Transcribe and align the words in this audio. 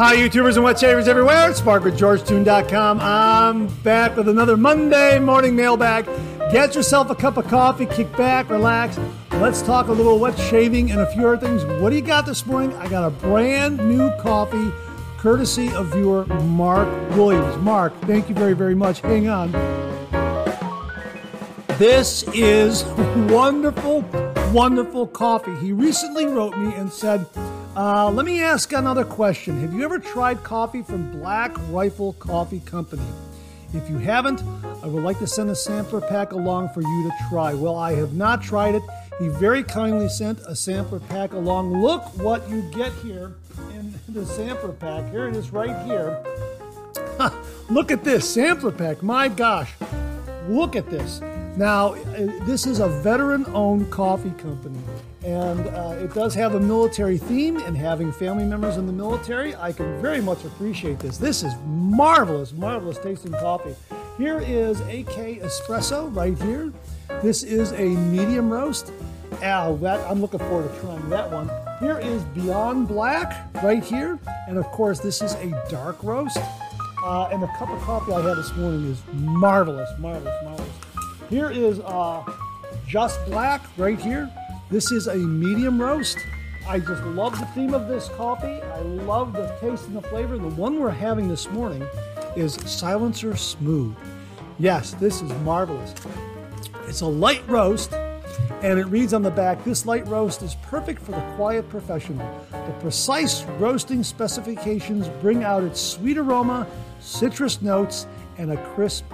Hi, 0.00 0.16
YouTubers 0.16 0.54
and 0.54 0.64
wet 0.64 0.78
shavers 0.78 1.08
everywhere. 1.08 1.50
It's 1.50 1.62
with 1.62 1.98
GeorgeToon.com. 1.98 3.00
I'm 3.02 3.66
back 3.82 4.16
with 4.16 4.30
another 4.30 4.56
Monday 4.56 5.18
morning 5.18 5.54
mailbag. 5.54 6.06
Get 6.50 6.74
yourself 6.74 7.10
a 7.10 7.14
cup 7.14 7.36
of 7.36 7.46
coffee, 7.48 7.84
kick 7.84 8.10
back, 8.16 8.48
relax. 8.48 8.98
Let's 9.32 9.60
talk 9.60 9.88
a 9.88 9.92
little 9.92 10.18
wet 10.18 10.38
shaving 10.38 10.90
and 10.90 11.00
a 11.02 11.12
few 11.12 11.28
other 11.28 11.36
things. 11.36 11.66
What 11.82 11.90
do 11.90 11.96
you 11.96 12.00
got 12.00 12.24
this 12.24 12.46
morning? 12.46 12.72
I 12.76 12.88
got 12.88 13.06
a 13.06 13.10
brand 13.10 13.76
new 13.76 14.10
coffee 14.22 14.72
courtesy 15.18 15.70
of 15.74 15.88
viewer 15.88 16.24
Mark 16.24 16.88
Williams. 17.10 17.58
Mark, 17.58 17.94
thank 18.06 18.30
you 18.30 18.34
very, 18.34 18.54
very 18.54 18.74
much. 18.74 19.02
Hang 19.02 19.28
on. 19.28 19.52
This 21.76 22.22
is 22.32 22.84
wonderful, 23.30 24.00
wonderful 24.50 25.08
coffee. 25.08 25.54
He 25.56 25.72
recently 25.74 26.24
wrote 26.24 26.56
me 26.56 26.72
and 26.74 26.90
said, 26.90 27.26
uh, 27.76 28.10
let 28.10 28.26
me 28.26 28.42
ask 28.42 28.72
another 28.72 29.04
question. 29.04 29.60
Have 29.60 29.72
you 29.72 29.84
ever 29.84 29.98
tried 29.98 30.42
coffee 30.42 30.82
from 30.82 31.10
Black 31.12 31.52
Rifle 31.68 32.14
Coffee 32.14 32.60
Company? 32.60 33.02
If 33.72 33.88
you 33.88 33.98
haven't, 33.98 34.42
I 34.82 34.86
would 34.86 35.04
like 35.04 35.18
to 35.20 35.26
send 35.26 35.50
a 35.50 35.54
sampler 35.54 36.00
pack 36.00 36.32
along 36.32 36.70
for 36.70 36.80
you 36.80 37.08
to 37.08 37.28
try. 37.28 37.54
Well, 37.54 37.76
I 37.76 37.94
have 37.94 38.14
not 38.14 38.42
tried 38.42 38.74
it. 38.74 38.82
He 39.20 39.28
very 39.28 39.62
kindly 39.62 40.08
sent 40.08 40.40
a 40.40 40.56
sampler 40.56 40.98
pack 40.98 41.32
along. 41.32 41.80
Look 41.80 42.02
what 42.18 42.48
you 42.50 42.62
get 42.72 42.92
here 42.94 43.34
in 43.72 43.94
the 44.08 44.26
sampler 44.26 44.72
pack. 44.72 45.08
Here 45.12 45.28
it 45.28 45.36
is 45.36 45.52
right 45.52 45.86
here. 45.86 46.20
Look 47.70 47.92
at 47.92 48.02
this 48.02 48.28
sampler 48.28 48.72
pack. 48.72 49.02
My 49.02 49.28
gosh. 49.28 49.72
Look 50.48 50.74
at 50.74 50.90
this. 50.90 51.20
Now, 51.56 51.94
uh, 51.94 52.44
this 52.44 52.66
is 52.66 52.80
a 52.80 52.88
veteran 52.88 53.44
owned 53.48 53.90
coffee 53.90 54.30
company, 54.30 54.78
and 55.24 55.66
uh, 55.68 55.96
it 55.98 56.14
does 56.14 56.34
have 56.34 56.54
a 56.54 56.60
military 56.60 57.18
theme, 57.18 57.58
and 57.58 57.76
having 57.76 58.12
family 58.12 58.44
members 58.44 58.76
in 58.76 58.86
the 58.86 58.92
military, 58.92 59.54
I 59.56 59.72
can 59.72 60.00
very 60.00 60.20
much 60.20 60.44
appreciate 60.44 60.98
this. 60.98 61.18
This 61.18 61.42
is 61.42 61.52
marvelous, 61.66 62.52
marvelous 62.52 62.98
tasting 62.98 63.32
coffee. 63.32 63.74
Here 64.16 64.40
is 64.40 64.80
AK 64.80 65.40
Espresso 65.40 66.14
right 66.14 66.40
here. 66.42 66.72
This 67.22 67.42
is 67.42 67.72
a 67.72 67.84
medium 67.84 68.50
roast. 68.50 68.92
Ow, 69.42 69.76
that, 69.76 70.00
I'm 70.10 70.20
looking 70.20 70.40
forward 70.40 70.72
to 70.72 70.80
trying 70.80 71.08
that 71.10 71.30
one. 71.30 71.50
Here 71.80 71.98
is 71.98 72.22
Beyond 72.24 72.88
Black 72.88 73.48
right 73.62 73.82
here, 73.82 74.18
and 74.48 74.58
of 74.58 74.66
course, 74.66 75.00
this 75.00 75.22
is 75.22 75.34
a 75.34 75.50
dark 75.70 76.02
roast. 76.02 76.38
Uh, 77.02 77.28
and 77.32 77.42
the 77.42 77.46
cup 77.58 77.70
of 77.70 77.80
coffee 77.80 78.12
I 78.12 78.20
had 78.20 78.36
this 78.36 78.54
morning 78.56 78.90
is 78.90 79.00
marvelous, 79.12 79.88
marvelous, 79.98 80.44
marvelous. 80.44 80.70
Here 81.30 81.50
is 81.50 81.80
uh, 81.80 82.22
Just 82.86 83.24
Black 83.26 83.62
right 83.78 83.98
here. 83.98 84.30
This 84.70 84.92
is 84.92 85.08
a 85.08 85.16
medium 85.16 85.82
roast. 85.82 86.16
I 86.68 86.78
just 86.78 87.02
love 87.02 87.36
the 87.40 87.46
theme 87.46 87.74
of 87.74 87.88
this 87.88 88.08
coffee. 88.10 88.62
I 88.62 88.78
love 88.82 89.32
the 89.32 89.48
taste 89.60 89.88
and 89.88 89.96
the 89.96 90.02
flavor. 90.02 90.38
The 90.38 90.46
one 90.50 90.78
we're 90.78 90.90
having 90.90 91.26
this 91.26 91.50
morning 91.50 91.84
is 92.36 92.54
Silencer 92.54 93.34
Smooth. 93.34 93.96
Yes, 94.60 94.92
this 94.92 95.22
is 95.22 95.32
marvelous. 95.40 95.92
It's 96.86 97.00
a 97.00 97.06
light 97.06 97.42
roast, 97.48 97.92
and 98.62 98.78
it 98.78 98.84
reads 98.84 99.12
on 99.12 99.22
the 99.22 99.30
back 99.32 99.64
this 99.64 99.86
light 99.86 100.06
roast 100.06 100.40
is 100.42 100.54
perfect 100.62 101.02
for 101.02 101.10
the 101.10 101.34
quiet 101.34 101.68
professional. 101.68 102.46
The 102.52 102.74
precise 102.78 103.42
roasting 103.58 104.04
specifications 104.04 105.08
bring 105.20 105.42
out 105.42 105.64
its 105.64 105.80
sweet 105.80 106.16
aroma, 106.16 106.64
citrus 107.00 107.60
notes, 107.60 108.06
and 108.38 108.52
a 108.52 108.74
crisp 108.74 109.04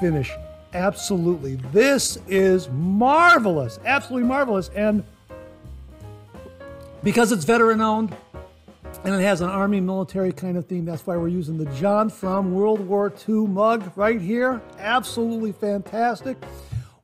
finish. 0.00 0.32
Absolutely. 0.74 1.54
This 1.72 2.18
is 2.26 2.68
marvelous. 2.68 3.78
Absolutely 3.84 4.28
marvelous. 4.28 4.70
And 4.74 5.04
because 7.04 7.30
it's 7.30 7.44
veteran 7.44 7.80
owned 7.80 8.14
and 9.04 9.14
it 9.14 9.20
has 9.20 9.40
an 9.40 9.48
Army 9.48 9.80
military 9.80 10.32
kind 10.32 10.56
of 10.56 10.66
theme, 10.66 10.84
that's 10.84 11.06
why 11.06 11.16
we're 11.16 11.28
using 11.28 11.58
the 11.58 11.66
John 11.76 12.10
from 12.10 12.52
World 12.52 12.80
War 12.80 13.12
II 13.28 13.46
mug 13.46 13.92
right 13.94 14.20
here. 14.20 14.60
Absolutely 14.78 15.52
fantastic. 15.52 16.36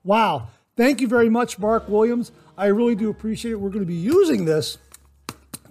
Wow. 0.03 0.49
Thank 0.77 1.01
you 1.01 1.07
very 1.07 1.31
much, 1.31 1.59
Mark 1.59 1.89
Williams. 1.89 2.33
I 2.59 2.67
really 2.67 2.97
do 2.97 3.09
appreciate 3.09 3.53
it. 3.53 3.61
We're 3.61 3.71
going 3.71 3.85
to 3.85 3.87
be 3.87 3.95
using 3.95 4.47
this 4.47 4.79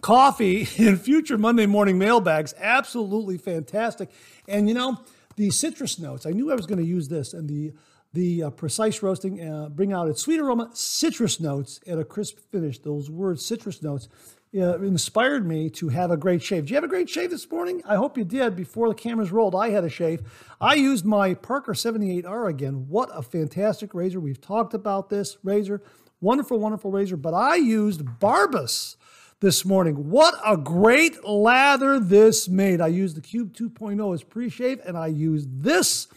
coffee 0.01 0.67
in 0.77 0.97
future 0.97 1.37
Monday 1.37 1.66
morning 1.66 1.97
mailbags. 1.97 2.53
Absolutely 2.59 3.37
fantastic. 3.37 4.09
And 4.47 4.69
you 4.69 4.73
know, 4.73 4.99
the 5.39 5.50
citrus 5.50 5.97
notes, 5.97 6.25
I 6.25 6.31
knew 6.31 6.51
I 6.51 6.55
was 6.55 6.66
going 6.66 6.79
to 6.79 6.85
use 6.85 7.07
this, 7.07 7.33
and 7.33 7.50
the 7.50 7.72
the 8.11 8.44
uh, 8.44 8.50
precise 8.50 9.01
roasting 9.03 9.39
uh, 9.47 9.69
bring 9.69 9.94
out 9.94 10.09
its 10.09 10.22
sweet 10.22 10.39
aroma, 10.39 10.72
citrus 10.73 11.39
notes, 11.39 11.79
and 11.88 12.00
a 12.00 12.03
crisp 12.03 12.39
finish. 12.51 12.79
Those 12.79 13.09
words, 13.09 13.45
citrus 13.45 13.81
notes, 13.83 14.09
uh, 14.57 14.79
inspired 14.79 15.47
me 15.47 15.69
to 15.69 15.89
have 15.89 16.11
a 16.11 16.17
great 16.17 16.41
shave. 16.41 16.63
Did 16.63 16.72
you 16.72 16.75
have 16.75 16.83
a 16.83 16.89
great 16.89 17.07
shave 17.07 17.29
this 17.29 17.49
morning? 17.49 17.83
I 17.85 17.95
hope 17.95 18.17
you 18.17 18.25
did. 18.25 18.55
Before 18.55 18.89
the 18.89 18.95
cameras 18.95 19.31
rolled, 19.31 19.55
I 19.55 19.69
had 19.69 19.83
a 19.85 19.89
shave. 19.89 20.22
I 20.59 20.73
used 20.73 21.05
my 21.05 21.35
Parker 21.35 21.73
78R 21.73 22.49
again. 22.49 22.88
What 22.89 23.09
a 23.13 23.22
fantastic 23.22 23.94
razor. 23.94 24.19
We've 24.19 24.41
talked 24.41 24.73
about 24.73 25.09
this 25.09 25.38
razor. 25.44 25.83
Wonderful, 26.19 26.59
wonderful 26.59 26.91
razor. 26.91 27.16
But 27.16 27.35
I 27.35 27.55
used 27.55 28.03
Barbas 28.19 28.97
this 29.41 29.63
morning. 29.63 30.09
What 30.09 30.35
a 30.45 30.57
great 30.57 31.23
lather 31.23 32.00
this 32.00 32.50
made. 32.50 32.81
I 32.81 32.88
used 32.88 33.16
the 33.16 33.22
Cube 33.22 33.53
2.0 33.53 34.13
as 34.13 34.23
pre-shave, 34.23 34.81
and 34.85 34.97
I 34.97 35.07
used 35.07 35.63
this 35.63 36.07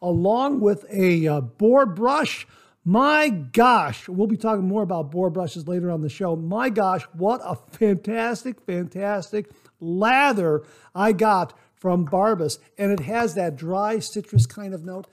along 0.00 0.60
with 0.60 0.86
a 0.90 1.28
uh, 1.28 1.40
boar 1.42 1.84
brush. 1.84 2.46
My 2.82 3.28
gosh, 3.28 4.08
we'll 4.08 4.26
be 4.26 4.38
talking 4.38 4.66
more 4.66 4.82
about 4.82 5.10
boar 5.10 5.28
brushes 5.28 5.68
later 5.68 5.90
on 5.90 6.00
the 6.00 6.08
show. 6.08 6.34
My 6.34 6.70
gosh, 6.70 7.02
what 7.12 7.42
a 7.44 7.54
fantastic, 7.54 8.62
fantastic 8.62 9.50
lather 9.78 10.62
I 10.94 11.12
got 11.12 11.52
from 11.74 12.06
Barbas. 12.06 12.58
And 12.78 12.90
it 12.92 13.00
has 13.00 13.34
that 13.34 13.56
dry 13.56 13.98
citrus 13.98 14.46
kind 14.46 14.72
of 14.72 14.86
note, 14.86 15.06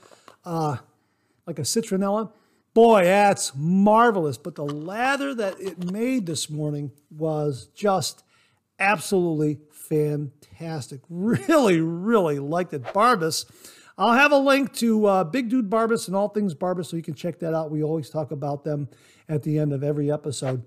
uh, 0.45 0.77
like 1.45 1.59
a 1.59 1.63
citronella. 1.63 2.31
Boy, 2.77 3.05
that's 3.05 3.53
marvelous. 3.55 4.37
But 4.37 4.53
the 4.53 4.63
lather 4.63 5.33
that 5.33 5.59
it 5.59 5.91
made 5.91 6.27
this 6.27 6.47
morning 6.47 6.91
was 7.09 7.69
just 7.73 8.23
absolutely 8.77 9.57
fantastic. 9.71 11.01
Really, 11.09 11.81
really 11.81 12.37
liked 12.37 12.73
it. 12.73 12.83
Barbas 12.83 13.49
I'll 13.97 14.13
have 14.13 14.31
a 14.31 14.37
link 14.37 14.73
to 14.73 15.07
uh, 15.07 15.23
Big 15.23 15.49
Dude 15.49 15.71
Barbas 15.71 16.05
and 16.05 16.15
all 16.15 16.29
things 16.29 16.53
Barbas, 16.53 16.85
so 16.85 16.97
you 16.97 17.01
can 17.01 17.15
check 17.15 17.39
that 17.39 17.55
out. 17.55 17.71
We 17.71 17.81
always 17.81 18.11
talk 18.11 18.29
about 18.29 18.63
them 18.63 18.89
at 19.27 19.41
the 19.41 19.57
end 19.57 19.73
of 19.73 19.83
every 19.83 20.11
episode, 20.11 20.63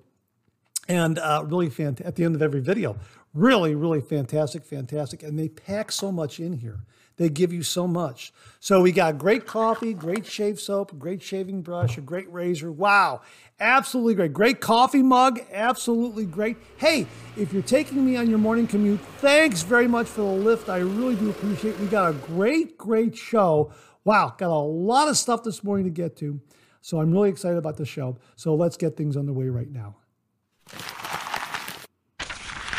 and 0.89 1.17
uh, 1.17 1.45
really 1.47 1.71
at 2.05 2.17
the 2.17 2.25
end 2.25 2.35
of 2.35 2.43
every 2.43 2.61
video. 2.61 2.99
Really, 3.35 3.77
really 3.77 4.01
fantastic, 4.01 4.65
fantastic, 4.65 5.23
and 5.23 5.39
they 5.39 5.49
pack 5.49 5.93
so 5.93 6.11
much 6.11 6.41
in 6.41 6.55
here. 6.55 6.81
They 7.21 7.29
give 7.29 7.53
you 7.53 7.63
so 7.63 7.87
much. 7.87 8.33
So 8.61 8.81
we 8.81 8.93
got 8.93 9.19
great 9.19 9.45
coffee, 9.47 9.93
great 9.93 10.25
shave 10.25 10.59
soap, 10.59 10.99
great 10.99 11.21
shaving 11.21 11.61
brush, 11.61 11.99
a 11.99 12.01
great 12.01 12.33
razor. 12.33 12.73
Wow, 12.73 13.21
absolutely 13.61 14.15
great. 14.15 14.33
Great 14.33 14.61
coffee 14.63 15.03
mug, 15.03 15.39
absolutely 15.53 16.25
great. 16.25 16.57
Hey, 16.79 17.07
if 17.37 17.53
you're 17.53 17.61
taking 17.61 18.07
me 18.07 18.17
on 18.17 18.31
your 18.31 18.39
morning 18.39 18.67
commute, 18.67 19.01
thanks 19.19 19.61
very 19.61 19.87
much 19.87 20.07
for 20.07 20.23
the 20.23 20.29
lift. 20.29 20.71
I 20.71 20.79
really 20.79 21.15
do 21.15 21.29
appreciate 21.29 21.73
it. 21.73 21.81
We 21.81 21.89
got 21.89 22.09
a 22.09 22.15
great, 22.15 22.79
great 22.79 23.15
show. 23.15 23.71
Wow, 24.05 24.35
got 24.39 24.49
a 24.49 24.55
lot 24.55 25.09
of 25.09 25.19
stuff 25.19 25.43
this 25.43 25.63
morning 25.63 25.85
to 25.85 25.91
get 25.91 26.17
to. 26.21 26.41
So 26.81 27.03
I'm 27.03 27.13
really 27.13 27.29
excited 27.29 27.59
about 27.59 27.77
the 27.77 27.85
show. 27.85 28.17
So 28.37 28.55
let's 28.55 28.79
get 28.79 28.97
things 28.97 29.19
underway 29.19 29.51
right 29.51 29.71
now. 29.71 29.97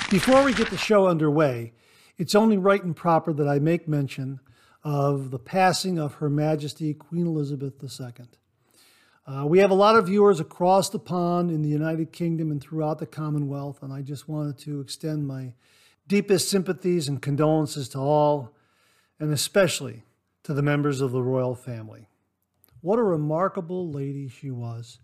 Before 0.10 0.44
we 0.44 0.56
get 0.56 0.72
the 0.72 0.80
show 0.80 1.06
underway, 1.06 1.74
it's 2.22 2.36
only 2.36 2.56
right 2.56 2.84
and 2.84 2.96
proper 2.96 3.34
that 3.34 3.48
I 3.48 3.58
make 3.58 3.88
mention 3.88 4.42
of 4.84 5.32
the 5.32 5.40
passing 5.40 5.98
of 5.98 6.14
Her 6.16 6.30
Majesty 6.30 6.94
Queen 6.94 7.26
Elizabeth 7.26 7.84
II. 7.84 8.28
Uh, 9.26 9.48
we 9.48 9.58
have 9.58 9.72
a 9.72 9.76
lot 9.76 9.96
of 9.96 10.06
viewers 10.06 10.40
across 10.40 10.88
the 10.88 11.00
pond 11.00 11.50
in 11.50 11.64
the 11.64 11.70
United 11.70 12.14
Kingdom 12.14 12.52
and 12.52 12.62
throughout 12.62 13.00
the 13.00 13.08
Commonwealth, 13.08 13.82
and 13.82 13.92
I 13.92 14.04
just 14.04 14.30
wanted 14.30 14.60
to 14.60 14.82
extend 14.82 15.28
my 15.28 15.54
deepest 16.08 16.48
sympathies 16.48 17.08
and 17.08 17.24
condolences 17.24 17.90
to 17.90 17.98
all, 17.98 18.56
and 19.20 19.34
especially 19.34 20.04
to 20.44 20.54
the 20.54 20.62
members 20.62 21.02
of 21.02 21.12
the 21.12 21.24
royal 21.24 21.56
family. 21.56 22.08
What 22.82 23.00
a 23.00 23.04
remarkable 23.04 23.90
lady 23.90 24.28
she 24.28 24.52
was. 24.52 25.00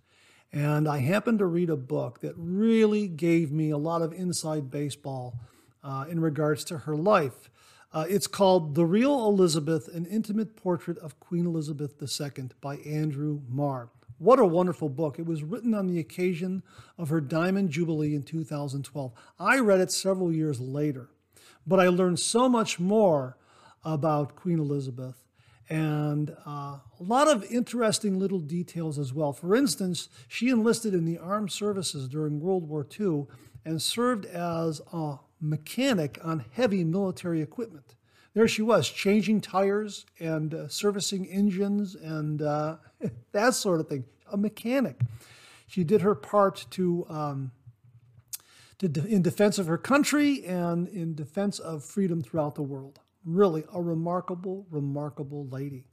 And 0.54 0.88
I 0.88 1.00
happened 1.00 1.40
to 1.40 1.48
read 1.48 1.72
a 1.72 1.78
book 1.78 2.22
that 2.22 2.36
really 2.38 3.08
gave 3.08 3.52
me 3.52 3.72
a 3.72 3.78
lot 3.78 4.04
of 4.04 4.14
inside 4.14 4.70
baseball 4.70 5.40
uh, 5.88 6.06
in 6.10 6.20
regards 6.20 6.64
to 6.66 6.80
her 6.80 6.96
life. 6.96 7.50
Uh, 7.94 8.06
it's 8.10 8.28
called 8.28 8.76
The 8.76 8.86
Real 8.86 9.28
Elizabeth 9.28 9.88
An 9.88 10.06
Intimate 10.06 10.58
Portrait 10.58 10.98
of 10.98 11.20
Queen 11.22 11.46
Elizabeth 11.46 11.96
II 12.02 12.50
by 12.60 12.76
Andrew 12.78 13.42
Marr. 13.48 13.90
What 14.18 14.40
a 14.40 14.46
wonderful 14.46 14.90
book. 14.90 15.18
It 15.18 15.26
was 15.26 15.44
written 15.44 15.74
on 15.74 15.88
the 15.88 16.00
occasion 16.00 16.64
of 16.98 17.10
her 17.10 17.22
Diamond 17.22 17.70
Jubilee 17.70 18.14
in 18.14 18.24
2012. 18.24 19.14
I 19.40 19.60
read 19.60 19.80
it 19.80 19.92
several 19.92 20.34
years 20.34 20.60
later, 20.60 21.10
but 21.66 21.80
I 21.80 21.88
learned 21.88 22.20
so 22.20 22.50
much 22.50 22.80
more 22.80 23.38
about 23.86 24.36
Queen 24.36 24.60
Elizabeth 24.60 25.24
and 25.70 26.36
uh, 26.46 26.80
a 27.00 27.04
lot 27.04 27.28
of 27.28 27.44
interesting 27.46 28.20
little 28.20 28.40
details 28.40 28.98
as 28.98 29.14
well. 29.14 29.34
For 29.34 29.56
instance, 29.56 30.10
she 30.28 30.50
enlisted 30.50 30.94
in 30.94 31.06
the 31.06 31.18
armed 31.18 31.52
services 31.52 32.08
during 32.08 32.40
World 32.40 32.68
War 32.68 32.86
II 33.00 33.28
and 33.64 33.82
served 33.82 34.26
as 34.26 34.82
a 34.92 35.18
mechanic 35.40 36.20
on 36.24 36.46
heavy 36.54 36.84
military 36.84 37.42
equipment. 37.42 37.96
There 38.34 38.48
she 38.48 38.62
was, 38.62 38.90
changing 38.90 39.42
tires 39.42 40.06
and 40.20 40.54
uh, 40.54 40.68
servicing 40.68 41.28
engines 41.28 41.96
and 41.96 42.42
uh, 42.42 42.78
that 43.32 43.56
sort 43.56 43.80
of 43.80 43.88
thing. 43.88 44.06
A 44.32 44.38
mechanic. 44.38 45.00
She 45.68 45.84
did 45.84 46.02
her 46.02 46.16
part 46.16 46.66
to, 46.72 47.06
um, 47.10 47.52
to 48.78 48.88
de- 48.88 49.08
in 49.08 49.22
defense 49.22 49.58
of 49.58 49.68
her 49.68 49.78
country 49.78 50.46
and 50.46 50.88
in 50.88 51.16
defense 51.16 51.60
of 51.60 51.84
freedom 51.84 52.22
throughout 52.22 52.56
the 52.56 52.62
world. 52.62 53.00
Really 53.26 53.64
a 53.74 53.82
remarkable, 53.82 54.66
remarkable 54.70 55.48
lady. 55.48 55.86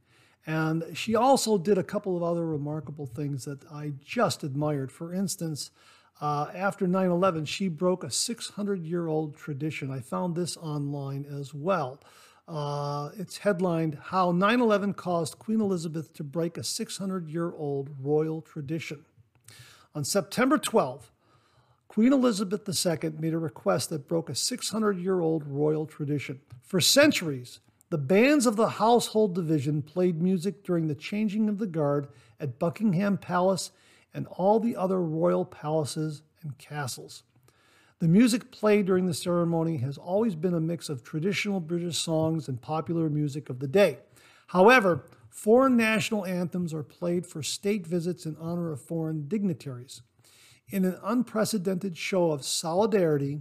And 0.47 0.85
she 0.93 1.15
also 1.15 1.57
did 1.57 1.79
a 1.79 1.83
couple 1.83 2.17
of 2.17 2.23
other 2.23 2.45
remarkable 2.45 3.07
things 3.07 3.47
that 3.47 3.65
I 3.73 3.93
just 4.05 4.45
admired. 4.45 4.93
For 4.93 5.15
instance, 5.15 5.71
uh, 6.21 6.51
after 6.55 6.87
9 6.87 7.11
11, 7.11 7.45
she 7.45 7.69
broke 7.69 8.05
a 8.05 8.11
600 8.11 8.85
year 8.85 9.07
old 9.07 9.37
tradition. 9.37 9.91
I 9.91 10.01
found 10.01 10.35
this 10.35 10.57
online 10.57 11.27
as 11.27 11.53
well. 11.53 12.01
Uh, 12.47 13.11
it's 13.17 13.39
headlined 13.39 13.99
How 14.01 14.31
9 14.31 14.61
11 14.61 14.95
Caused 14.95 15.39
Queen 15.39 15.61
Elizabeth 15.61 16.13
to 16.15 16.23
Break 16.23 16.59
a 16.59 16.65
600 16.65 17.29
Year 17.29 17.53
Old 17.57 17.91
Royal 18.03 18.43
Tradition. 18.43 19.05
On 19.95 20.05
September 20.05 20.59
12, 20.59 21.11
Queen 21.89 22.13
Elizabeth 22.13 22.69
II 22.69 23.11
made 23.21 23.33
a 23.33 23.39
request 23.39 23.89
that 23.91 24.09
broke 24.09 24.29
a 24.29 24.35
600 24.35 24.99
year 24.99 25.21
old 25.21 25.47
royal 25.47 25.87
tradition. 25.87 26.41
For 26.61 26.81
centuries, 26.81 27.61
the 27.91 27.99
bands 27.99 28.47
of 28.47 28.57
the 28.57 28.71
Household 28.71 29.35
Division 29.35 29.81
played 29.81 30.21
music 30.21 30.65
during 30.65 30.89
the 30.89 30.97
changing 30.97 31.49
of 31.49 31.59
the 31.59 31.67
guard 31.69 32.09
at 32.41 32.59
Buckingham 32.59 33.17
Palace 33.17 33.71
and 34.15 34.27
all 34.29 34.61
the 34.61 34.77
other 34.77 35.03
royal 35.03 35.45
palaces 35.45 36.23
and 36.43 36.57
castles. 36.57 37.25
The 37.99 38.09
music 38.09 38.51
played 38.51 38.87
during 38.87 39.07
the 39.07 39.15
ceremony 39.15 39.79
has 39.79 39.99
always 39.99 40.35
been 40.35 40.55
a 40.55 40.61
mix 40.61 40.89
of 40.89 41.03
traditional 41.03 41.61
British 41.61 41.99
songs 41.99 42.49
and 42.49 42.61
popular 42.61 43.09
music 43.09 43.49
of 43.49 43.61
the 43.61 43.69
day. 43.69 43.99
However, 44.49 45.07
foreign 45.31 45.77
national 45.77 46.27
anthems 46.27 46.75
are 46.75 46.83
played 46.83 47.27
for 47.27 47.43
state 47.43 47.87
visits 47.87 48.27
in 48.27 48.37
honor 48.39 48.71
of 48.73 48.81
foreign 48.81 49.27
dignitaries. 49.27 50.03
In 50.69 50.85
an 50.85 50.99
unprecedented 51.03 51.97
show 51.97 52.33
of 52.33 52.45
solidarity, 52.45 53.41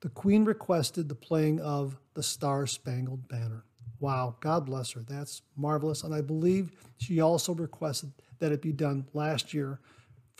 the 0.00 0.08
Queen 0.08 0.44
requested 0.44 1.08
the 1.08 1.14
playing 1.14 1.60
of 1.60 1.98
the 2.14 2.22
Star 2.22 2.66
Spangled 2.66 3.28
Banner. 3.28 3.64
Wow, 3.98 4.36
God 4.40 4.64
bless 4.64 4.92
her. 4.92 5.02
That's 5.02 5.42
marvelous. 5.56 6.02
And 6.02 6.14
I 6.14 6.22
believe 6.22 6.72
she 6.96 7.20
also 7.20 7.54
requested 7.54 8.12
that 8.38 8.50
it 8.50 8.62
be 8.62 8.72
done 8.72 9.06
last 9.12 9.52
year 9.52 9.78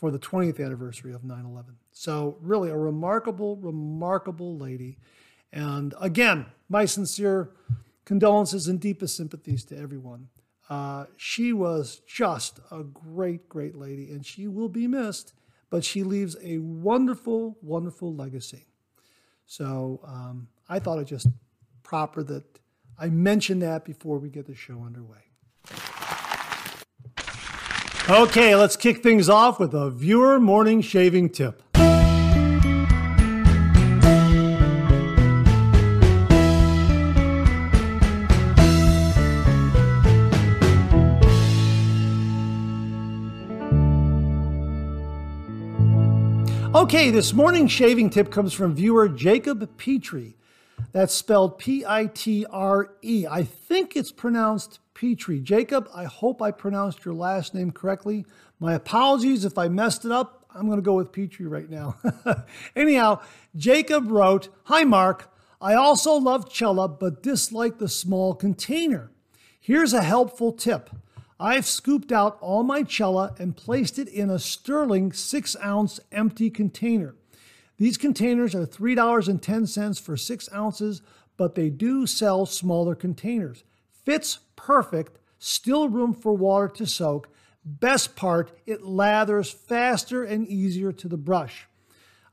for 0.01 0.09
the 0.09 0.17
20th 0.17 0.59
anniversary 0.59 1.13
of 1.13 1.23
9 1.23 1.45
11. 1.45 1.75
So, 1.91 2.35
really, 2.41 2.71
a 2.71 2.75
remarkable, 2.75 3.55
remarkable 3.57 4.57
lady. 4.57 4.97
And 5.53 5.93
again, 6.01 6.47
my 6.69 6.85
sincere 6.85 7.51
condolences 8.03 8.67
and 8.67 8.79
deepest 8.79 9.15
sympathies 9.15 9.63
to 9.65 9.77
everyone. 9.77 10.27
Uh, 10.71 11.05
she 11.17 11.53
was 11.53 12.01
just 12.07 12.59
a 12.71 12.81
great, 12.83 13.47
great 13.47 13.75
lady, 13.75 14.09
and 14.09 14.25
she 14.25 14.47
will 14.47 14.69
be 14.69 14.87
missed, 14.87 15.33
but 15.69 15.85
she 15.85 16.01
leaves 16.01 16.35
a 16.41 16.57
wonderful, 16.57 17.59
wonderful 17.61 18.11
legacy. 18.15 18.65
So 19.45 19.99
um, 20.03 20.47
I 20.67 20.79
thought 20.79 20.97
it 20.97 21.05
just 21.05 21.27
proper 21.83 22.23
that 22.23 22.43
I 22.97 23.09
mention 23.09 23.59
that 23.59 23.85
before 23.85 24.17
we 24.17 24.29
get 24.29 24.47
the 24.47 24.55
show 24.55 24.81
underway. 24.83 25.30
Okay, 28.09 28.55
let's 28.55 28.75
kick 28.75 29.03
things 29.03 29.29
off 29.29 29.59
with 29.59 29.75
a 29.75 29.91
viewer 29.91 30.39
morning 30.39 30.81
shaving 30.81 31.29
tip. 31.29 31.61
Okay, 46.73 47.11
this 47.11 47.33
morning 47.33 47.67
shaving 47.67 48.09
tip 48.09 48.31
comes 48.31 48.51
from 48.51 48.73
viewer 48.73 49.07
Jacob 49.07 49.77
Petrie. 49.77 50.35
That's 50.91 51.13
spelled 51.13 51.57
P 51.57 51.85
I 51.85 52.07
T 52.07 52.45
R 52.49 52.93
E. 53.01 53.25
I 53.29 53.43
think 53.43 53.95
it's 53.95 54.11
pronounced 54.11 54.79
Petrie. 54.93 55.39
Jacob, 55.39 55.87
I 55.93 56.03
hope 56.05 56.41
I 56.41 56.51
pronounced 56.51 57.05
your 57.05 57.13
last 57.13 57.53
name 57.53 57.71
correctly. 57.71 58.25
My 58.59 58.73
apologies 58.73 59.45
if 59.45 59.57
I 59.57 59.67
messed 59.67 60.05
it 60.05 60.11
up. 60.11 60.45
I'm 60.53 60.65
going 60.65 60.77
to 60.77 60.83
go 60.83 60.95
with 60.95 61.13
Petrie 61.13 61.47
right 61.47 61.69
now. 61.69 61.95
Anyhow, 62.75 63.21
Jacob 63.55 64.11
wrote 64.11 64.49
Hi, 64.65 64.83
Mark. 64.83 65.33
I 65.61 65.75
also 65.75 66.13
love 66.13 66.51
Cella, 66.51 66.87
but 66.87 67.23
dislike 67.23 67.77
the 67.77 67.87
small 67.87 68.33
container. 68.33 69.11
Here's 69.59 69.93
a 69.93 70.03
helpful 70.03 70.51
tip. 70.51 70.89
I've 71.39 71.65
scooped 71.65 72.11
out 72.11 72.37
all 72.41 72.63
my 72.63 72.83
Cella 72.83 73.33
and 73.39 73.55
placed 73.55 73.97
it 73.97 74.07
in 74.07 74.29
a 74.29 74.39
Sterling 74.39 75.11
6 75.13 75.55
ounce 75.63 75.99
empty 76.11 76.49
container. 76.49 77.15
These 77.81 77.97
containers 77.97 78.53
are 78.53 78.67
$3.10 78.67 79.99
for 79.99 80.15
6 80.15 80.49
ounces, 80.53 81.01
but 81.35 81.55
they 81.55 81.71
do 81.71 82.05
sell 82.05 82.45
smaller 82.45 82.93
containers. 82.93 83.63
Fits 84.05 84.37
perfect, 84.55 85.17
still 85.39 85.89
room 85.89 86.13
for 86.13 86.31
water 86.31 86.67
to 86.75 86.85
soak. 86.85 87.29
Best 87.65 88.15
part, 88.15 88.51
it 88.67 88.83
lathers 88.83 89.51
faster 89.51 90.23
and 90.23 90.47
easier 90.47 90.91
to 90.91 91.07
the 91.07 91.17
brush. 91.17 91.67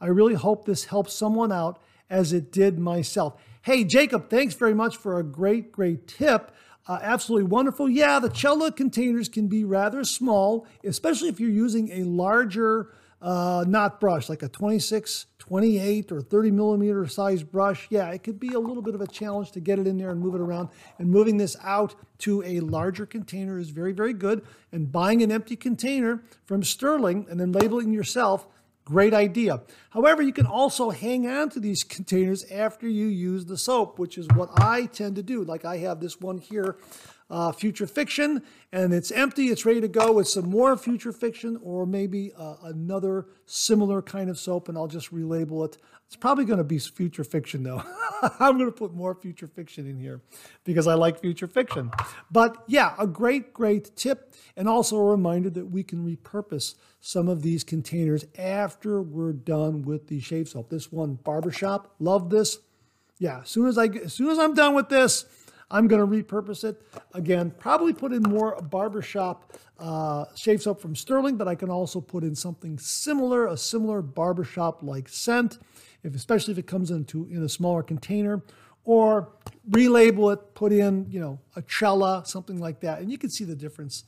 I 0.03 0.09
really 0.09 0.35
hope 0.35 0.67
this 0.67 0.85
helps 0.85 1.15
someone 1.15 1.51
out 1.51 1.81
as 2.11 2.35
it 2.35 2.53
did 2.53 2.79
myself. 2.79 3.41
Hey, 3.63 3.85
Jacob, 3.85 4.29
thanks 4.29 4.53
very 4.53 4.75
much 4.75 4.99
for 4.99 5.19
a 5.19 5.25
great, 5.25 5.73
great 5.73 6.07
tip. 6.07 6.55
Uh, 6.87 6.99
absolutely 7.01 7.49
wonderful. 7.49 7.89
Yeah, 7.89 8.19
the 8.19 8.29
Cella 8.29 8.71
containers 8.71 9.31
can 9.31 9.49
be 9.49 9.65
rather 9.65 10.05
small, 10.05 10.67
especially 10.85 11.31
if 11.31 11.41
you're 11.41 11.49
using 11.49 11.91
a 11.91 12.05
larger 12.05 12.93
uh, 13.21 13.65
knot 13.67 14.01
brush, 14.01 14.29
like 14.29 14.43
a 14.43 14.49
26, 14.49 15.27
28, 15.39 16.13
or 16.13 16.21
30 16.21 16.51
millimeter 16.51 17.07
size 17.07 17.43
brush, 17.43 17.87
yeah, 17.91 18.11
it 18.11 18.23
could 18.23 18.39
be 18.39 18.53
a 18.53 18.59
little 18.61 18.83
bit 18.83 18.95
of 18.95 19.01
a 19.01 19.07
challenge 19.07 19.51
to 19.53 19.61
get 19.61 19.79
it 19.79 19.87
in 19.87 19.99
there 19.99 20.11
and 20.11 20.21
move 20.21 20.35
it 20.35 20.41
around. 20.41 20.69
And 20.99 21.11
moving 21.11 21.37
this 21.37 21.57
out 21.63 21.95
to 22.19 22.43
a 22.45 22.61
larger 22.61 23.07
container 23.07 23.59
is 23.59 23.71
very, 23.71 23.93
very 23.93 24.13
good. 24.13 24.45
And 24.73 24.93
buying 24.93 25.23
an 25.23 25.33
empty 25.33 25.57
container 25.57 26.23
from 26.45 26.63
Sterling 26.63 27.27
and 27.29 27.41
then 27.41 27.53
labeling 27.53 27.93
yourself, 27.93 28.47
great 28.85 29.13
idea. 29.13 29.63
However, 29.91 30.23
you 30.23 30.33
can 30.33 30.47
also 30.47 30.91
hang 30.91 31.29
on 31.29 31.51
to 31.51 31.61
these 31.61 31.83
containers 31.89 32.45
after 32.51 32.89
you 32.89 33.07
use 33.07 33.45
the 33.47 33.59
soap, 33.59 33.99
which 33.99 34.17
is 34.17 34.29
what 34.35 34.51
I 34.57 34.87
tend 34.87 35.17
to 35.17 35.23
do. 35.23 35.45
Like 35.45 35.65
I 35.65 35.79
have 35.79 36.01
this 36.01 36.21
one 36.21 36.39
here 36.39 36.77
uh, 37.31 37.53
future 37.53 37.87
fiction, 37.87 38.43
and 38.73 38.93
it's 38.93 39.11
empty. 39.11 39.49
It's 39.49 39.65
ready 39.65 39.81
to 39.81 39.89
go 39.89 40.13
with 40.13 40.29
some 40.29 40.49
more 40.49 40.77
future 40.77 41.13
fiction 41.13 41.59
or 41.63 41.87
maybe 41.87 42.33
uh, 42.37 42.57
another 42.63 43.27
similar 43.47 44.03
kind 44.03 44.31
of 44.31 44.39
soap, 44.39 44.69
and 44.69 44.79
I'll 44.79 44.89
just 44.89 45.13
relabel 45.13 45.67
it. 45.67 45.79
It's 46.07 46.17
probably 46.17 46.47
going 46.47 46.59
to 46.59 46.65
be 46.65 46.79
future 46.79 47.25
fiction, 47.25 47.63
though. 47.65 47.83
I'm 48.41 48.57
going 48.57 48.71
to 48.71 48.77
put 48.77 48.95
more 48.95 49.15
future 49.15 49.47
fiction 49.47 49.87
in 49.87 49.99
here 49.99 50.23
because 50.65 50.87
I 50.87 50.95
like 50.95 51.21
future 51.21 51.47
fiction. 51.47 51.91
But 52.31 52.65
yeah, 52.67 52.95
a 52.99 53.07
great, 53.07 53.53
great 53.53 53.95
tip, 53.95 54.35
and 54.57 54.69
also 54.69 54.97
a 54.97 55.05
reminder 55.05 55.51
that 55.51 55.67
we 55.67 55.83
can 55.83 56.05
repurpose 56.07 56.77
some 57.01 57.29
of 57.29 57.43
these 57.43 57.63
containers 57.63 58.25
after 58.39 59.03
we're 59.03 59.35
done 59.35 59.83
with 59.83 60.09
the 60.09 60.21
shave 60.21 60.49
soap. 60.49 60.71
This 60.71 60.91
one, 60.91 61.15
Barbershop, 61.17 61.95
love 61.99 62.31
this. 62.31 62.59
Yeah, 63.19 63.41
as 63.41 63.51
soon 63.51 63.67
as 63.67 63.77
I 63.77 63.87
as 63.87 64.15
soon 64.15 64.31
as 64.31 64.39
I'm 64.39 64.55
done 64.55 64.75
with 64.75 64.89
this, 64.89 65.25
I'm 65.71 65.87
going 65.87 66.01
to 66.01 66.07
repurpose 66.07 66.65
it. 66.65 66.83
Again, 67.15 67.53
probably 67.59 67.93
put 67.93 68.13
in 68.13 68.23
more 68.23 68.61
barbershop 68.63 69.53
uh, 69.79 70.25
shave 70.35 70.63
soap 70.63 70.81
from 70.81 70.97
Sterling, 70.97 71.37
but 71.37 71.47
I 71.47 71.55
can 71.55 71.71
also 71.71 72.01
put 72.01 72.25
in 72.25 72.35
something 72.35 72.79
similar, 72.79 73.47
a 73.47 73.57
similar 73.57 74.01
barbershop 74.01 74.83
like 74.83 75.09
scent, 75.09 75.59
if, 76.03 76.15
especially 76.15 76.53
if 76.53 76.59
it 76.59 76.67
comes 76.67 76.91
into 76.91 77.27
in 77.31 77.43
a 77.43 77.49
smaller 77.49 77.83
container, 77.83 78.43
or 78.85 79.29
relabel 79.71 80.33
it, 80.33 80.55
put 80.55 80.73
in, 80.73 81.07
you 81.11 81.21
know, 81.21 81.39
a 81.55 81.63
Cella, 81.69 82.23
something 82.25 82.59
like 82.59 82.81
that. 82.81 83.01
And 83.01 83.11
you 83.11 83.19
can 83.19 83.29
see 83.29 83.45
the 83.45 83.55
difference 83.57 84.05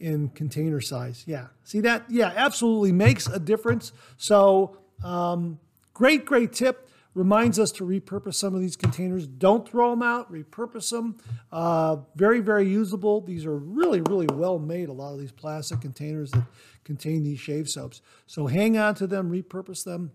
in 0.00 0.28
container 0.30 0.80
size. 0.80 1.24
Yeah. 1.26 1.46
See 1.62 1.80
that? 1.80 2.04
Yeah, 2.08 2.32
absolutely 2.34 2.92
makes 2.92 3.28
a 3.28 3.38
difference. 3.38 3.92
So, 4.16 4.78
um, 5.04 5.60
great, 5.94 6.24
great 6.24 6.52
tip 6.52 6.87
reminds 7.14 7.58
us 7.58 7.72
to 7.72 7.84
repurpose 7.84 8.34
some 8.34 8.54
of 8.54 8.60
these 8.60 8.76
containers. 8.76 9.26
Don't 9.26 9.68
throw 9.68 9.90
them 9.90 10.02
out, 10.02 10.32
repurpose 10.32 10.90
them. 10.90 11.16
Uh, 11.50 11.96
very, 12.14 12.40
very 12.40 12.68
usable. 12.68 13.20
These 13.20 13.44
are 13.44 13.56
really, 13.56 14.00
really 14.02 14.28
well 14.32 14.58
made, 14.58 14.88
a 14.88 14.92
lot 14.92 15.14
of 15.14 15.18
these 15.18 15.32
plastic 15.32 15.80
containers 15.80 16.30
that 16.30 16.44
contain 16.84 17.24
these 17.24 17.40
shave 17.40 17.68
soaps. 17.68 18.00
So 18.26 18.46
hang 18.46 18.78
on 18.78 18.94
to 18.96 19.06
them, 19.06 19.30
repurpose 19.30 19.84
them, 19.84 20.12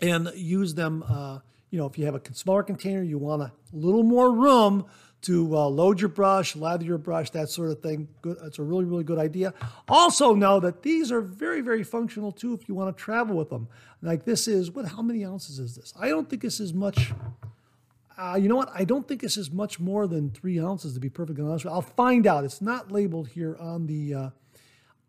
and 0.00 0.30
use 0.34 0.74
them, 0.74 1.04
uh, 1.08 1.40
you 1.70 1.78
know, 1.78 1.86
if 1.86 1.98
you 1.98 2.04
have 2.04 2.14
a 2.14 2.22
smaller 2.32 2.62
container, 2.62 3.02
you 3.02 3.18
want 3.18 3.42
a 3.42 3.52
little 3.72 4.04
more 4.04 4.32
room 4.32 4.86
to 5.24 5.56
uh, 5.56 5.66
load 5.66 6.00
your 6.00 6.10
brush, 6.10 6.54
lather 6.54 6.84
your 6.84 6.98
brush, 6.98 7.30
that 7.30 7.48
sort 7.48 7.70
of 7.70 7.80
thing. 7.80 8.08
Good, 8.22 8.38
that's 8.42 8.58
a 8.58 8.62
really, 8.62 8.84
really 8.84 9.04
good 9.04 9.18
idea. 9.18 9.54
Also 9.88 10.34
know 10.34 10.60
that 10.60 10.82
these 10.82 11.10
are 11.10 11.20
very, 11.20 11.60
very 11.62 11.82
functional 11.82 12.30
too 12.30 12.52
if 12.52 12.68
you 12.68 12.74
want 12.74 12.94
to 12.94 13.02
travel 13.02 13.36
with 13.36 13.48
them. 13.48 13.68
Like 14.02 14.24
this 14.24 14.46
is, 14.46 14.70
what? 14.70 14.84
how 14.86 15.02
many 15.02 15.24
ounces 15.24 15.58
is 15.58 15.74
this? 15.74 15.94
I 15.98 16.08
don't 16.08 16.28
think 16.28 16.42
this 16.42 16.60
is 16.60 16.74
much, 16.74 17.12
uh, 18.18 18.38
you 18.40 18.48
know 18.48 18.56
what? 18.56 18.70
I 18.74 18.84
don't 18.84 19.08
think 19.08 19.22
this 19.22 19.36
is 19.36 19.50
much 19.50 19.80
more 19.80 20.06
than 20.06 20.30
three 20.30 20.60
ounces 20.60 20.92
to 20.94 21.00
be 21.00 21.08
perfectly 21.08 21.42
honest. 21.42 21.64
I'll 21.66 21.80
find 21.80 22.26
out. 22.26 22.44
It's 22.44 22.60
not 22.60 22.92
labeled 22.92 23.28
here 23.28 23.56
on 23.58 23.86
the, 23.86 24.14
uh, 24.14 24.30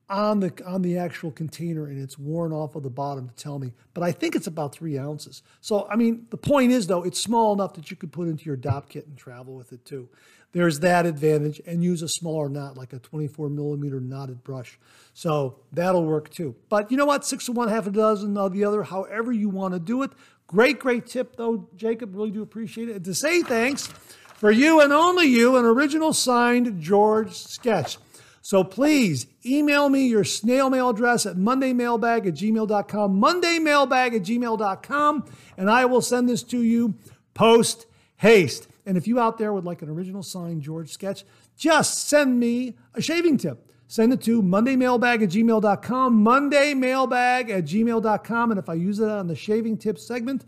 on 0.09 0.39
the 0.39 0.53
on 0.65 0.81
the 0.81 0.97
actual 0.97 1.31
container 1.31 1.88
and 1.88 2.01
it's 2.01 2.17
worn 2.17 2.53
off 2.53 2.75
of 2.75 2.83
the 2.83 2.89
bottom 2.89 3.27
to 3.27 3.35
tell 3.35 3.57
me 3.57 3.74
but 3.93 4.03
i 4.03 4.12
think 4.12 4.35
it's 4.35 4.47
about 4.47 4.74
three 4.74 4.97
ounces. 4.97 5.41
So 5.62 5.88
i 5.89 5.95
mean 5.95 6.27
the 6.29 6.38
point 6.38 6.71
is 6.71 6.88
though 6.88 7.03
it's 7.03 7.19
small 7.19 7.53
enough 7.53 7.74
that 7.74 7.89
you 7.89 7.97
could 7.97 8.12
put 8.12 8.27
into 8.27 8.45
your 8.45 8.55
dop 8.55 8.89
kit 8.89 9.07
and 9.07 9.17
travel 9.17 9.55
with 9.55 9.74
it 9.74 9.83
too. 9.85 10.09
There's 10.51 10.79
that 10.79 11.05
advantage 11.05 11.62
and 11.65 11.83
use 11.83 12.01
a 12.01 12.07
smaller 12.07 12.47
knot 12.47 12.77
like 12.77 12.93
a 12.93 13.00
24 13.00 13.50
millimeter 13.50 14.00
knotted 14.00 14.41
brush. 14.41 14.79
So 15.13 15.57
that'll 15.74 16.05
work 16.05 16.29
too. 16.29 16.55
But 16.69 16.89
you 16.89 16.95
know 16.95 17.05
what? 17.05 17.25
Six 17.25 17.50
of 17.50 17.57
one 17.57 17.67
half 17.67 17.88
a 17.88 17.91
dozen 17.91 18.38
of 18.38 18.53
the 18.53 18.63
other 18.63 18.83
however 18.83 19.33
you 19.33 19.50
want 19.50 19.74
to 19.74 19.81
do 19.81 20.01
it. 20.03 20.12
Great 20.47 20.79
great 20.79 21.07
tip 21.07 21.35
though 21.35 21.67
jacob. 21.75 22.15
Really 22.15 22.31
do 22.31 22.41
appreciate 22.41 22.89
it. 22.89 22.95
And 22.95 23.05
to 23.05 23.13
say 23.13 23.41
thanks 23.41 23.88
for 24.35 24.51
you 24.51 24.79
and 24.79 24.93
only 24.93 25.25
you 25.25 25.57
an 25.57 25.65
original 25.65 26.13
signed 26.13 26.81
george 26.81 27.33
sketch 27.33 27.97
so 28.46 28.64
please 28.64 29.25
email 29.44 29.90
me 29.90 30.06
your 30.06 30.24
snail 30.24 30.70
mail 30.70 30.90
address 30.90 31.25
at 31.25 31.36
mondaymailbag 31.36 32.28
at 32.28 32.36
gmail.com, 32.36 33.20
mondaymailbag 33.20 34.16
at 34.16 34.22
gmail.com, 34.22 35.25
and 35.58 35.68
I 35.68 35.86
will 35.86 36.04
send 36.04 36.30
this 36.30 36.44
to 36.44 36.62
you 36.62 36.94
post 37.34 37.88
haste. 38.18 38.68
And 38.86 38.98
if 38.98 39.08
you 39.08 39.20
out 39.20 39.40
there 39.40 39.52
would 39.52 39.66
like 39.66 39.82
an 39.82 39.90
original 39.90 40.22
signed 40.22 40.62
George 40.62 40.92
sketch, 40.92 41.25
just 41.58 42.08
send 42.08 42.40
me 42.40 42.75
a 42.94 43.02
shaving 43.02 43.40
tip. 43.40 43.68
Send 43.88 44.14
it 44.14 44.22
to 44.22 44.44
mondaymailbag 44.44 45.24
at 45.24 45.30
gmail.com, 45.30 46.24
mondaymailbag 46.24 47.50
at 47.50 47.66
gmail.com. 47.66 48.52
And 48.52 48.60
if 48.60 48.70
I 48.70 48.75
use 48.75 49.00
it 49.00 49.10
on 49.10 49.25
the 49.25 49.36
shaving 49.36 49.75
tip 49.75 49.98
segment, 49.98 50.46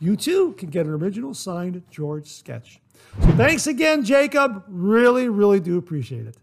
you 0.00 0.16
too 0.16 0.54
can 0.54 0.70
get 0.70 0.86
an 0.86 0.92
original 0.92 1.34
signed 1.34 1.82
George 1.90 2.28
sketch. 2.28 2.80
So 3.20 3.30
thanks 3.32 3.66
again, 3.66 4.04
Jacob. 4.04 4.64
Really, 4.68 5.28
really 5.28 5.60
do 5.60 5.76
appreciate 5.76 6.26
it. 6.26 6.38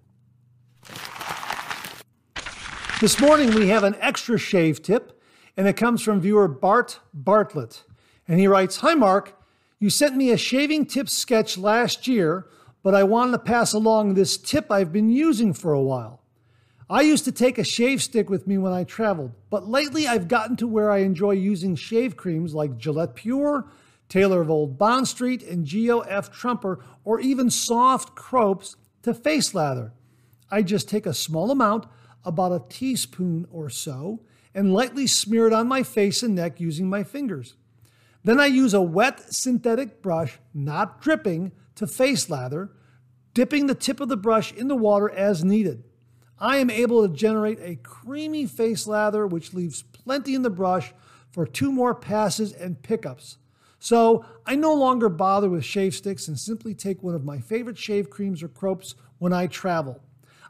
This 3.03 3.19
morning 3.19 3.53
we 3.53 3.67
have 3.67 3.83
an 3.83 3.98
extra 4.00 4.38
shave 4.38 4.81
tip, 4.81 5.22
and 5.57 5.67
it 5.67 5.75
comes 5.75 6.01
from 6.01 6.22
viewer 6.22 6.48
Bart 6.48 7.01
Bartlett. 7.13 7.83
And 8.29 8.39
he 8.39 8.48
writes 8.48 8.77
Hi, 8.77 8.93
Mark. 8.93 9.38
You 9.77 9.89
sent 9.89 10.15
me 10.15 10.31
a 10.31 10.38
shaving 10.38 10.86
tip 10.86 11.10
sketch 11.10 11.57
last 11.57 12.07
year, 12.07 12.48
but 12.81 12.95
I 12.95 13.03
wanted 13.03 13.33
to 13.33 13.39
pass 13.39 13.74
along 13.74 14.13
this 14.13 14.38
tip 14.38 14.72
I've 14.72 14.93
been 14.93 15.10
using 15.10 15.51
for 15.51 15.74
a 15.74 15.81
while. 15.81 16.22
I 16.89 17.01
used 17.01 17.25
to 17.25 17.33
take 17.33 17.57
a 17.57 17.65
shave 17.65 18.01
stick 18.01 18.29
with 18.29 18.48
me 18.48 18.57
when 18.57 18.72
I 18.72 18.86
traveled, 18.86 19.33
but 19.50 19.67
lately 19.67 20.07
I've 20.07 20.29
gotten 20.29 20.55
to 20.55 20.65
where 20.65 20.89
I 20.89 21.00
enjoy 21.00 21.31
using 21.31 21.75
shave 21.75 22.15
creams 22.15 22.55
like 22.55 22.77
Gillette 22.77 23.15
Pure, 23.15 23.69
Taylor 24.07 24.39
of 24.39 24.50
Old 24.50 24.77
Bond 24.77 25.10
Street, 25.10 25.43
and 25.43 25.65
Geo 25.65 26.00
F. 26.00 26.31
Trumper, 26.31 26.79
or 27.03 27.19
even 27.19 27.50
soft 27.50 28.15
croaps 28.15 28.77
to 29.01 29.13
face 29.13 29.53
lather. 29.53 29.91
I 30.50 30.62
just 30.62 30.88
take 30.88 31.05
a 31.05 31.13
small 31.13 31.51
amount, 31.51 31.88
about 32.25 32.51
a 32.51 32.63
teaspoon 32.70 33.48
or 33.51 33.70
so, 33.70 34.22
and 34.53 34.74
lightly 34.74 35.08
smear 35.08 35.48
it 35.48 35.53
on 35.53 35.68
my 35.68 35.84
face 35.84 36.24
and 36.24 36.36
neck 36.36 36.60
using 36.60 36.89
my 36.89 37.03
fingers. 37.03 37.56
Then 38.24 38.39
I 38.39 38.46
use 38.46 38.74
a 38.74 38.82
wet 38.82 39.34
synthetic 39.34 40.01
brush, 40.01 40.39
not 40.53 41.01
dripping, 41.01 41.51
to 41.75 41.88
face 41.88 42.30
lather, 42.30 42.72
dipping 43.34 43.68
the 43.68 43.75
tip 43.75 44.00
of 44.00 44.10
the 44.10 44.18
brush 44.18 44.53
in 44.53 44.68
the 44.68 44.75
water 44.75 45.10
as 45.10 45.44
needed. 45.44 45.84
I 46.39 46.58
am 46.58 46.70
able 46.70 47.08
to 47.08 47.13
generate 47.13 47.60
a 47.60 47.77
creamy 47.77 48.46
face 48.46 48.86
lather 48.88 49.25
which 49.25 49.53
leaves 49.53 49.84
plenty 49.84 50.36
in 50.36 50.42
the 50.42 50.50
brush 50.50 50.94
for 51.32 51.46
two 51.46 51.72
more 51.72 51.96
passes 51.96 52.53
and 52.53 52.82
pickups. 52.82 53.38
So 53.80 54.25
I 54.46 54.56
no 54.56 54.74
longer 54.74 55.10
bother 55.10 55.50
with 55.50 55.65
shave 55.65 55.96
sticks 55.96 56.27
and 56.27 56.39
simply 56.39 56.74
take 56.74 57.03
one 57.03 57.15
of 57.15 57.25
my 57.25 57.39
favorite 57.39 57.77
shave 57.77 58.10
creams 58.10 58.44
or 58.44 58.48
croaps 58.48 58.96
when 59.18 59.34
I 59.34 59.48
travel. 59.48 60.01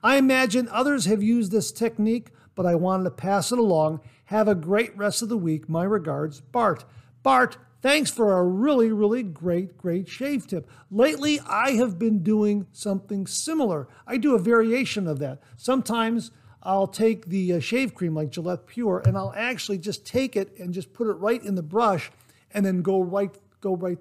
I 0.04 0.18
imagine 0.18 0.68
others 0.70 1.06
have 1.06 1.24
used 1.24 1.52
this 1.52 1.72
technique, 1.72 2.30
but 2.56 2.66
I 2.66 2.76
wanted 2.76 3.06
to 3.06 3.12
pass 3.12 3.52
it 3.52 3.60
along. 3.60 4.02
Have 4.26 4.48
a 4.48 4.56
great 4.56 4.96
rest 4.98 5.22
of 5.22 5.30
the 5.30 5.38
week. 5.38 5.70
My 5.70 5.86
regards, 5.86 6.42
Bart. 6.42 6.84
Bart, 7.24 7.58
thanks 7.82 8.12
for 8.12 8.38
a 8.38 8.44
really, 8.44 8.92
really 8.92 9.24
great, 9.24 9.78
great 9.78 10.10
shave 10.10 10.46
tip. 10.46 10.70
Lately, 10.92 11.40
I 11.48 11.72
have 11.72 11.98
been 11.98 12.22
doing 12.22 12.68
something 12.74 13.26
similar. 13.28 13.88
I 14.06 14.18
do 14.18 14.36
a 14.36 14.40
variation 14.40 15.08
of 15.08 15.20
that. 15.20 15.42
Sometimes 15.56 16.32
I'll 16.64 16.88
take 16.88 17.28
the 17.28 17.54
uh, 17.54 17.60
shave 17.60 17.94
cream 17.94 18.14
like 18.14 18.30
Gillette 18.30 18.68
Pure 18.68 19.04
and 19.06 19.18
I'll 19.18 19.34
actually 19.36 19.78
just 19.78 20.06
take 20.06 20.36
it 20.36 20.58
and 20.60 20.74
just 20.74 20.94
put 20.94 21.08
it 21.08 21.14
right 21.14 21.42
in 21.42 21.56
the 21.56 21.64
brush 21.64 22.12
and 22.54 22.66
then 22.66 22.82
go 22.82 23.02
right, 23.02 23.38
go 23.62 23.76
right, 23.76 23.98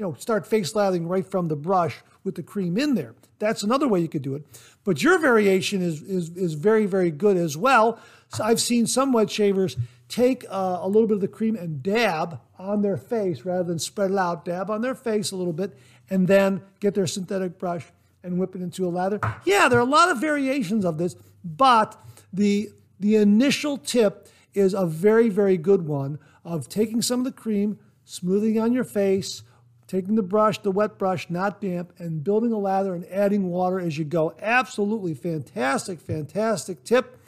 you 0.00 0.06
know, 0.06 0.14
start 0.14 0.46
face 0.46 0.74
lathering 0.74 1.06
right 1.06 1.26
from 1.26 1.48
the 1.48 1.56
brush 1.56 1.98
with 2.24 2.34
the 2.34 2.42
cream 2.42 2.78
in 2.78 2.94
there. 2.94 3.14
That's 3.38 3.62
another 3.62 3.86
way 3.86 4.00
you 4.00 4.08
could 4.08 4.22
do 4.22 4.34
it. 4.34 4.44
But 4.82 5.02
your 5.02 5.18
variation 5.18 5.82
is, 5.82 6.00
is, 6.00 6.30
is 6.30 6.54
very, 6.54 6.86
very 6.86 7.10
good 7.10 7.36
as 7.36 7.54
well. 7.54 8.00
So 8.28 8.42
I've 8.42 8.62
seen 8.62 8.86
some 8.86 9.12
wet 9.12 9.30
shavers 9.30 9.76
take 10.08 10.46
uh, 10.48 10.78
a 10.80 10.88
little 10.88 11.06
bit 11.06 11.16
of 11.16 11.20
the 11.20 11.28
cream 11.28 11.54
and 11.54 11.82
dab 11.82 12.40
on 12.58 12.80
their 12.80 12.96
face 12.96 13.44
rather 13.44 13.62
than 13.62 13.78
spread 13.78 14.10
it 14.10 14.16
out, 14.16 14.46
dab 14.46 14.70
on 14.70 14.80
their 14.80 14.94
face 14.94 15.32
a 15.32 15.36
little 15.36 15.52
bit, 15.52 15.76
and 16.08 16.26
then 16.26 16.62
get 16.80 16.94
their 16.94 17.06
synthetic 17.06 17.58
brush 17.58 17.84
and 18.22 18.38
whip 18.38 18.54
it 18.54 18.62
into 18.62 18.86
a 18.86 18.88
lather. 18.88 19.20
Yeah, 19.44 19.68
there 19.68 19.80
are 19.80 19.82
a 19.82 19.84
lot 19.84 20.08
of 20.08 20.18
variations 20.18 20.86
of 20.86 20.96
this, 20.96 21.14
but 21.44 22.02
the, 22.32 22.70
the 22.98 23.16
initial 23.16 23.76
tip 23.76 24.28
is 24.54 24.72
a 24.72 24.86
very, 24.86 25.28
very 25.28 25.58
good 25.58 25.86
one 25.86 26.18
of 26.42 26.70
taking 26.70 27.02
some 27.02 27.20
of 27.20 27.24
the 27.26 27.32
cream, 27.32 27.78
smoothing 28.06 28.58
on 28.58 28.72
your 28.72 28.84
face, 28.84 29.42
taking 29.90 30.14
the 30.14 30.22
brush, 30.22 30.58
the 30.58 30.70
wet 30.70 30.98
brush, 30.98 31.28
not 31.28 31.60
damp, 31.60 31.92
and 31.98 32.22
building 32.22 32.52
a 32.52 32.58
lather 32.58 32.94
and 32.94 33.04
adding 33.06 33.48
water 33.48 33.80
as 33.80 33.98
you 33.98 34.04
go. 34.04 34.32
Absolutely 34.40 35.14
fantastic, 35.14 36.00
fantastic 36.00 36.84
tip. 36.84 37.18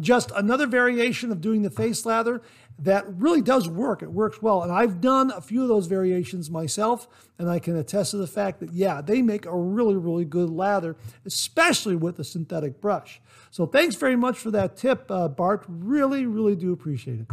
Just 0.00 0.32
another 0.34 0.66
variation 0.66 1.30
of 1.30 1.40
doing 1.40 1.62
the 1.62 1.70
face 1.70 2.04
lather 2.04 2.42
that 2.80 3.04
really 3.08 3.40
does 3.40 3.68
work. 3.68 4.02
It 4.02 4.10
works 4.10 4.42
well. 4.42 4.62
And 4.62 4.72
I've 4.72 5.00
done 5.00 5.30
a 5.30 5.40
few 5.40 5.62
of 5.62 5.68
those 5.68 5.86
variations 5.86 6.50
myself, 6.50 7.08
and 7.38 7.48
I 7.48 7.60
can 7.60 7.76
attest 7.76 8.10
to 8.12 8.16
the 8.16 8.26
fact 8.26 8.60
that, 8.60 8.72
yeah, 8.72 9.00
they 9.00 9.22
make 9.22 9.46
a 9.46 9.56
really, 9.56 9.96
really 9.96 10.24
good 10.24 10.50
lather, 10.50 10.96
especially 11.24 11.94
with 11.94 12.18
a 12.18 12.24
synthetic 12.24 12.80
brush. 12.80 13.20
So 13.50 13.64
thanks 13.64 13.94
very 13.94 14.16
much 14.16 14.38
for 14.38 14.50
that 14.50 14.76
tip, 14.76 15.08
uh, 15.08 15.28
Bart. 15.28 15.64
Really, 15.68 16.26
really 16.26 16.56
do 16.56 16.72
appreciate 16.72 17.20
it. 17.20 17.26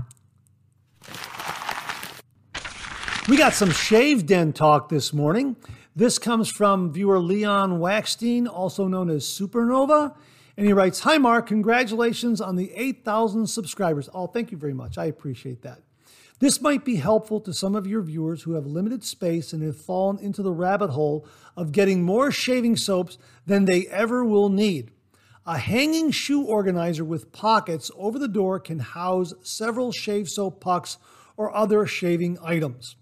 We 3.27 3.37
got 3.37 3.55
some 3.55 3.71
shave 3.71 4.27
den 4.27 4.53
talk 4.53 4.87
this 4.89 5.11
morning. 5.11 5.55
This 5.95 6.19
comes 6.19 6.47
from 6.47 6.93
viewer 6.93 7.17
Leon 7.17 7.79
Waxstein, 7.79 8.47
also 8.47 8.87
known 8.87 9.09
as 9.09 9.23
Supernova. 9.25 10.15
And 10.55 10.67
he 10.67 10.73
writes 10.73 10.99
Hi, 10.99 11.17
Mark. 11.17 11.47
Congratulations 11.47 12.39
on 12.39 12.55
the 12.55 12.71
8,000 12.75 13.47
subscribers. 13.47 14.09
Oh, 14.13 14.27
thank 14.27 14.51
you 14.51 14.59
very 14.59 14.75
much. 14.75 14.99
I 14.99 15.05
appreciate 15.05 15.63
that. 15.63 15.81
This 16.37 16.61
might 16.61 16.85
be 16.85 16.97
helpful 16.97 17.41
to 17.41 17.51
some 17.51 17.75
of 17.75 17.87
your 17.87 18.03
viewers 18.03 18.43
who 18.43 18.53
have 18.53 18.67
limited 18.67 19.03
space 19.03 19.53
and 19.53 19.63
have 19.63 19.81
fallen 19.81 20.19
into 20.19 20.43
the 20.43 20.53
rabbit 20.53 20.91
hole 20.91 21.27
of 21.57 21.71
getting 21.71 22.03
more 22.03 22.29
shaving 22.29 22.77
soaps 22.77 23.17
than 23.47 23.65
they 23.65 23.87
ever 23.87 24.23
will 24.23 24.49
need. 24.49 24.91
A 25.47 25.57
hanging 25.57 26.11
shoe 26.11 26.43
organizer 26.43 27.03
with 27.03 27.31
pockets 27.31 27.89
over 27.97 28.19
the 28.19 28.27
door 28.27 28.59
can 28.59 28.77
house 28.77 29.33
several 29.41 29.91
shave 29.91 30.29
soap 30.29 30.61
pucks 30.61 30.99
or 31.35 31.55
other 31.55 31.87
shaving 31.87 32.37
items. 32.43 32.97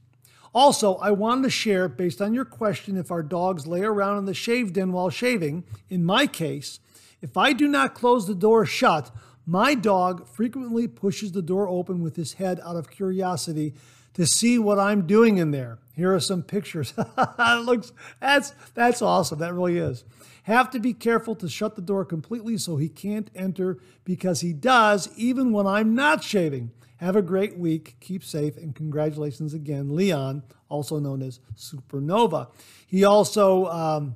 Also, 0.53 0.95
I 0.95 1.12
wanted 1.12 1.43
to 1.43 1.50
share, 1.50 1.89
based 1.89 2.22
on 2.22 2.33
your 2.33 2.45
question, 2.45 2.95
if 2.95 3.12
our 3.12 3.24
dogs 3.24 3.65
lay 3.65 3.81
around 3.81 4.19
in 4.19 4.25
the 4.25 4.33
shave 4.33 4.74
den 4.74 4.91
while 4.91 5.10
shaving. 5.10 5.63
In 5.89 6.05
my 6.05 6.27
case, 6.27 6.79
if 7.22 7.36
I 7.38 7.53
do 7.53 7.67
not 7.67 7.95
close 7.95 8.27
the 8.27 8.36
door 8.36 8.65
shut, 8.65 9.10
my 9.45 9.74
dog 9.74 10.27
frequently 10.27 10.88
pushes 10.88 11.31
the 11.31 11.41
door 11.41 11.67
open 11.67 12.01
with 12.01 12.15
his 12.15 12.33
head 12.33 12.60
out 12.63 12.75
of 12.75 12.91
curiosity 12.91 13.74
to 14.13 14.25
see 14.27 14.60
what 14.60 14.79
I'm 14.79 15.07
doing 15.07 15.38
in 15.38 15.51
there. 15.51 15.79
Here 15.95 16.13
are 16.13 16.19
some 16.19 16.43
pictures. 16.43 16.93
looks 17.39 17.91
that's 18.19 18.53
that's 18.74 19.01
awesome. 19.01 19.39
That 19.39 19.53
really 19.53 19.77
is. 19.77 20.03
Have 20.43 20.69
to 20.72 20.79
be 20.79 20.93
careful 20.93 21.36
to 21.36 21.50
shut 21.50 21.75
the 21.75 21.81
door 21.81 22.05
completely 22.05 22.57
so 22.57 22.77
he 22.77 22.89
can't 22.89 23.29
enter 23.36 23.79
because 24.03 24.41
he 24.41 24.53
does 24.53 25.10
even 25.15 25.51
when 25.51 25.65
I'm 25.65 25.95
not 25.95 26.24
shaving. 26.24 26.72
Have 27.03 27.17
a 27.17 27.22
great 27.22 27.57
week. 27.57 27.98
Keep 28.00 28.24
safe. 28.24 28.55
And 28.55 28.74
congratulations 28.74 29.53
again, 29.53 29.93
Leon, 29.93 30.41
also 30.69 31.00
known 31.00 31.22
as 31.22 31.41
Supernova. 31.57 32.48
He 32.88 33.03
also 33.03 33.65
um, 33.65 34.15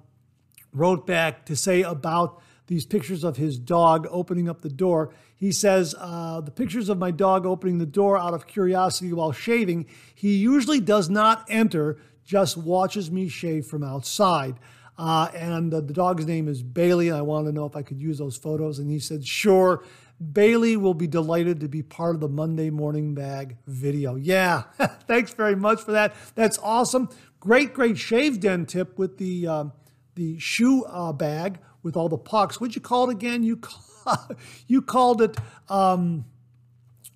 wrote 0.71 1.05
back 1.05 1.45
to 1.47 1.55
say 1.57 1.81
about 1.81 2.41
these 2.67 2.85
pictures 2.85 3.25
of 3.25 3.35
his 3.35 3.59
dog 3.59 4.07
opening 4.09 4.47
up 4.47 4.61
the 4.61 4.69
door. 4.69 5.13
He 5.35 5.51
says, 5.51 5.95
uh, 5.99 6.39
The 6.39 6.51
pictures 6.51 6.87
of 6.87 6.97
my 6.97 7.11
dog 7.11 7.45
opening 7.45 7.79
the 7.79 7.85
door 7.85 8.17
out 8.17 8.33
of 8.33 8.47
curiosity 8.47 9.11
while 9.11 9.33
shaving. 9.33 9.85
He 10.15 10.37
usually 10.37 10.79
does 10.79 11.09
not 11.09 11.45
enter, 11.49 11.97
just 12.23 12.55
watches 12.55 13.11
me 13.11 13.27
shave 13.27 13.65
from 13.65 13.83
outside. 13.83 14.55
Uh, 14.97 15.29
and 15.35 15.73
uh, 15.73 15.81
the 15.81 15.93
dog's 15.93 16.25
name 16.25 16.47
is 16.47 16.63
Bailey. 16.63 17.11
I 17.11 17.21
wanted 17.21 17.49
to 17.49 17.55
know 17.55 17.65
if 17.65 17.75
I 17.75 17.81
could 17.81 18.01
use 18.01 18.17
those 18.17 18.37
photos. 18.37 18.79
And 18.79 18.89
he 18.89 18.99
said, 18.99 19.27
Sure. 19.27 19.83
Bailey 20.19 20.77
will 20.77 20.93
be 20.93 21.07
delighted 21.07 21.59
to 21.59 21.67
be 21.67 21.83
part 21.83 22.15
of 22.15 22.21
the 22.21 22.27
Monday 22.27 22.69
Morning 22.69 23.13
Bag 23.13 23.57
video. 23.67 24.15
Yeah, 24.15 24.63
thanks 25.07 25.33
very 25.33 25.55
much 25.55 25.81
for 25.81 25.91
that. 25.91 26.15
That's 26.35 26.57
awesome. 26.63 27.09
Great, 27.39 27.73
great 27.73 27.97
shave 27.97 28.39
den 28.39 28.65
tip 28.65 28.97
with 28.97 29.17
the 29.17 29.47
um, 29.47 29.73
the 30.15 30.39
shoe 30.39 30.83
uh, 30.85 31.13
bag 31.13 31.59
with 31.83 31.95
all 31.95 32.09
the 32.09 32.17
pucks. 32.17 32.59
What'd 32.59 32.75
you 32.75 32.81
call 32.81 33.09
it 33.09 33.13
again? 33.13 33.43
You 33.43 33.57
call, 33.57 34.29
you 34.67 34.81
called 34.81 35.21
it 35.21 35.37
um, 35.69 36.25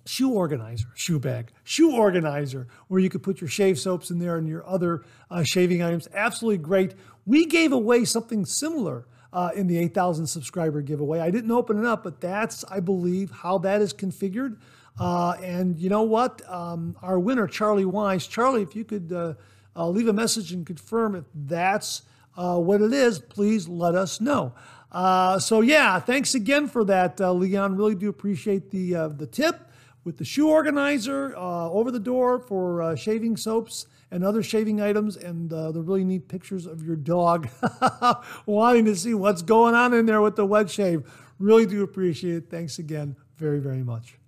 shoe 0.06 0.30
organizer, 0.32 0.88
shoe 0.94 1.18
bag, 1.18 1.50
shoe 1.64 1.96
organizer, 1.96 2.68
where 2.86 3.00
you 3.00 3.10
could 3.10 3.24
put 3.24 3.40
your 3.40 3.48
shave 3.48 3.80
soaps 3.80 4.10
in 4.10 4.20
there 4.20 4.36
and 4.36 4.48
your 4.48 4.66
other 4.66 5.02
uh, 5.28 5.42
shaving 5.42 5.82
items. 5.82 6.06
Absolutely 6.14 6.58
great. 6.58 6.94
We 7.26 7.46
gave 7.46 7.72
away 7.72 8.04
something 8.04 8.44
similar 8.44 9.06
uh, 9.32 9.50
in 9.54 9.66
the 9.66 9.78
8,000 9.78 10.26
subscriber 10.26 10.82
giveaway. 10.82 11.20
I 11.20 11.30
didn't 11.30 11.50
open 11.50 11.78
it 11.78 11.86
up, 11.86 12.04
but 12.04 12.20
that's, 12.20 12.64
I 12.70 12.80
believe, 12.80 13.30
how 13.30 13.58
that 13.58 13.80
is 13.80 13.94
configured. 13.94 14.58
Uh, 14.98 15.32
and 15.42 15.78
you 15.78 15.88
know 15.88 16.02
what? 16.02 16.42
Um, 16.50 16.96
our 17.02 17.18
winner, 17.18 17.46
Charlie 17.46 17.84
Wise. 17.84 18.26
Charlie, 18.26 18.62
if 18.62 18.76
you 18.76 18.84
could 18.84 19.12
uh, 19.12 19.34
uh 19.74 19.88
leave 19.88 20.08
a 20.08 20.12
message 20.12 20.52
and 20.52 20.66
confirm 20.66 21.14
if 21.14 21.24
that's 21.34 22.02
uh, 22.36 22.58
what 22.58 22.82
it 22.82 22.92
is, 22.92 23.18
please 23.18 23.68
let 23.68 23.94
us 23.94 24.20
know. 24.20 24.52
Uh, 24.90 25.38
so 25.38 25.62
yeah, 25.62 25.98
thanks 25.98 26.34
again 26.34 26.68
for 26.68 26.84
that, 26.84 27.18
Leon. 27.18 27.76
Really 27.76 27.94
do 27.94 28.10
appreciate 28.10 28.70
the 28.70 29.14
the 29.16 29.26
tip 29.26 29.70
with 30.04 30.18
the 30.18 30.24
shoe 30.24 30.50
organizer 30.50 31.34
over 31.36 31.90
the 31.90 32.00
door 32.00 32.38
for 32.38 32.94
shaving 32.94 33.38
soaps 33.38 33.86
and 34.12 34.22
other 34.22 34.42
shaving 34.42 34.80
items 34.80 35.16
and 35.16 35.50
uh, 35.52 35.72
the 35.72 35.80
really 35.80 36.04
neat 36.04 36.28
pictures 36.28 36.66
of 36.66 36.84
your 36.84 36.96
dog 36.96 37.48
wanting 38.46 38.84
to 38.84 38.94
see 38.94 39.14
what's 39.14 39.40
going 39.40 39.74
on 39.74 39.94
in 39.94 40.04
there 40.04 40.20
with 40.20 40.36
the 40.36 40.44
wet 40.44 40.70
shave. 40.70 41.10
Really 41.38 41.64
do 41.64 41.82
appreciate 41.82 42.36
it. 42.36 42.50
Thanks 42.50 42.78
again 42.78 43.16
very, 43.38 43.58
very 43.58 43.82
much. 43.82 44.18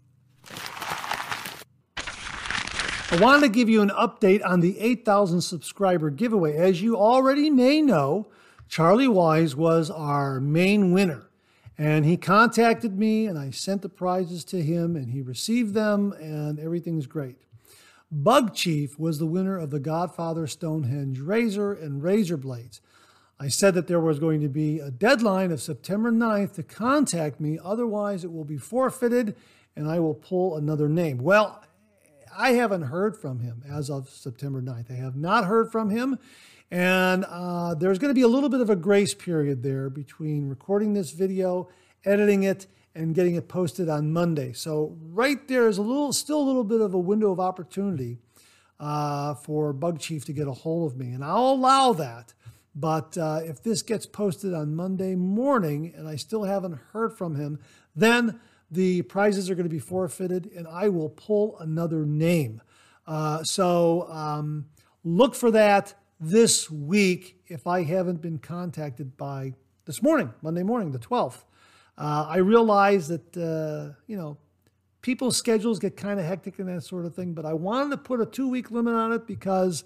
I 3.10 3.18
wanted 3.20 3.42
to 3.42 3.48
give 3.50 3.68
you 3.68 3.82
an 3.82 3.90
update 3.90 4.40
on 4.44 4.60
the 4.60 4.80
8,000 4.80 5.42
subscriber 5.42 6.08
giveaway. 6.10 6.56
As 6.56 6.80
you 6.80 6.96
already 6.96 7.50
may 7.50 7.82
know, 7.82 8.28
Charlie 8.68 9.06
Wise 9.06 9.54
was 9.54 9.90
our 9.90 10.40
main 10.40 10.92
winner. 10.92 11.28
And 11.76 12.06
he 12.06 12.16
contacted 12.16 12.98
me, 12.98 13.26
and 13.26 13.38
I 13.38 13.50
sent 13.50 13.82
the 13.82 13.88
prizes 13.88 14.44
to 14.44 14.62
him, 14.62 14.96
and 14.96 15.10
he 15.10 15.20
received 15.20 15.74
them, 15.74 16.12
and 16.12 16.58
everything's 16.58 17.06
great. 17.06 17.36
Bug 18.10 18.54
Chief 18.54 18.98
was 18.98 19.18
the 19.18 19.26
winner 19.26 19.58
of 19.58 19.70
the 19.70 19.80
Godfather 19.80 20.46
Stonehenge 20.46 21.18
razor 21.20 21.72
and 21.72 22.02
razor 22.02 22.36
blades. 22.36 22.80
I 23.38 23.48
said 23.48 23.74
that 23.74 23.88
there 23.88 24.00
was 24.00 24.18
going 24.18 24.40
to 24.40 24.48
be 24.48 24.78
a 24.78 24.90
deadline 24.90 25.50
of 25.50 25.60
September 25.60 26.12
9th 26.12 26.54
to 26.54 26.62
contact 26.62 27.40
me, 27.40 27.58
otherwise, 27.62 28.24
it 28.24 28.32
will 28.32 28.44
be 28.44 28.56
forfeited 28.56 29.34
and 29.76 29.88
I 29.88 29.98
will 29.98 30.14
pull 30.14 30.56
another 30.56 30.88
name. 30.88 31.18
Well, 31.18 31.62
I 32.36 32.52
haven't 32.52 32.82
heard 32.82 33.16
from 33.16 33.40
him 33.40 33.62
as 33.68 33.90
of 33.90 34.08
September 34.08 34.62
9th. 34.62 34.90
I 34.90 34.94
have 34.94 35.16
not 35.16 35.46
heard 35.46 35.70
from 35.70 35.90
him. 35.90 36.18
And 36.70 37.24
uh, 37.28 37.74
there's 37.74 37.98
going 37.98 38.10
to 38.10 38.14
be 38.14 38.22
a 38.22 38.28
little 38.28 38.48
bit 38.48 38.60
of 38.60 38.70
a 38.70 38.76
grace 38.76 39.14
period 39.14 39.62
there 39.62 39.90
between 39.90 40.48
recording 40.48 40.94
this 40.94 41.10
video, 41.10 41.68
editing 42.04 42.42
it, 42.42 42.66
and 42.94 43.14
getting 43.14 43.34
it 43.34 43.48
posted 43.48 43.88
on 43.88 44.12
Monday. 44.12 44.52
So 44.52 44.96
right 45.00 45.46
there 45.48 45.68
is 45.68 45.78
a 45.78 45.82
little, 45.82 46.12
still 46.12 46.40
a 46.40 46.44
little 46.44 46.64
bit 46.64 46.80
of 46.80 46.94
a 46.94 46.98
window 46.98 47.32
of 47.32 47.40
opportunity 47.40 48.18
uh, 48.78 49.34
for 49.34 49.72
Bug 49.72 49.98
Chief 49.98 50.24
to 50.26 50.32
get 50.32 50.46
a 50.46 50.52
hold 50.52 50.92
of 50.92 50.98
me, 50.98 51.12
and 51.12 51.24
I'll 51.24 51.52
allow 51.52 51.92
that. 51.94 52.34
But 52.74 53.16
uh, 53.16 53.40
if 53.44 53.62
this 53.62 53.82
gets 53.82 54.04
posted 54.04 54.52
on 54.52 54.74
Monday 54.74 55.14
morning 55.14 55.92
and 55.96 56.08
I 56.08 56.16
still 56.16 56.44
haven't 56.44 56.78
heard 56.92 57.16
from 57.16 57.36
him, 57.36 57.60
then 57.94 58.40
the 58.70 59.02
prizes 59.02 59.48
are 59.48 59.54
going 59.54 59.68
to 59.68 59.70
be 59.70 59.78
forfeited, 59.78 60.50
and 60.56 60.66
I 60.66 60.88
will 60.88 61.08
pull 61.08 61.56
another 61.58 62.04
name. 62.04 62.60
Uh, 63.06 63.44
so 63.44 64.08
um, 64.10 64.66
look 65.04 65.34
for 65.34 65.50
that 65.52 65.94
this 66.18 66.70
week 66.70 67.40
if 67.46 67.66
I 67.66 67.84
haven't 67.84 68.20
been 68.20 68.38
contacted 68.38 69.16
by 69.16 69.54
this 69.84 70.02
morning, 70.02 70.32
Monday 70.42 70.62
morning, 70.62 70.90
the 70.92 70.98
12th. 70.98 71.44
Uh, 71.96 72.26
I 72.28 72.38
realize 72.38 73.08
that, 73.08 73.36
uh, 73.36 73.94
you 74.06 74.16
know, 74.16 74.36
people's 75.00 75.36
schedules 75.36 75.78
get 75.78 75.96
kind 75.96 76.18
of 76.18 76.26
hectic 76.26 76.58
and 76.58 76.68
that 76.68 76.82
sort 76.82 77.04
of 77.04 77.14
thing, 77.14 77.34
but 77.34 77.44
I 77.44 77.52
wanted 77.52 77.90
to 77.90 77.98
put 77.98 78.20
a 78.20 78.26
two 78.26 78.48
week 78.48 78.70
limit 78.70 78.94
on 78.94 79.12
it 79.12 79.26
because 79.26 79.84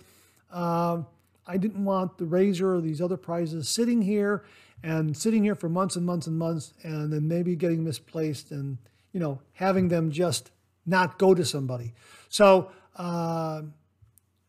uh, 0.53 1.03
I 1.47 1.57
didn't 1.57 1.85
want 1.85 2.19
the 2.19 2.25
Razor 2.25 2.77
or 2.77 2.81
these 2.81 3.01
other 3.01 3.17
prizes 3.17 3.69
sitting 3.69 4.03
here 4.03 4.45
and 4.83 5.17
sitting 5.17 5.43
here 5.43 5.55
for 5.55 5.69
months 5.69 5.97
and 5.97 6.07
months 6.07 6.27
and 6.27 6.39
months 6.39 6.73
and 6.83 7.13
then 7.13 7.27
maybe 7.27 7.57
getting 7.57 7.83
misplaced 7.83 8.53
and, 8.53 8.79
you 9.13 9.21
know, 9.21 9.41
having 9.55 9.89
them 9.89 10.11
just 10.11 10.51
not 10.87 11.19
go 11.19 11.35
to 11.35 11.45
somebody. 11.45 11.95
So 12.29 12.71
uh, 12.97 13.63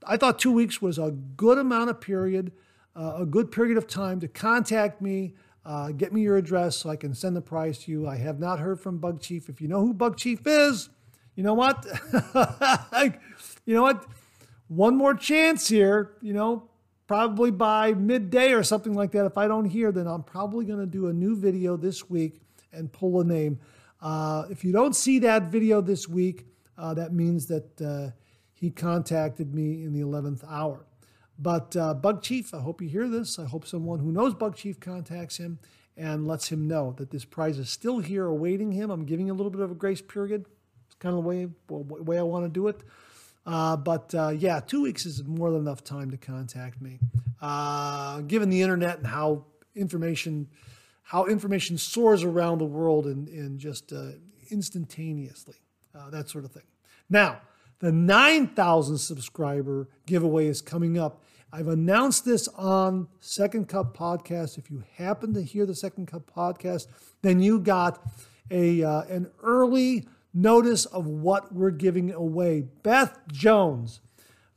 I 0.06 0.17
thought 0.17 0.39
two 0.39 0.52
weeks 0.52 0.82
was 0.82 0.98
a 0.98 1.12
good 1.12 1.58
amount 1.58 1.89
of 1.89 2.00
period, 2.00 2.52
uh, 2.95 3.17
a 3.19 3.26
good 3.26 3.52
period 3.52 3.78
of 3.78 3.88
time 3.88 4.19
to 4.19 4.28
contact 4.28 5.02
me. 5.02 5.34
Uh, 5.69 5.91
get 5.91 6.12
me 6.12 6.21
your 6.21 6.36
address 6.36 6.77
so 6.77 6.89
I 6.89 6.95
can 6.95 7.13
send 7.13 7.36
the 7.36 7.41
prize 7.41 7.77
to 7.84 7.91
you. 7.91 8.08
I 8.08 8.17
have 8.17 8.39
not 8.39 8.58
heard 8.58 8.79
from 8.79 8.97
Bug 8.97 9.21
Chief. 9.21 9.49
If 9.49 9.62
you 9.62 9.67
know 9.67 9.82
who 9.82 9.93
Bug 9.93 10.17
Chief 10.17 10.47
is, 10.47 10.89
you 11.36 11.43
know 11.43 11.53
what? 11.53 11.86
you 13.67 13.75
know 13.75 13.84
what? 13.84 14.03
One 14.67 14.97
more 14.97 15.13
chance 15.13 15.67
here, 15.67 16.17
you 16.23 16.34
know, 16.34 16.67
probably 17.05 17.51
by 17.51 17.93
midday 17.93 18.51
or 18.53 18.63
something 18.63 18.95
like 18.95 19.12
that. 19.12 19.27
If 19.27 19.38
I 19.38 19.47
don't 19.47 19.65
hear, 19.65 19.91
then 19.91 20.08
I'm 20.08 20.23
probably 20.23 20.65
going 20.65 20.79
to 20.79 20.88
do 20.88 21.05
a 21.05 21.13
new 21.13 21.36
video 21.36 21.77
this 21.77 22.10
week 22.10 22.41
and 22.73 22.91
pull 22.91 23.21
a 23.21 23.23
name. 23.23 23.60
Uh, 24.01 24.45
if 24.49 24.63
you 24.63 24.71
don't 24.71 24.95
see 24.95 25.19
that 25.19 25.51
video 25.51 25.82
this 25.82 26.10
week, 26.10 26.47
uh, 26.79 26.95
that 26.95 27.13
means 27.13 27.45
that 27.45 27.79
uh, 27.79 28.10
he 28.55 28.71
contacted 28.71 29.53
me 29.53 29.84
in 29.84 29.93
the 29.93 30.01
11th 30.01 30.43
hour. 30.49 30.88
But 31.41 31.75
uh, 31.78 31.93
Bug 31.93 32.21
Chief, 32.21 32.54
I 32.54 32.60
hope 32.60 32.82
you 32.82 32.89
hear 32.89 33.08
this. 33.08 33.39
I 33.39 33.45
hope 33.45 33.65
someone 33.65 33.99
who 33.99 34.12
knows 34.12 34.34
Bug 34.34 34.56
Chief 34.58 34.80
contacts 34.80 35.38
him 35.38 35.60
and 35.95 36.28
lets 36.28 36.49
him 36.49 36.67
know 36.67 36.93
that 36.97 37.12
this 37.12 37.23
prize 37.23 37.58
is 37.58 37.69
still 37.69 37.99
here 37.99 38.25
awaiting 38.25 38.73
him. 38.73 38.91
I'm 38.91 39.06
giving 39.06 39.30
a 39.30 39.34
little 39.34 39.49
bit 39.49 39.62
of 39.62 39.71
a 39.71 39.75
grace 39.75 40.02
period. 40.02 40.45
It's 40.86 40.95
kind 40.95 41.15
of 41.15 41.23
the 41.23 41.30
way, 41.30 41.47
way 41.69 42.19
I 42.19 42.23
want 42.23 42.45
to 42.45 42.49
do 42.49 42.67
it. 42.67 42.82
Uh, 43.45 43.78
but 43.78 44.13
uh, 44.13 44.30
yeah, 44.30 44.60
two 44.60 44.82
weeks 44.82 45.06
is 45.06 45.23
more 45.23 45.49
than 45.49 45.62
enough 45.62 45.84
time 45.84 46.12
to 46.12 46.17
contact 46.17 46.82
me. 46.82 46.99
Uh, 47.41 48.19
given 48.21 48.49
the 48.49 48.62
internet 48.62 48.97
and 48.97 49.08
how 49.08 49.45
information, 49.75 50.47
how 51.04 51.25
information 51.25 51.78
soars 51.78 52.23
around 52.23 52.58
the 52.58 52.65
world 52.65 53.06
and, 53.06 53.30
and 53.30 53.60
just 53.60 53.93
uh, 53.93 54.12
instantaneously, 54.52 55.56
uh, 55.95 56.10
that 56.10 56.28
sort 56.28 56.43
of 56.43 56.52
thing. 56.52 56.63
Now, 57.10 57.39
the 57.80 57.91
9,000 57.91 58.97
subscriber 58.97 59.88
giveaway 60.06 60.47
is 60.47 60.62
coming 60.62 60.97
up. 60.97 61.23
I've 61.52 61.68
announced 61.68 62.26
this 62.26 62.48
on 62.50 63.08
Second 63.20 63.68
Cup 63.68 63.98
Podcast. 63.98 64.58
If 64.60 64.70
you 64.70 64.84
happen 64.98 65.34
to 65.34 65.42
hear 65.42 65.66
the 65.66 65.74
Second 65.74 66.06
Cup 66.06 66.30
Podcast, 66.32 66.88
then 67.24 67.40
you 67.40 67.60
got 67.60 68.00
a 68.52 68.84
uh, 68.84 69.02
an 69.04 69.32
early 69.42 70.08
notice 70.34 70.86
of 70.86 71.08
what 71.08 71.54
we're 71.54 71.72
giving 71.72 72.12
away. 72.12 72.62
Beth 72.84 73.20
Jones 73.32 74.02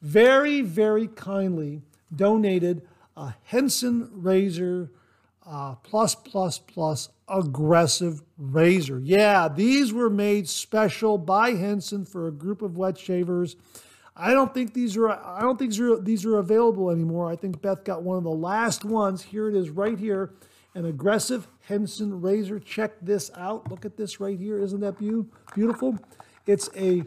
very, 0.03 0.61
very 0.61 1.07
kindly 1.07 1.81
donated 2.15 2.83
a 3.17 3.35
Henson 3.45 4.11
razor 4.13 4.91
uh, 5.47 5.75
plus, 5.77 6.15
plus, 6.15 6.59
plus 6.59 7.09
aggressive 7.29 8.23
razor. 8.37 9.01
Yeah, 9.03 9.49
these 9.49 9.93
were 9.93 10.11
made 10.11 10.49
special 10.49 11.19
by 11.19 11.53
Henson 11.53 12.05
for 12.05 12.29
a 12.29 12.33
group 12.33 12.63
of 12.63 12.77
wet 12.77 12.99
shavers. 12.99 13.57
I 14.17 14.33
don't 14.33 14.53
think 14.53 14.75
these 14.75 14.97
are 14.97 15.11
I 15.11 15.41
don't 15.41 15.59
think 15.59 15.71
these 15.71 15.81
are, 15.81 16.01
these 16.01 16.25
are 16.27 16.39
available 16.39 16.91
anymore. 16.91 17.31
I 17.31 17.37
think 17.37 17.63
Beth 17.63 17.85
got 17.85 18.03
one 18.03 18.19
of 18.19 18.25
the 18.25 18.31
last 18.31 18.85
ones. 18.85 19.23
Here 19.23 19.49
it 19.49 19.55
is 19.55 19.71
right 19.71 19.99
here. 19.99 20.35
An 20.75 20.87
aggressive 20.87 21.49
Henson 21.67 22.21
razor. 22.21 22.59
Check 22.59 22.93
this 23.03 23.31
out. 23.37 23.71
Look 23.71 23.85
at 23.85 23.97
this 23.97 24.21
right 24.21 24.39
here. 24.39 24.59
Isn't 24.59 24.81
that 24.81 24.99
beautiful? 25.55 25.99
It's 26.47 26.71
a 26.77 27.05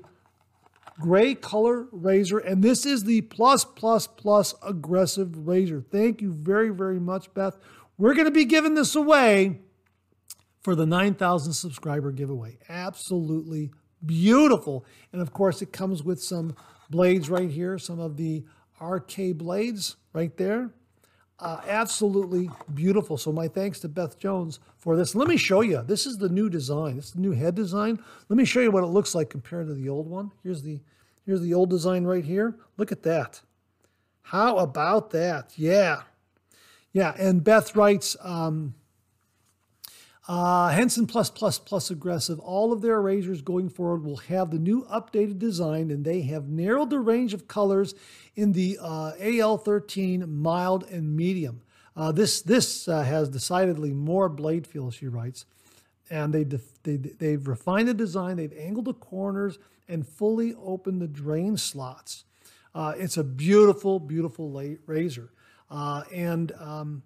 gray 1.00 1.36
color 1.36 1.88
razor, 1.92 2.38
and 2.38 2.64
this 2.64 2.86
is 2.86 3.04
the 3.04 3.22
plus 3.22 3.66
plus 3.66 4.08
plus 4.08 4.56
aggressive 4.66 5.48
razor. 5.48 5.84
Thank 5.92 6.22
you 6.22 6.32
very, 6.32 6.70
very 6.70 7.00
much, 7.00 7.34
Beth. 7.34 7.58
We're 7.98 8.14
going 8.14 8.26
to 8.26 8.32
be 8.32 8.46
giving 8.46 8.76
this 8.76 8.96
away 8.96 9.60
for 10.62 10.76
the 10.76 10.86
9,000 10.86 11.54
subscriber 11.54 12.12
giveaway. 12.12 12.58
Absolutely 12.70 13.72
beautiful. 14.06 14.86
And 15.12 15.22
of 15.22 15.34
course, 15.34 15.62
it 15.62 15.72
comes 15.72 16.04
with 16.04 16.22
some 16.22 16.56
blades 16.90 17.30
right 17.30 17.50
here, 17.50 17.78
some 17.78 18.00
of 18.00 18.18
the 18.18 18.46
RK 18.82 19.36
blades 19.38 19.96
right 20.14 20.36
there. 20.38 20.72
uh, 21.40 21.60
absolutely 21.68 22.50
beautiful. 22.74 23.18
So 23.18 23.32
my 23.32 23.48
thanks 23.50 23.80
to 23.82 23.90
Beth 23.90 24.18
Jones 24.18 24.60
for 24.78 24.96
this. 24.96 25.16
Let 25.16 25.28
me 25.28 25.36
show 25.38 25.62
you. 25.62 25.82
This 25.86 26.06
is 26.06 26.18
the 26.18 26.30
new 26.30 26.50
design. 26.50 26.96
This 26.96 27.08
is 27.08 27.12
the 27.12 27.22
new 27.22 27.34
head 27.34 27.56
design. 27.56 28.00
Let 28.30 28.38
me 28.38 28.46
show 28.46 28.62
you 28.62 28.72
what 28.72 28.84
it 28.84 28.88
looks 28.88 29.14
like 29.14 29.30
compared 29.30 29.68
to 29.68 29.74
the 29.74 29.90
old 29.90 30.08
one. 30.10 30.32
Here's 30.44 30.62
the 30.62 30.80
here's 31.26 31.42
the 31.42 31.54
old 31.54 31.70
design 31.70 32.06
right 32.06 32.24
here. 32.24 32.56
Look 32.78 32.92
at 32.92 33.04
that. 33.04 33.42
How 34.22 34.58
about 34.58 35.12
that? 35.12 35.54
Yeah. 35.58 36.04
Yeah, 36.94 37.14
and 37.20 37.44
Beth 37.44 37.76
writes, 37.76 38.16
um, 38.22 38.74
uh, 40.28 40.70
Henson 40.70 41.06
Plus 41.06 41.30
Plus 41.30 41.60
Plus 41.60 41.92
Aggressive, 41.92 42.40
all 42.40 42.74
of 42.74 42.82
their 42.82 43.00
razors 43.00 43.42
going 43.42 43.70
forward 43.70 44.04
will 44.04 44.18
have 44.18 44.50
the 44.50 44.58
new 44.58 44.84
updated 44.86 45.38
design, 45.38 45.92
and 45.92 46.04
they 46.04 46.22
have 46.24 46.48
narrowed 46.48 46.90
the 46.90 47.00
range 47.00 47.34
of 47.34 47.48
colors 47.48 47.94
in 48.36 48.54
the 48.54 48.78
uh, 48.82 49.14
AL13 49.20 50.28
mild 50.28 50.84
and 50.90 51.16
medium. 51.16 51.62
Uh, 51.96 52.12
this 52.12 52.42
this 52.42 52.88
uh, 52.88 53.04
has 53.04 53.30
decidedly 53.30 53.94
more 53.94 54.28
blade 54.28 54.66
feel, 54.66 54.90
she 54.90 55.08
writes, 55.08 55.46
and 56.10 56.34
they, 56.34 56.44
they 56.84 56.98
they've 56.98 57.48
refined 57.48 57.88
the 57.88 57.94
design, 57.94 58.38
they've 58.38 58.58
angled 58.58 58.86
the 58.86 58.94
corners, 58.94 59.60
and 59.88 60.08
fully 60.08 60.56
opened 60.56 61.02
the 61.02 61.08
drain 61.08 61.56
slots. 61.56 62.26
Uh, 62.74 62.94
it's 62.98 63.16
a 63.16 63.24
beautiful, 63.24 64.00
beautiful 64.00 64.50
razor, 64.88 65.30
uh, 65.70 66.04
and 66.12 66.52
um, 66.54 67.04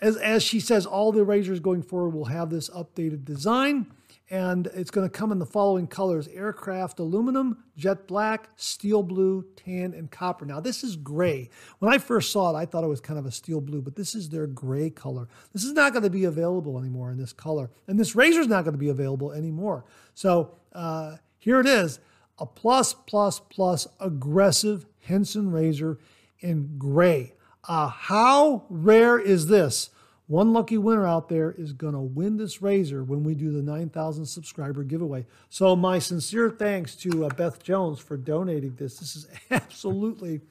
as, 0.00 0.16
as 0.16 0.42
she 0.42 0.60
says, 0.60 0.86
all 0.86 1.12
the 1.12 1.24
razors 1.24 1.60
going 1.60 1.82
forward 1.82 2.10
will 2.10 2.26
have 2.26 2.50
this 2.50 2.70
updated 2.70 3.24
design, 3.24 3.86
and 4.30 4.66
it's 4.74 4.90
going 4.90 5.08
to 5.08 5.10
come 5.10 5.32
in 5.32 5.38
the 5.38 5.46
following 5.46 5.86
colors 5.86 6.28
aircraft 6.28 6.98
aluminum, 6.98 7.64
jet 7.76 8.06
black, 8.06 8.50
steel 8.56 9.02
blue, 9.02 9.44
tan, 9.56 9.94
and 9.94 10.10
copper. 10.10 10.44
Now, 10.44 10.60
this 10.60 10.84
is 10.84 10.96
gray. 10.96 11.48
When 11.78 11.92
I 11.92 11.98
first 11.98 12.30
saw 12.30 12.54
it, 12.54 12.58
I 12.58 12.66
thought 12.66 12.84
it 12.84 12.88
was 12.88 13.00
kind 13.00 13.18
of 13.18 13.26
a 13.26 13.32
steel 13.32 13.60
blue, 13.60 13.80
but 13.80 13.96
this 13.96 14.14
is 14.14 14.28
their 14.28 14.46
gray 14.46 14.90
color. 14.90 15.28
This 15.52 15.64
is 15.64 15.72
not 15.72 15.92
going 15.92 16.04
to 16.04 16.10
be 16.10 16.24
available 16.24 16.78
anymore 16.78 17.10
in 17.10 17.18
this 17.18 17.32
color, 17.32 17.70
and 17.86 17.98
this 17.98 18.14
razor 18.14 18.40
is 18.40 18.48
not 18.48 18.64
going 18.64 18.74
to 18.74 18.78
be 18.78 18.90
available 18.90 19.32
anymore. 19.32 19.84
So, 20.14 20.56
uh, 20.72 21.16
here 21.38 21.60
it 21.60 21.66
is 21.66 22.00
a 22.38 22.46
plus, 22.46 22.92
plus, 22.92 23.40
plus 23.40 23.86
aggressive 23.98 24.86
Henson 25.00 25.50
razor 25.50 25.98
in 26.40 26.76
gray. 26.78 27.32
Uh, 27.66 27.88
how 27.88 28.64
rare 28.68 29.18
is 29.18 29.46
this? 29.46 29.90
One 30.28 30.52
lucky 30.52 30.76
winner 30.76 31.06
out 31.06 31.30
there 31.30 31.52
is 31.52 31.72
going 31.72 31.94
to 31.94 32.00
win 32.00 32.36
this 32.36 32.60
razor 32.60 33.02
when 33.02 33.24
we 33.24 33.34
do 33.34 33.50
the 33.50 33.62
9,000 33.62 34.26
subscriber 34.26 34.84
giveaway. 34.84 35.26
So, 35.48 35.74
my 35.74 35.98
sincere 35.98 36.50
thanks 36.50 36.94
to 36.96 37.24
uh, 37.24 37.30
Beth 37.30 37.62
Jones 37.62 37.98
for 37.98 38.18
donating 38.18 38.74
this. 38.74 38.98
This 38.98 39.16
is 39.16 39.26
absolutely 39.50 40.42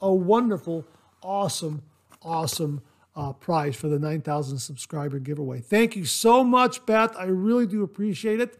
a 0.00 0.10
wonderful, 0.10 0.86
awesome, 1.22 1.82
awesome 2.22 2.80
uh, 3.14 3.34
prize 3.34 3.76
for 3.76 3.88
the 3.88 3.98
9,000 3.98 4.58
subscriber 4.58 5.18
giveaway. 5.18 5.60
Thank 5.60 5.96
you 5.96 6.06
so 6.06 6.42
much, 6.42 6.86
Beth. 6.86 7.14
I 7.14 7.24
really 7.24 7.66
do 7.66 7.82
appreciate 7.82 8.40
it. 8.40 8.58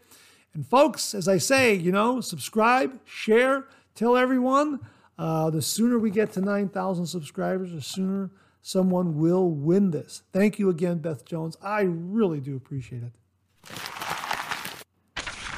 And, 0.53 0.63
folks, 0.65 1.15
as 1.15 1.27
I 1.27 1.39
say, 1.39 1.73
you 1.73 1.91
know, 1.91 2.21
subscribe, 2.21 2.99
share, 3.03 3.65
tell 3.95 4.15
everyone. 4.15 4.79
Uh, 5.17 5.49
the 5.49 5.61
sooner 5.61 5.97
we 5.97 6.11
get 6.11 6.31
to 6.33 6.41
9,000 6.41 7.07
subscribers, 7.07 7.71
the 7.71 7.81
sooner 7.81 8.31
someone 8.61 9.17
will 9.17 9.49
win 9.49 9.91
this. 9.91 10.23
Thank 10.31 10.59
you 10.59 10.69
again, 10.69 10.99
Beth 10.99 11.25
Jones. 11.25 11.57
I 11.61 11.81
really 11.81 12.39
do 12.39 12.55
appreciate 12.55 13.03
it. 13.03 13.13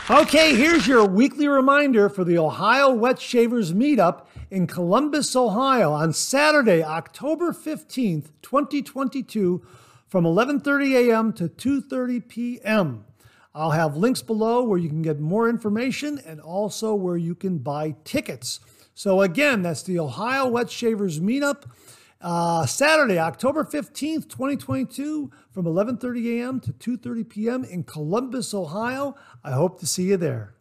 Okay, 0.09 0.55
here's 0.55 0.87
your 0.87 1.05
weekly 1.05 1.47
reminder 1.47 2.09
for 2.09 2.23
the 2.23 2.37
Ohio 2.37 2.91
Wet 2.91 3.21
Shavers 3.21 3.73
Meetup 3.73 4.25
in 4.49 4.65
Columbus, 4.65 5.35
Ohio 5.35 5.91
on 5.91 6.13
Saturday, 6.13 6.83
October 6.83 7.51
15th, 7.51 8.29
2022 8.41 9.63
from 10.07 10.23
11:30 10.23 11.09
a.m. 11.09 11.33
to 11.33 11.47
2:30 11.47 12.27
p.m. 12.27 13.05
I'll 13.53 13.71
have 13.71 13.97
links 13.97 14.23
below 14.23 14.63
where 14.63 14.79
you 14.79 14.89
can 14.89 15.03
get 15.03 15.19
more 15.19 15.47
information 15.47 16.19
and 16.25 16.41
also 16.41 16.95
where 16.95 17.17
you 17.17 17.35
can 17.35 17.59
buy 17.59 17.95
tickets. 18.03 18.59
So 18.99 19.21
again, 19.21 19.61
that's 19.61 19.81
the 19.83 19.97
Ohio 19.97 20.49
Wet 20.49 20.69
Shavers 20.69 21.21
Meetup. 21.21 21.63
Uh, 22.19 22.65
Saturday, 22.65 23.17
October 23.17 23.63
15th, 23.63 24.27
2022, 24.27 25.31
from 25.51 25.63
11:30 25.63 26.41
a.m. 26.41 26.59
to 26.59 26.73
2:30 26.73 27.29
p.m. 27.29 27.63
in 27.63 27.85
Columbus, 27.85 28.53
Ohio. 28.53 29.15
I 29.41 29.51
hope 29.51 29.79
to 29.79 29.87
see 29.87 30.09
you 30.09 30.17
there. 30.17 30.53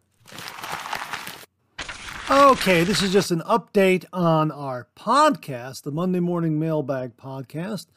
Okay, 2.31 2.85
this 2.85 3.01
is 3.01 3.11
just 3.11 3.29
an 3.29 3.41
update 3.41 4.05
on 4.13 4.51
our 4.53 4.87
podcast, 4.95 5.83
the 5.83 5.91
Monday 5.91 6.21
Morning 6.21 6.57
Mailbag 6.57 7.17
podcast. 7.17 7.87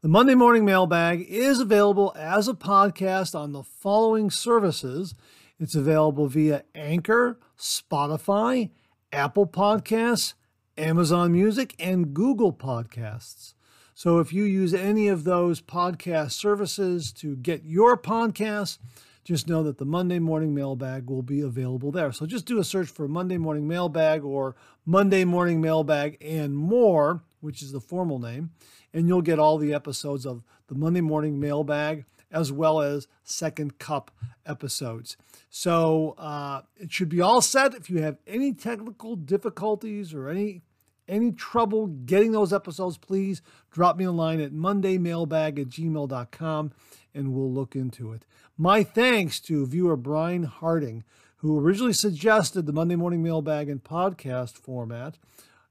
The 0.00 0.08
Monday 0.08 0.36
Morning 0.36 0.64
Mailbag 0.64 1.22
is 1.22 1.58
available 1.58 2.14
as 2.16 2.46
a 2.46 2.54
podcast 2.54 3.34
on 3.34 3.50
the 3.50 3.64
following 3.64 4.30
services. 4.30 5.16
It's 5.58 5.74
available 5.74 6.28
via 6.28 6.62
Anchor, 6.72 7.40
Spotify, 7.58 8.70
Apple 9.12 9.46
Podcasts, 9.46 10.34
Amazon 10.76 11.32
Music, 11.32 11.74
and 11.78 12.12
Google 12.12 12.52
Podcasts. 12.52 13.54
So 13.94 14.18
if 14.18 14.32
you 14.32 14.44
use 14.44 14.74
any 14.74 15.08
of 15.08 15.24
those 15.24 15.60
podcast 15.60 16.32
services 16.32 17.10
to 17.14 17.36
get 17.36 17.64
your 17.64 17.96
podcasts, 17.96 18.78
just 19.24 19.48
know 19.48 19.62
that 19.64 19.78
the 19.78 19.84
Monday 19.84 20.18
Morning 20.18 20.54
Mailbag 20.54 21.10
will 21.10 21.22
be 21.22 21.40
available 21.40 21.90
there. 21.90 22.12
So 22.12 22.24
just 22.24 22.46
do 22.46 22.58
a 22.58 22.64
search 22.64 22.88
for 22.88 23.08
Monday 23.08 23.38
Morning 23.38 23.66
Mailbag 23.66 24.24
or 24.24 24.56
Monday 24.86 25.24
Morning 25.24 25.60
Mailbag 25.60 26.16
and 26.22 26.56
more, 26.56 27.22
which 27.40 27.62
is 27.62 27.72
the 27.72 27.80
formal 27.80 28.18
name, 28.18 28.50
and 28.94 29.08
you'll 29.08 29.20
get 29.20 29.38
all 29.38 29.58
the 29.58 29.74
episodes 29.74 30.24
of 30.24 30.42
the 30.68 30.74
Monday 30.74 31.00
Morning 31.00 31.40
Mailbag 31.40 32.04
as 32.30 32.52
well 32.52 32.80
as 32.80 33.08
Second 33.24 33.78
Cup 33.78 34.10
episodes. 34.46 35.16
So 35.50 36.14
uh, 36.18 36.62
it 36.76 36.92
should 36.92 37.08
be 37.08 37.20
all 37.20 37.40
set. 37.40 37.74
If 37.74 37.88
you 37.90 38.02
have 38.02 38.18
any 38.26 38.52
technical 38.52 39.16
difficulties 39.16 40.12
or 40.14 40.28
any 40.28 40.62
any 41.08 41.32
trouble 41.32 41.86
getting 41.86 42.32
those 42.32 42.52
episodes, 42.52 42.98
please 42.98 43.40
drop 43.70 43.96
me 43.96 44.04
a 44.04 44.12
line 44.12 44.40
at 44.40 44.52
mondaymailbag 44.52 45.58
at 45.58 45.68
gmail.com 45.68 46.72
and 47.14 47.32
we'll 47.32 47.50
look 47.50 47.74
into 47.74 48.12
it. 48.12 48.26
My 48.58 48.82
thanks 48.82 49.40
to 49.40 49.66
viewer 49.66 49.96
Brian 49.96 50.42
Harding, 50.42 51.04
who 51.36 51.58
originally 51.58 51.92
suggested 51.92 52.66
the 52.66 52.72
Monday 52.72 52.96
Morning 52.96 53.22
Mailbag 53.22 53.68
in 53.68 53.80
podcast 53.80 54.58
format, 54.58 55.16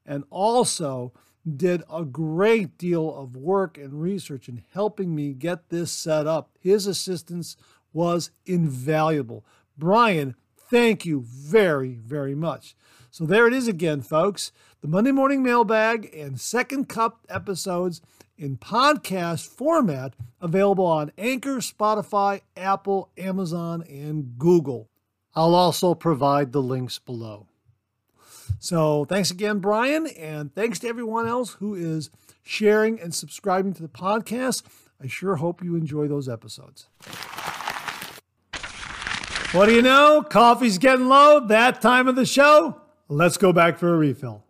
and 0.06 0.24
also 0.30 1.14
did 1.56 1.84
a 1.92 2.04
great 2.04 2.78
deal 2.78 3.16
of 3.16 3.36
work 3.36 3.78
and 3.78 4.02
research 4.02 4.50
in 4.50 4.64
helping 4.74 5.16
me 5.16 5.34
get 5.34 5.70
this 5.70 5.92
set 5.92 6.28
up. 6.28 6.50
His 6.60 6.88
assistance 6.88 7.56
was 7.94 8.32
invaluable. 8.46 9.46
Brian, 9.78 10.36
thank 10.58 11.06
you 11.06 11.22
very, 11.22 11.96
very 11.96 12.36
much. 12.36 12.76
So 13.12 13.26
there 13.26 13.48
it 13.48 13.54
is 13.54 13.68
again, 13.68 14.02
folks. 14.02 14.52
The 14.82 14.88
Monday 14.88 15.12
Morning 15.12 15.42
Mailbag 15.42 16.14
and 16.14 16.40
Second 16.40 16.90
Cup 16.90 17.26
episodes 17.30 18.02
in 18.38 18.58
podcast 18.58 19.48
format 19.48 20.14
available 20.42 20.86
on 20.86 21.12
Anchor, 21.18 21.58
Spotify, 21.58 22.42
Apple, 22.56 23.10
Amazon, 23.18 23.84
and 23.90 24.38
Google. 24.38 24.90
I'll 25.34 25.56
also 25.56 25.94
provide 25.94 26.52
the 26.52 26.62
links 26.62 27.00
below. 27.00 27.48
So 28.60 29.06
thanks 29.06 29.32
again, 29.32 29.60
Brian, 29.60 30.08
and 30.08 30.54
thanks 30.54 30.80
to 30.80 30.88
everyone 30.88 31.28
else 31.28 31.54
who 31.54 31.76
is 31.76 32.10
sharing 32.44 33.00
and 33.00 33.14
subscribing 33.14 33.74
to 33.74 33.82
the 33.82 33.88
podcast. 33.90 34.64
I 35.02 35.08
sure 35.08 35.36
hope 35.36 35.64
you 35.64 35.76
enjoy 35.76 36.08
those 36.08 36.28
episodes. 36.28 36.88
What 39.52 39.68
do 39.68 39.74
you 39.74 39.82
know? 39.82 40.24
Coffee's 40.28 40.78
getting 40.78 41.08
low. 41.08 41.40
That 41.40 41.82
time 41.82 42.08
of 42.08 42.16
the 42.16 42.26
show. 42.26 42.82
Let's 43.08 43.38
go 43.38 43.54
back 43.54 43.78
for 43.78 43.94
a 43.94 43.98
refill. 43.98 44.44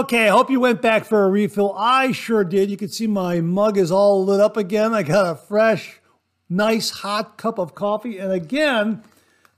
Okay, 0.00 0.28
I 0.28 0.30
hope 0.30 0.48
you 0.48 0.60
went 0.60 0.80
back 0.80 1.04
for 1.04 1.26
a 1.26 1.28
refill. 1.28 1.74
I 1.76 2.12
sure 2.12 2.42
did. 2.42 2.70
You 2.70 2.78
can 2.78 2.88
see 2.88 3.06
my 3.06 3.42
mug 3.42 3.76
is 3.76 3.92
all 3.92 4.24
lit 4.24 4.40
up 4.40 4.56
again. 4.56 4.94
I 4.94 5.02
got 5.02 5.30
a 5.30 5.34
fresh, 5.34 6.00
nice, 6.48 6.88
hot 6.88 7.36
cup 7.36 7.58
of 7.58 7.74
coffee. 7.74 8.16
And 8.16 8.32
again, 8.32 9.02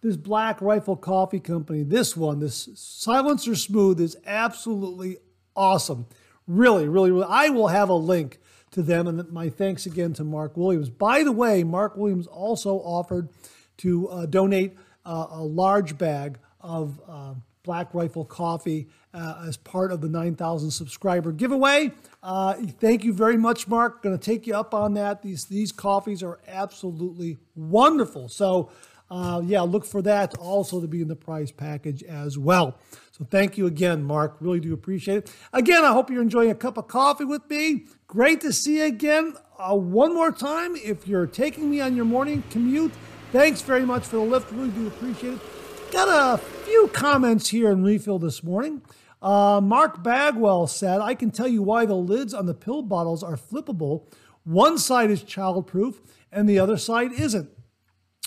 this 0.00 0.16
Black 0.16 0.61
Rifle 0.61 0.96
Coffee 0.96 1.38
Company, 1.38 1.85
this 1.85 2.16
one, 2.16 2.40
this 2.40 2.68
Silencer 2.74 3.55
Smooth, 3.55 4.00
is 4.00 4.16
absolutely 4.26 5.18
awesome. 5.55 6.07
Really, 6.48 6.88
really, 6.88 7.12
really. 7.12 7.28
I 7.28 7.50
will 7.50 7.68
have 7.68 7.88
a 7.88 7.94
link 7.94 8.40
to 8.72 8.83
them. 8.83 9.07
And 9.07 9.31
my 9.31 9.48
thanks 9.48 9.87
again 9.87 10.12
to 10.14 10.24
Mark 10.24 10.57
Williams. 10.57 10.90
By 10.90 11.22
the 11.22 11.31
way, 11.31 11.62
Mark 11.62 11.96
Williams 11.96 12.26
also 12.26 12.78
offered 12.78 13.28
to 13.76 14.09
uh, 14.09 14.26
donate 14.26 14.76
uh, 15.07 15.28
a 15.31 15.44
large 15.44 15.96
bag 15.96 16.40
of 16.61 17.00
uh, 17.07 17.35
Black 17.62 17.94
Rifle 17.94 18.25
Coffee 18.25 18.88
uh, 19.14 19.44
as 19.46 19.57
part 19.57 19.92
of 19.92 20.01
the 20.01 20.09
9,000 20.09 20.70
subscriber 20.70 21.33
giveaway. 21.33 21.92
Uh, 22.22 22.55
thank 22.81 23.05
you 23.05 23.12
very 23.12 23.37
much, 23.37 23.68
Mark. 23.68 24.03
Going 24.03 24.18
to 24.18 24.25
take 24.25 24.46
you 24.46 24.55
up 24.55 24.75
on 24.75 24.94
that. 24.94 25.22
These 25.22 25.46
these 25.46 25.72
coffees 25.72 26.22
are 26.22 26.40
absolutely 26.48 27.38
wonderful. 27.55 28.29
So, 28.29 28.70
uh, 29.11 29.42
yeah, 29.44 29.61
look 29.61 29.85
for 29.85 30.03
that 30.03 30.37
also 30.38 30.81
to 30.81 30.88
be 30.88 31.03
in 31.03 31.09
the 31.09 31.16
prize 31.16 31.53
package 31.53 32.03
as 32.03 32.38
well. 32.38 32.79
So, 33.12 33.25
thank 33.31 33.59
you 33.59 33.66
again, 33.66 34.03
Mark. 34.03 34.37
Really 34.40 34.61
do 34.61 34.72
appreciate 34.72 35.18
it. 35.18 35.33
Again, 35.53 35.85
I 35.85 35.92
hope 35.92 36.11
you're 36.11 36.22
enjoying 36.22 36.51
a 36.51 36.55
cup 36.55 36.79
of 36.79 36.88
coffee 36.88 37.25
with 37.25 37.48
me. 37.48 37.87
Great 38.07 38.40
to 38.40 38.53
see 38.53 38.79
you 38.79 38.85
again. 38.85 39.35
Uh, 39.59 39.77
one 39.77 40.14
more 40.14 40.33
time, 40.33 40.75
if 40.77 41.07
you're 41.07 41.27
taking 41.27 41.70
me 41.70 41.81
on 41.81 41.94
your 41.94 42.05
morning 42.05 42.42
commute, 42.51 42.92
thanks 43.31 43.62
very 43.62 43.85
much 43.87 44.05
for 44.05 44.16
the 44.16 44.22
lift. 44.22 44.51
Really 44.51 44.70
do 44.70 44.88
appreciate 44.88 45.35
it. 45.35 45.62
Got 45.92 46.09
a 46.09 46.38
few 46.38 46.88
comments 46.94 47.50
here 47.50 47.70
in 47.70 47.85
refill 47.85 48.18
this 48.18 48.42
morning. 48.42 48.81
Uh, 49.20 49.61
Mark 49.62 50.02
Bagwell 50.02 50.66
said, 50.66 51.02
I 51.02 51.14
can 51.14 51.31
tell 51.31 51.46
you 51.46 51.62
why 51.62 51.85
the 51.85 51.94
lids 51.94 52.33
on 52.33 52.46
the 52.46 52.55
pill 52.55 52.81
bottles 52.81 53.22
are 53.22 53.37
flippable. 53.37 54.07
One 54.42 54.78
side 54.78 55.11
is 55.11 55.22
childproof 55.22 55.96
and 56.33 56.48
the 56.48 56.59
other 56.59 56.78
side 56.78 57.12
isn't. 57.12 57.50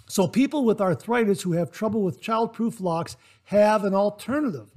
So 0.07 0.27
people 0.27 0.63
with 0.63 0.79
arthritis 0.79 1.41
who 1.41 1.53
have 1.53 1.71
trouble 1.71 2.03
with 2.03 2.21
childproof 2.21 2.79
locks 2.79 3.17
have 3.45 3.83
an 3.83 3.95
alternative. 3.95 4.67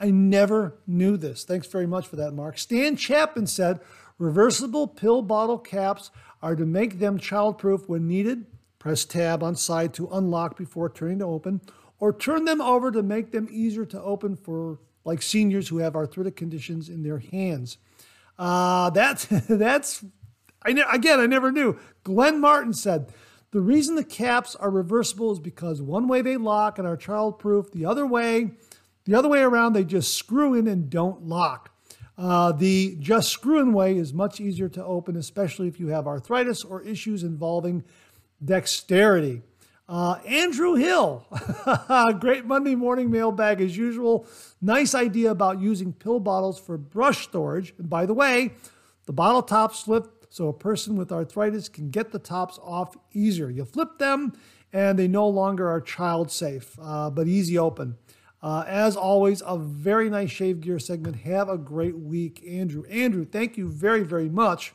I 0.00 0.10
never 0.10 0.78
knew 0.86 1.18
this. 1.18 1.44
Thanks 1.44 1.66
very 1.66 1.86
much 1.86 2.06
for 2.06 2.16
that, 2.16 2.32
Mark. 2.32 2.56
Stan 2.56 2.96
Chapman 2.96 3.48
said, 3.48 3.80
reversible 4.16 4.88
pill 4.88 5.20
bottle 5.20 5.58
caps 5.58 6.10
are 6.42 6.56
to 6.56 6.64
make 6.64 7.00
them 7.00 7.18
childproof 7.18 7.86
when 7.86 8.08
needed. 8.08 8.46
Press 8.78 9.04
tab 9.04 9.42
on 9.42 9.56
side 9.56 9.92
to 9.92 10.08
unlock 10.10 10.56
before 10.56 10.88
turning 10.88 11.18
to 11.18 11.26
open 11.26 11.60
or 12.00 12.12
turn 12.12 12.46
them 12.46 12.60
over 12.60 12.90
to 12.90 13.02
make 13.02 13.30
them 13.30 13.46
easier 13.50 13.84
to 13.84 14.02
open 14.02 14.34
for 14.34 14.78
like 15.04 15.22
seniors 15.22 15.68
who 15.68 15.78
have 15.78 15.94
arthritic 15.94 16.34
conditions 16.34 16.88
in 16.88 17.02
their 17.02 17.18
hands. 17.18 17.78
Uh, 18.38 18.90
that, 18.90 19.26
that's, 19.48 20.04
I 20.64 20.72
ne- 20.72 20.84
again, 20.92 21.20
I 21.20 21.26
never 21.26 21.52
knew. 21.52 21.78
Glenn 22.02 22.40
Martin 22.40 22.72
said, 22.72 23.12
the 23.52 23.60
reason 23.60 23.96
the 23.96 24.04
caps 24.04 24.54
are 24.54 24.70
reversible 24.70 25.32
is 25.32 25.40
because 25.40 25.82
one 25.82 26.08
way 26.08 26.22
they 26.22 26.36
lock 26.36 26.78
and 26.78 26.86
are 26.86 26.96
childproof, 26.96 27.72
the 27.72 27.84
other 27.84 28.06
way, 28.06 28.52
the 29.04 29.14
other 29.14 29.28
way 29.28 29.42
around, 29.42 29.72
they 29.72 29.84
just 29.84 30.14
screw 30.14 30.54
in 30.54 30.66
and 30.68 30.88
don't 30.88 31.24
lock. 31.24 31.70
Uh, 32.16 32.52
the 32.52 32.96
just 33.00 33.30
screw 33.30 33.60
in 33.60 33.72
way 33.72 33.96
is 33.96 34.12
much 34.12 34.40
easier 34.40 34.68
to 34.68 34.84
open, 34.84 35.16
especially 35.16 35.66
if 35.66 35.80
you 35.80 35.88
have 35.88 36.06
arthritis 36.06 36.62
or 36.62 36.82
issues 36.82 37.22
involving 37.22 37.82
dexterity. 38.44 39.42
Uh, 39.90 40.20
Andrew 40.24 40.74
Hill, 40.74 41.26
great 42.20 42.44
Monday 42.44 42.76
morning 42.76 43.10
mailbag 43.10 43.60
as 43.60 43.76
usual. 43.76 44.24
Nice 44.62 44.94
idea 44.94 45.32
about 45.32 45.60
using 45.60 45.92
pill 45.92 46.20
bottles 46.20 46.60
for 46.60 46.78
brush 46.78 47.24
storage. 47.24 47.74
And 47.76 47.90
by 47.90 48.06
the 48.06 48.14
way, 48.14 48.52
the 49.06 49.12
bottle 49.12 49.42
tops 49.42 49.80
flip 49.80 50.26
so 50.30 50.46
a 50.46 50.52
person 50.52 50.94
with 50.94 51.10
arthritis 51.10 51.68
can 51.68 51.90
get 51.90 52.12
the 52.12 52.20
tops 52.20 52.56
off 52.62 52.96
easier. 53.12 53.50
You 53.50 53.64
flip 53.64 53.98
them 53.98 54.32
and 54.72 54.96
they 54.96 55.08
no 55.08 55.28
longer 55.28 55.68
are 55.68 55.80
child 55.80 56.30
safe, 56.30 56.78
uh, 56.80 57.10
but 57.10 57.26
easy 57.26 57.58
open. 57.58 57.96
Uh, 58.40 58.62
as 58.68 58.94
always, 58.94 59.42
a 59.44 59.58
very 59.58 60.08
nice 60.08 60.30
Shave 60.30 60.60
Gear 60.60 60.78
segment. 60.78 61.16
Have 61.16 61.48
a 61.48 61.58
great 61.58 61.98
week, 61.98 62.44
Andrew. 62.48 62.84
Andrew, 62.84 63.24
thank 63.24 63.56
you 63.58 63.68
very, 63.68 64.04
very 64.04 64.28
much. 64.28 64.72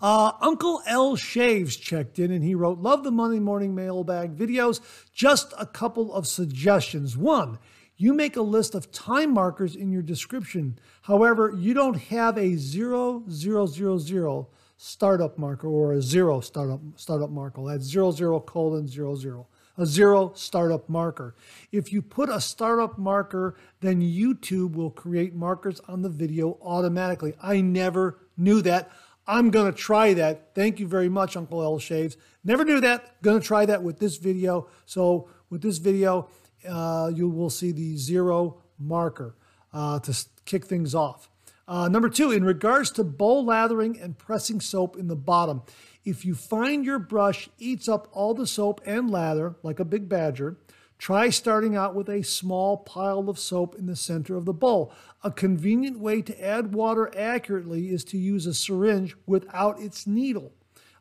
Uh, 0.00 0.32
Uncle 0.40 0.82
L 0.86 1.16
Shaves 1.16 1.76
checked 1.76 2.18
in 2.18 2.30
and 2.30 2.44
he 2.44 2.54
wrote, 2.54 2.78
Love 2.78 3.02
the 3.02 3.10
Monday 3.10 3.40
morning 3.40 3.74
mailbag 3.74 4.36
videos. 4.36 4.80
Just 5.12 5.54
a 5.58 5.66
couple 5.66 6.12
of 6.12 6.26
suggestions. 6.26 7.16
One, 7.16 7.58
you 7.96 8.12
make 8.12 8.36
a 8.36 8.42
list 8.42 8.74
of 8.74 8.92
time 8.92 9.32
markers 9.32 9.74
in 9.74 9.90
your 9.90 10.02
description. 10.02 10.78
However, 11.02 11.54
you 11.56 11.72
don't 11.72 11.98
have 11.98 12.36
a 12.36 12.56
zero 12.56 13.24
zero 13.30 13.66
zero 13.66 13.98
zero 13.98 14.48
startup 14.76 15.38
marker 15.38 15.68
or 15.68 15.92
a 15.92 16.02
zero 16.02 16.40
startup 16.40 16.80
startup 16.96 17.30
marker. 17.30 17.62
That's 17.66 17.84
zero 17.84 18.10
zero 18.10 18.40
colon 18.40 18.86
zero 18.86 19.14
zero. 19.14 19.48
A 19.78 19.84
zero 19.84 20.32
startup 20.34 20.88
marker. 20.88 21.34
If 21.70 21.92
you 21.92 22.00
put 22.00 22.30
a 22.30 22.40
startup 22.40 22.98
marker, 22.98 23.56
then 23.80 24.00
YouTube 24.00 24.74
will 24.74 24.90
create 24.90 25.34
markers 25.34 25.80
on 25.86 26.00
the 26.00 26.08
video 26.08 26.58
automatically. 26.62 27.34
I 27.42 27.60
never 27.60 28.18
knew 28.38 28.62
that. 28.62 28.90
I'm 29.26 29.50
going 29.50 29.72
to 29.72 29.76
try 29.76 30.14
that. 30.14 30.54
Thank 30.54 30.78
you 30.78 30.86
very 30.86 31.08
much, 31.08 31.36
Uncle 31.36 31.62
L 31.62 31.78
Shaves. 31.78 32.16
Never 32.44 32.64
knew 32.64 32.80
that. 32.80 33.20
Going 33.22 33.40
to 33.40 33.46
try 33.46 33.66
that 33.66 33.82
with 33.82 33.98
this 33.98 34.16
video. 34.16 34.68
So 34.84 35.28
with 35.50 35.62
this 35.62 35.78
video, 35.78 36.28
uh, 36.68 37.10
you 37.14 37.28
will 37.28 37.50
see 37.50 37.72
the 37.72 37.96
zero 37.96 38.62
marker 38.78 39.36
uh, 39.72 39.98
to 40.00 40.16
kick 40.44 40.66
things 40.66 40.94
off. 40.94 41.28
Uh, 41.68 41.88
number 41.88 42.08
two, 42.08 42.30
in 42.30 42.44
regards 42.44 42.92
to 42.92 43.02
bowl 43.02 43.44
lathering 43.44 44.00
and 44.00 44.16
pressing 44.16 44.60
soap 44.60 44.96
in 44.96 45.08
the 45.08 45.16
bottom, 45.16 45.62
if 46.04 46.24
you 46.24 46.36
find 46.36 46.84
your 46.84 47.00
brush 47.00 47.48
eats 47.58 47.88
up 47.88 48.08
all 48.12 48.34
the 48.34 48.46
soap 48.46 48.80
and 48.86 49.10
lather 49.10 49.56
like 49.64 49.80
a 49.80 49.84
big 49.84 50.08
badger, 50.08 50.56
Try 50.98 51.28
starting 51.28 51.76
out 51.76 51.94
with 51.94 52.08
a 52.08 52.22
small 52.22 52.78
pile 52.78 53.28
of 53.28 53.38
soap 53.38 53.74
in 53.78 53.86
the 53.86 53.96
center 53.96 54.36
of 54.36 54.44
the 54.44 54.54
bowl. 54.54 54.92
A 55.22 55.30
convenient 55.30 55.98
way 55.98 56.22
to 56.22 56.44
add 56.44 56.74
water 56.74 57.12
accurately 57.16 57.88
is 57.88 58.02
to 58.04 58.18
use 58.18 58.46
a 58.46 58.54
syringe 58.54 59.14
without 59.26 59.80
its 59.80 60.06
needle. 60.06 60.52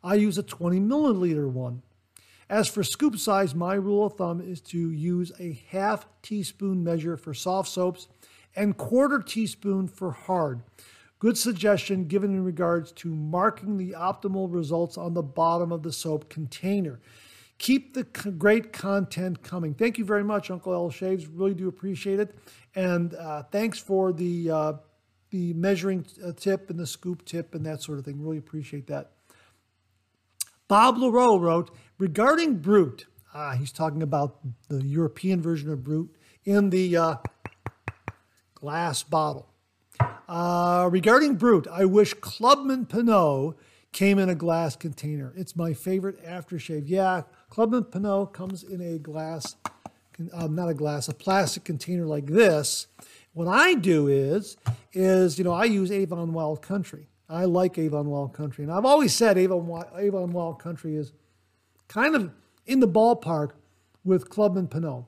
I 0.04 0.16
use 0.16 0.38
a 0.38 0.44
20 0.44 0.80
milliliter 0.80 1.50
one. 1.50 1.82
As 2.50 2.68
for 2.68 2.84
scoop 2.84 3.18
size, 3.18 3.56
my 3.56 3.74
rule 3.74 4.06
of 4.06 4.14
thumb 4.14 4.40
is 4.40 4.62
to 4.62 4.92
use 4.92 5.32
a 5.40 5.60
half 5.70 6.06
teaspoon 6.22 6.84
measure 6.84 7.18
for 7.18 7.34
soft 7.34 7.70
soaps 7.70 8.08
and 8.56 8.78
quarter 8.78 9.20
teaspoon 9.20 9.88
for 9.88 10.12
hard. 10.12 10.62
Good 11.18 11.38
suggestion 11.38 12.06
given 12.06 12.32
in 12.32 12.44
regards 12.44 12.92
to 12.94 13.16
marking 13.16 13.78
the 13.78 13.96
optimal 13.98 14.54
results 14.54 14.98
on 14.98 15.14
the 15.14 15.24
bottom 15.24 15.72
of 15.72 15.82
the 15.82 15.92
soap 15.92 16.30
container. 16.30 17.00
Keep 17.58 17.94
the 17.94 18.04
great 18.04 18.74
content 18.74 19.42
coming. 19.42 19.74
Thank 19.74 19.98
you 19.98 20.06
very 20.06 20.24
much, 20.24 20.52
Uncle 20.52 20.74
L 20.74 20.90
Shaves. 20.90 21.26
Really 21.28 21.54
do 21.54 21.68
appreciate 21.68 22.20
it. 22.20 22.36
And 22.76 23.14
uh, 23.16 23.44
thanks 23.44 23.80
for 23.80 24.12
the 24.12 24.52
uh, 24.52 24.74
the 25.30 25.54
measuring 25.54 26.06
uh, 26.24 26.34
tip 26.34 26.70
and 26.70 26.78
the 26.78 26.88
scoop 26.88 27.24
tip 27.26 27.56
and 27.56 27.66
that 27.66 27.82
sort 27.82 27.98
of 27.98 28.06
thing. 28.06 28.22
Really 28.22 28.38
appreciate 28.38 28.88
that. 28.88 29.12
Bob 30.68 30.98
LaRoe 30.98 31.40
wrote 31.40 31.72
regarding 31.98 32.58
Brut. 32.58 33.06
Ah, 33.34 33.52
he's 33.52 33.72
talking 33.72 34.02
about 34.02 34.40
the 34.70 34.84
European 34.84 35.42
version 35.42 35.70
of 35.70 35.84
Brut 35.84 36.08
in 36.44 36.70
the 36.70 36.98
uh, 36.98 37.16
glass 38.54 39.04
bottle. 39.04 39.50
Uh, 40.28 40.90
regarding 40.92 41.36
Brut, 41.36 41.68
I 41.72 41.86
wish 41.86 42.14
Clubman 42.16 42.86
Pinaud 42.86 43.56
came 43.96 44.20
in 44.20 44.28
a 44.28 44.36
glass 44.36 44.76
container. 44.76 45.32
It's 45.38 45.56
my 45.56 45.74
favorite 45.74 46.22
aftershave. 46.26 46.84
Yeah, 46.86 47.22
Clubman 47.50 47.86
Pinaud 47.86 48.34
comes 48.34 48.62
in 48.62 48.82
a 48.82 49.00
glass, 49.00 49.56
um, 50.34 50.54
not 50.54 50.68
a 50.68 50.74
glass, 50.74 51.08
a 51.08 51.14
plastic 51.14 51.64
container 51.64 52.06
like 52.06 52.26
this. 52.26 52.88
What 53.32 53.48
I 53.48 53.74
do 53.74 54.10
is, 54.10 54.58
is 54.92 55.38
you 55.38 55.46
know, 55.46 55.54
I 55.54 55.64
use 55.64 55.94
Avon 55.94 56.34
Wild 56.34 56.62
Country. 56.62 57.08
I 57.30 57.46
like 57.46 57.78
Avon 57.78 58.10
Wild 58.10 58.34
Country, 58.34 58.66
and 58.66 58.74
I've 58.74 58.84
always 58.84 59.16
said 59.16 59.38
Avon 59.38 59.86
Avon 59.98 60.34
Wild 60.34 60.60
Country 60.60 60.98
is 60.98 61.14
kind 61.88 62.16
of 62.16 62.32
in 62.66 62.82
the 62.82 62.90
ballpark 62.90 63.52
with 64.04 64.30
Clubman 64.30 64.68
Pinaud. 64.68 65.06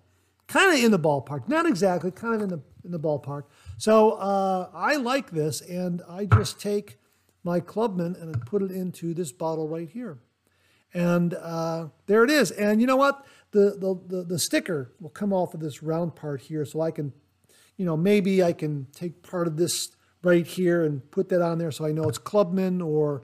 Kind 0.47 0.73
of 0.73 0.81
in 0.81 0.91
the 0.91 0.99
ballpark, 0.99 1.49
not 1.49 1.65
exactly, 1.65 2.09
kind 2.09 2.35
of 2.35 2.41
in 2.43 2.49
the 2.49 2.61
in 2.85 2.91
the 2.91 2.99
ballpark. 2.99 3.43
So 3.77 4.11
uh, 4.11 4.69
I 4.73 4.95
like 4.95 5.31
this, 5.31 5.59
and 5.59 6.01
I 6.07 6.23
just 6.23 6.61
take 6.61 6.97
my 7.47 7.59
Clubman 7.59 8.15
and 8.15 8.45
put 8.45 8.61
it 8.61 8.71
into 8.71 9.13
this 9.13 9.31
bottle 9.31 9.67
right 9.67 9.89
here. 9.89 10.19
And 10.93 11.33
uh, 11.33 11.87
there 12.05 12.23
it 12.23 12.29
is. 12.29 12.51
And 12.51 12.81
you 12.81 12.87
know 12.87 12.95
what? 12.97 13.25
The, 13.51 13.77
the, 13.79 13.99
the, 14.07 14.23
the, 14.23 14.39
sticker 14.39 14.91
will 14.99 15.09
come 15.09 15.31
off 15.31 15.53
of 15.53 15.61
this 15.61 15.81
round 15.81 16.15
part 16.15 16.41
here 16.41 16.65
so 16.65 16.81
I 16.81 16.91
can, 16.91 17.13
you 17.77 17.85
know, 17.85 17.95
maybe 17.95 18.43
I 18.43 18.51
can 18.51 18.87
take 18.93 19.23
part 19.23 19.47
of 19.47 19.55
this 19.55 19.95
right 20.21 20.45
here 20.45 20.83
and 20.83 21.09
put 21.11 21.29
that 21.29 21.41
on 21.41 21.57
there 21.57 21.71
so 21.71 21.85
I 21.85 21.93
know 21.93 22.09
it's 22.09 22.17
Clubman 22.17 22.81
or 22.81 23.23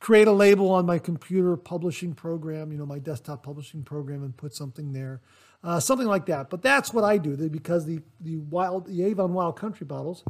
create 0.00 0.26
a 0.26 0.32
label 0.32 0.70
on 0.70 0.86
my 0.86 0.98
computer 0.98 1.56
publishing 1.56 2.14
program, 2.14 2.72
you 2.72 2.78
know, 2.78 2.86
my 2.86 2.98
desktop 2.98 3.42
publishing 3.42 3.82
program 3.82 4.24
and 4.24 4.36
put 4.36 4.54
something 4.54 4.92
there. 4.92 5.20
Uh, 5.62 5.78
something 5.78 6.08
like 6.08 6.26
that. 6.26 6.50
But 6.50 6.62
that's 6.62 6.92
what 6.92 7.04
I 7.04 7.18
do 7.18 7.36
because 7.48 7.84
the, 7.84 8.00
the 8.20 8.38
wild, 8.38 8.86
the 8.86 9.04
Avon 9.04 9.32
Wild 9.32 9.56
Country 9.56 9.86
bottles 9.86 10.24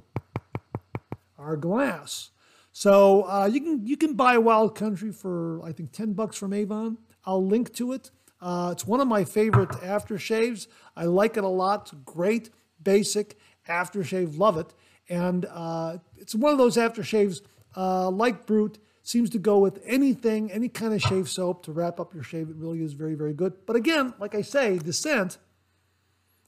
are 1.38 1.56
glass. 1.56 2.30
So 2.72 3.22
uh, 3.28 3.46
you 3.52 3.60
can 3.60 3.86
you 3.86 3.96
can 3.96 4.14
buy 4.14 4.38
Wild 4.38 4.74
Country 4.74 5.12
for 5.12 5.62
I 5.62 5.72
think 5.72 5.92
ten 5.92 6.14
bucks 6.14 6.36
from 6.36 6.52
Avon. 6.52 6.98
I'll 7.24 7.44
link 7.46 7.74
to 7.74 7.92
it. 7.92 8.10
Uh, 8.40 8.70
it's 8.72 8.86
one 8.86 9.00
of 9.00 9.06
my 9.06 9.24
favorite 9.24 9.68
aftershaves. 9.68 10.66
I 10.96 11.04
like 11.04 11.36
it 11.36 11.44
a 11.44 11.48
lot. 11.48 11.92
Great, 12.04 12.50
basic 12.82 13.38
aftershave. 13.68 14.38
Love 14.38 14.56
it. 14.58 14.74
And 15.08 15.46
uh, 15.46 15.98
it's 16.18 16.34
one 16.34 16.50
of 16.52 16.58
those 16.58 16.76
aftershaves 16.76 17.42
uh, 17.76 18.10
like 18.10 18.46
Brut. 18.46 18.78
Seems 19.04 19.30
to 19.30 19.38
go 19.38 19.58
with 19.58 19.80
anything, 19.84 20.50
any 20.52 20.68
kind 20.68 20.94
of 20.94 21.02
shave 21.02 21.28
soap 21.28 21.64
to 21.64 21.72
wrap 21.72 21.98
up 22.00 22.14
your 22.14 22.22
shave. 22.22 22.48
It 22.48 22.56
really 22.56 22.82
is 22.82 22.92
very, 22.92 23.14
very 23.14 23.34
good. 23.34 23.52
But 23.66 23.76
again, 23.76 24.14
like 24.18 24.34
I 24.34 24.42
say, 24.42 24.78
the 24.78 24.92
scent 24.92 25.38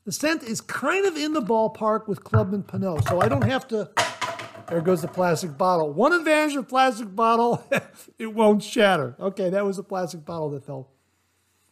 The 0.04 0.12
scent 0.12 0.42
is 0.42 0.60
kind 0.60 1.06
of 1.06 1.16
in 1.16 1.32
the 1.32 1.40
ballpark 1.40 2.06
with 2.08 2.22
Clubman 2.24 2.62
Pinaud, 2.62 3.08
so 3.08 3.20
I 3.20 3.28
don't 3.28 3.44
have 3.44 3.66
to. 3.68 3.90
There 4.68 4.81
goes 4.81 5.03
the 5.03 5.09
plastic 5.09 5.57
bottle. 5.59 5.92
One 5.92 6.12
advantage 6.12 6.57
of 6.57 6.68
plastic 6.68 7.14
bottle, 7.14 7.64
it 8.18 8.33
won't 8.33 8.62
shatter. 8.62 9.14
Okay, 9.20 9.50
that 9.50 9.64
was 9.64 9.79
a 9.79 9.83
plastic 9.83 10.24
bottle 10.24 10.50
that 10.50 10.64
fell. 10.64 10.90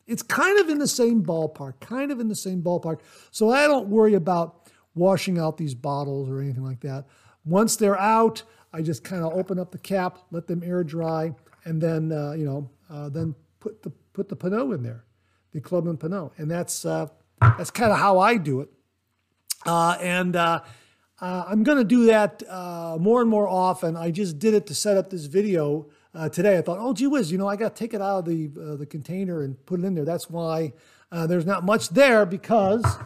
It's 0.06 0.22
kind 0.22 0.58
of 0.58 0.68
in 0.68 0.78
the 0.78 0.88
same 0.88 1.24
ballpark, 1.24 1.80
kind 1.80 2.10
of 2.10 2.20
in 2.20 2.28
the 2.28 2.34
same 2.34 2.62
ballpark. 2.62 3.00
So 3.30 3.50
I 3.50 3.66
don't 3.66 3.88
worry 3.88 4.14
about 4.14 4.70
washing 4.94 5.38
out 5.38 5.56
these 5.56 5.74
bottles 5.74 6.28
or 6.28 6.40
anything 6.40 6.64
like 6.64 6.80
that. 6.80 7.06
Once 7.44 7.76
they're 7.76 7.98
out, 7.98 8.42
I 8.72 8.82
just 8.82 9.04
kind 9.04 9.22
of 9.24 9.32
open 9.32 9.58
up 9.58 9.70
the 9.70 9.78
cap, 9.78 10.18
let 10.30 10.46
them 10.46 10.62
air 10.64 10.84
dry, 10.84 11.34
and 11.64 11.80
then 11.80 12.12
uh, 12.12 12.32
you 12.32 12.44
know, 12.44 12.70
uh, 12.90 13.08
then 13.08 13.34
put 13.60 13.82
the 13.82 13.90
put 14.12 14.28
the 14.28 14.36
Pinaud 14.36 14.72
in 14.72 14.82
there, 14.82 15.04
the 15.52 15.60
Clubman 15.60 15.96
Pinaud, 15.96 16.32
and 16.36 16.50
that's 16.50 16.84
uh, 16.84 17.06
that's 17.40 17.70
kind 17.70 17.92
of 17.92 17.98
how 17.98 18.18
I 18.18 18.36
do 18.36 18.60
it. 18.60 18.68
Uh, 19.64 19.96
and 20.00 20.36
uh, 21.22 21.24
uh, 21.24 21.44
I'm 21.48 21.62
going 21.62 21.78
to 21.78 21.84
do 21.84 22.06
that 22.06 22.42
more 23.00 23.20
and 23.20 23.30
more 23.30 23.48
often. 23.48 23.96
I 23.96 24.10
just 24.10 24.38
did 24.38 24.54
it 24.54 24.66
to 24.66 24.74
set 24.74 24.96
up 24.96 25.10
this 25.10 25.26
video 25.26 25.86
today. 26.32 26.58
I 26.58 26.62
thought, 26.62 26.78
oh, 26.80 26.92
gee 26.92 27.06
whiz, 27.06 27.30
you 27.30 27.38
know, 27.38 27.48
I 27.48 27.56
got 27.56 27.76
to 27.76 27.78
take 27.78 27.94
it 27.94 28.02
out 28.02 28.18
of 28.18 28.24
the 28.26 28.48
the 28.76 28.86
container 28.86 29.42
and 29.42 29.64
put 29.64 29.80
it 29.80 29.84
in 29.84 29.94
there. 29.94 30.04
That's 30.04 30.28
why 30.28 30.72
there's 31.10 31.46
not 31.46 31.64
much 31.64 31.90
there 31.90 32.26
because 32.26 32.82
let 32.82 33.00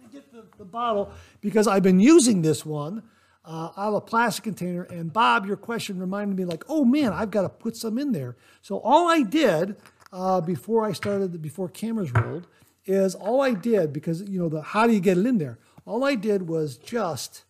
me 0.00 0.08
get 0.12 0.32
the, 0.32 0.44
the 0.56 0.64
bottle 0.64 1.12
because 1.40 1.66
I've 1.66 1.82
been 1.82 2.00
using 2.00 2.42
this 2.42 2.64
one 2.64 3.02
uh, 3.44 3.70
out 3.76 3.88
of 3.88 3.94
a 3.94 4.00
plastic 4.00 4.44
container. 4.44 4.84
And 4.84 5.12
Bob, 5.12 5.46
your 5.46 5.56
question 5.56 5.98
reminded 5.98 6.36
me 6.36 6.44
like, 6.44 6.64
oh 6.68 6.84
man, 6.84 7.12
I've 7.12 7.30
got 7.30 7.42
to 7.42 7.48
put 7.48 7.76
some 7.76 7.98
in 7.98 8.12
there. 8.12 8.36
So 8.62 8.78
all 8.78 9.08
I 9.08 9.22
did 9.22 9.76
uh, 10.12 10.40
before 10.40 10.84
I 10.84 10.92
started, 10.92 11.40
before 11.42 11.68
cameras 11.68 12.12
rolled, 12.12 12.46
is 12.86 13.14
all 13.14 13.40
I 13.40 13.52
did 13.52 13.92
because 13.92 14.22
you 14.22 14.38
know 14.38 14.48
the 14.48 14.62
how 14.62 14.86
do 14.86 14.92
you 14.92 15.00
get 15.00 15.18
it 15.18 15.26
in 15.26 15.38
there? 15.38 15.58
All 15.90 16.04
I 16.04 16.14
did 16.14 16.46
was 16.48 16.78
just 16.78 17.42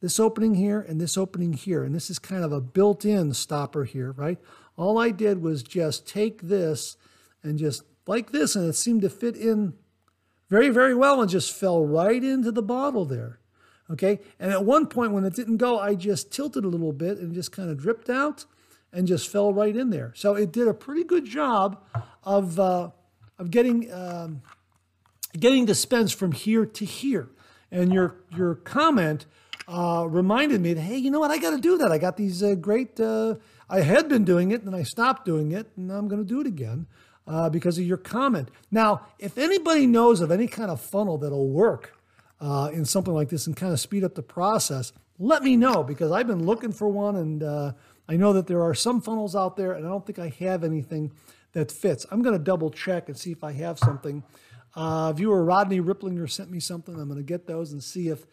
this 0.00 0.18
opening 0.18 0.56
here 0.56 0.80
and 0.80 1.00
this 1.00 1.16
opening 1.16 1.52
here, 1.52 1.84
and 1.84 1.94
this 1.94 2.10
is 2.10 2.18
kind 2.18 2.42
of 2.42 2.50
a 2.50 2.60
built-in 2.60 3.32
stopper 3.34 3.84
here, 3.84 4.10
right? 4.10 4.36
All 4.76 4.98
I 4.98 5.12
did 5.12 5.40
was 5.40 5.62
just 5.62 6.04
take 6.08 6.42
this 6.42 6.96
and 7.44 7.56
just 7.56 7.84
like 8.08 8.32
this, 8.32 8.56
and 8.56 8.68
it 8.68 8.72
seemed 8.72 9.02
to 9.02 9.08
fit 9.08 9.36
in 9.36 9.74
very, 10.50 10.70
very 10.70 10.92
well 10.92 11.20
and 11.20 11.30
just 11.30 11.52
fell 11.52 11.86
right 11.86 12.24
into 12.24 12.50
the 12.50 12.64
bottle 12.64 13.04
there. 13.04 13.38
Okay. 13.88 14.18
And 14.40 14.50
at 14.50 14.64
one 14.64 14.88
point 14.88 15.12
when 15.12 15.24
it 15.24 15.36
didn't 15.36 15.58
go, 15.58 15.78
I 15.78 15.94
just 15.94 16.32
tilted 16.32 16.64
a 16.64 16.68
little 16.68 16.92
bit 16.92 17.18
and 17.18 17.32
just 17.32 17.52
kind 17.52 17.70
of 17.70 17.78
dripped 17.78 18.10
out 18.10 18.44
and 18.92 19.06
just 19.06 19.28
fell 19.28 19.54
right 19.54 19.76
in 19.76 19.90
there. 19.90 20.12
So 20.16 20.34
it 20.34 20.50
did 20.50 20.66
a 20.66 20.74
pretty 20.74 21.04
good 21.04 21.26
job 21.26 21.80
of, 22.24 22.58
uh, 22.58 22.90
of 23.38 23.52
getting, 23.52 23.92
um, 23.92 24.42
getting 25.38 25.64
dispensed 25.64 26.16
from 26.16 26.32
here 26.32 26.66
to 26.66 26.84
here. 26.84 27.28
And 27.70 27.92
your, 27.92 28.16
your 28.36 28.54
comment 28.56 29.26
uh, 29.68 30.06
reminded 30.08 30.60
me 30.60 30.74
that, 30.74 30.80
hey, 30.80 30.96
you 30.96 31.10
know 31.10 31.20
what? 31.20 31.30
I 31.30 31.38
got 31.38 31.50
to 31.50 31.60
do 31.60 31.78
that. 31.78 31.90
I 31.90 31.98
got 31.98 32.16
these 32.16 32.42
uh, 32.42 32.54
great, 32.54 32.98
uh, 33.00 33.36
I 33.68 33.80
had 33.80 34.08
been 34.08 34.24
doing 34.24 34.50
it 34.50 34.62
and 34.62 34.74
I 34.74 34.82
stopped 34.82 35.24
doing 35.24 35.52
it 35.52 35.68
and 35.76 35.90
I'm 35.90 36.08
going 36.08 36.22
to 36.22 36.28
do 36.28 36.40
it 36.40 36.46
again. 36.46 36.86
Uh, 37.26 37.48
because 37.48 37.78
of 37.78 37.84
your 37.86 37.96
comment. 37.96 38.50
Now, 38.70 39.06
if 39.18 39.38
anybody 39.38 39.86
knows 39.86 40.20
of 40.20 40.30
any 40.30 40.46
kind 40.46 40.70
of 40.70 40.78
funnel 40.78 41.16
that'll 41.16 41.48
work 41.48 41.98
uh, 42.38 42.68
in 42.70 42.84
something 42.84 43.14
like 43.14 43.30
this 43.30 43.46
and 43.46 43.56
kind 43.56 43.72
of 43.72 43.80
speed 43.80 44.04
up 44.04 44.14
the 44.14 44.22
process, 44.22 44.92
let 45.18 45.42
me 45.42 45.56
know 45.56 45.82
because 45.82 46.12
I've 46.12 46.26
been 46.26 46.44
looking 46.44 46.70
for 46.70 46.86
one 46.86 47.16
and 47.16 47.42
uh, 47.42 47.72
I 48.08 48.16
know 48.16 48.34
that 48.34 48.46
there 48.46 48.62
are 48.62 48.74
some 48.74 49.00
funnels 49.00 49.34
out 49.34 49.56
there 49.56 49.72
and 49.72 49.86
I 49.86 49.88
don't 49.88 50.04
think 50.04 50.18
I 50.18 50.34
have 50.40 50.64
anything 50.64 51.12
that 51.52 51.70
fits. 51.70 52.04
I'm 52.10 52.20
going 52.20 52.36
to 52.36 52.44
double 52.44 52.70
check 52.70 53.08
and 53.08 53.16
see 53.16 53.32
if 53.32 53.42
I 53.42 53.52
have 53.52 53.78
something. 53.78 54.22
Uh, 54.74 55.12
viewer 55.12 55.44
Rodney 55.44 55.80
Ripplinger 55.80 56.28
sent 56.30 56.50
me 56.50 56.60
something. 56.60 56.94
I'm 56.94 57.08
going 57.08 57.18
to 57.18 57.22
get 57.22 57.46
those 57.46 57.72
and 57.72 57.82
see 57.82 58.08
if 58.08 58.26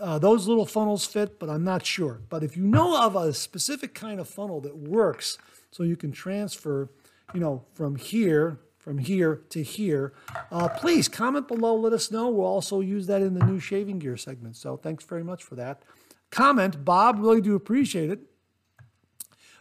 uh, 0.00 0.18
those 0.18 0.46
little 0.46 0.66
funnels 0.66 1.06
fit, 1.06 1.38
but 1.38 1.48
I'm 1.48 1.64
not 1.64 1.86
sure. 1.86 2.20
But 2.28 2.42
if 2.42 2.56
you 2.56 2.64
know 2.64 3.02
of 3.02 3.16
a 3.16 3.32
specific 3.32 3.94
kind 3.94 4.20
of 4.20 4.28
funnel 4.28 4.60
that 4.62 4.76
works 4.76 5.38
so 5.70 5.82
you 5.82 5.96
can 5.96 6.12
transfer, 6.12 6.90
you 7.32 7.40
know, 7.40 7.64
from 7.74 7.96
here 7.96 8.58
from 8.88 8.96
here 8.96 9.42
to 9.50 9.62
here. 9.62 10.14
Uh, 10.50 10.66
please 10.66 11.08
comment 11.08 11.46
below, 11.46 11.74
let 11.74 11.92
us 11.92 12.10
know. 12.10 12.30
We'll 12.30 12.46
also 12.46 12.80
use 12.80 13.06
that 13.08 13.20
in 13.20 13.34
the 13.34 13.44
new 13.44 13.60
shaving 13.60 13.98
gear 13.98 14.16
segment. 14.16 14.56
So 14.56 14.78
thanks 14.78 15.04
very 15.04 15.22
much 15.22 15.44
for 15.44 15.56
that. 15.56 15.82
Comment, 16.30 16.86
Bob, 16.86 17.18
really 17.18 17.42
do 17.42 17.54
appreciate 17.54 18.08
it. 18.08 18.20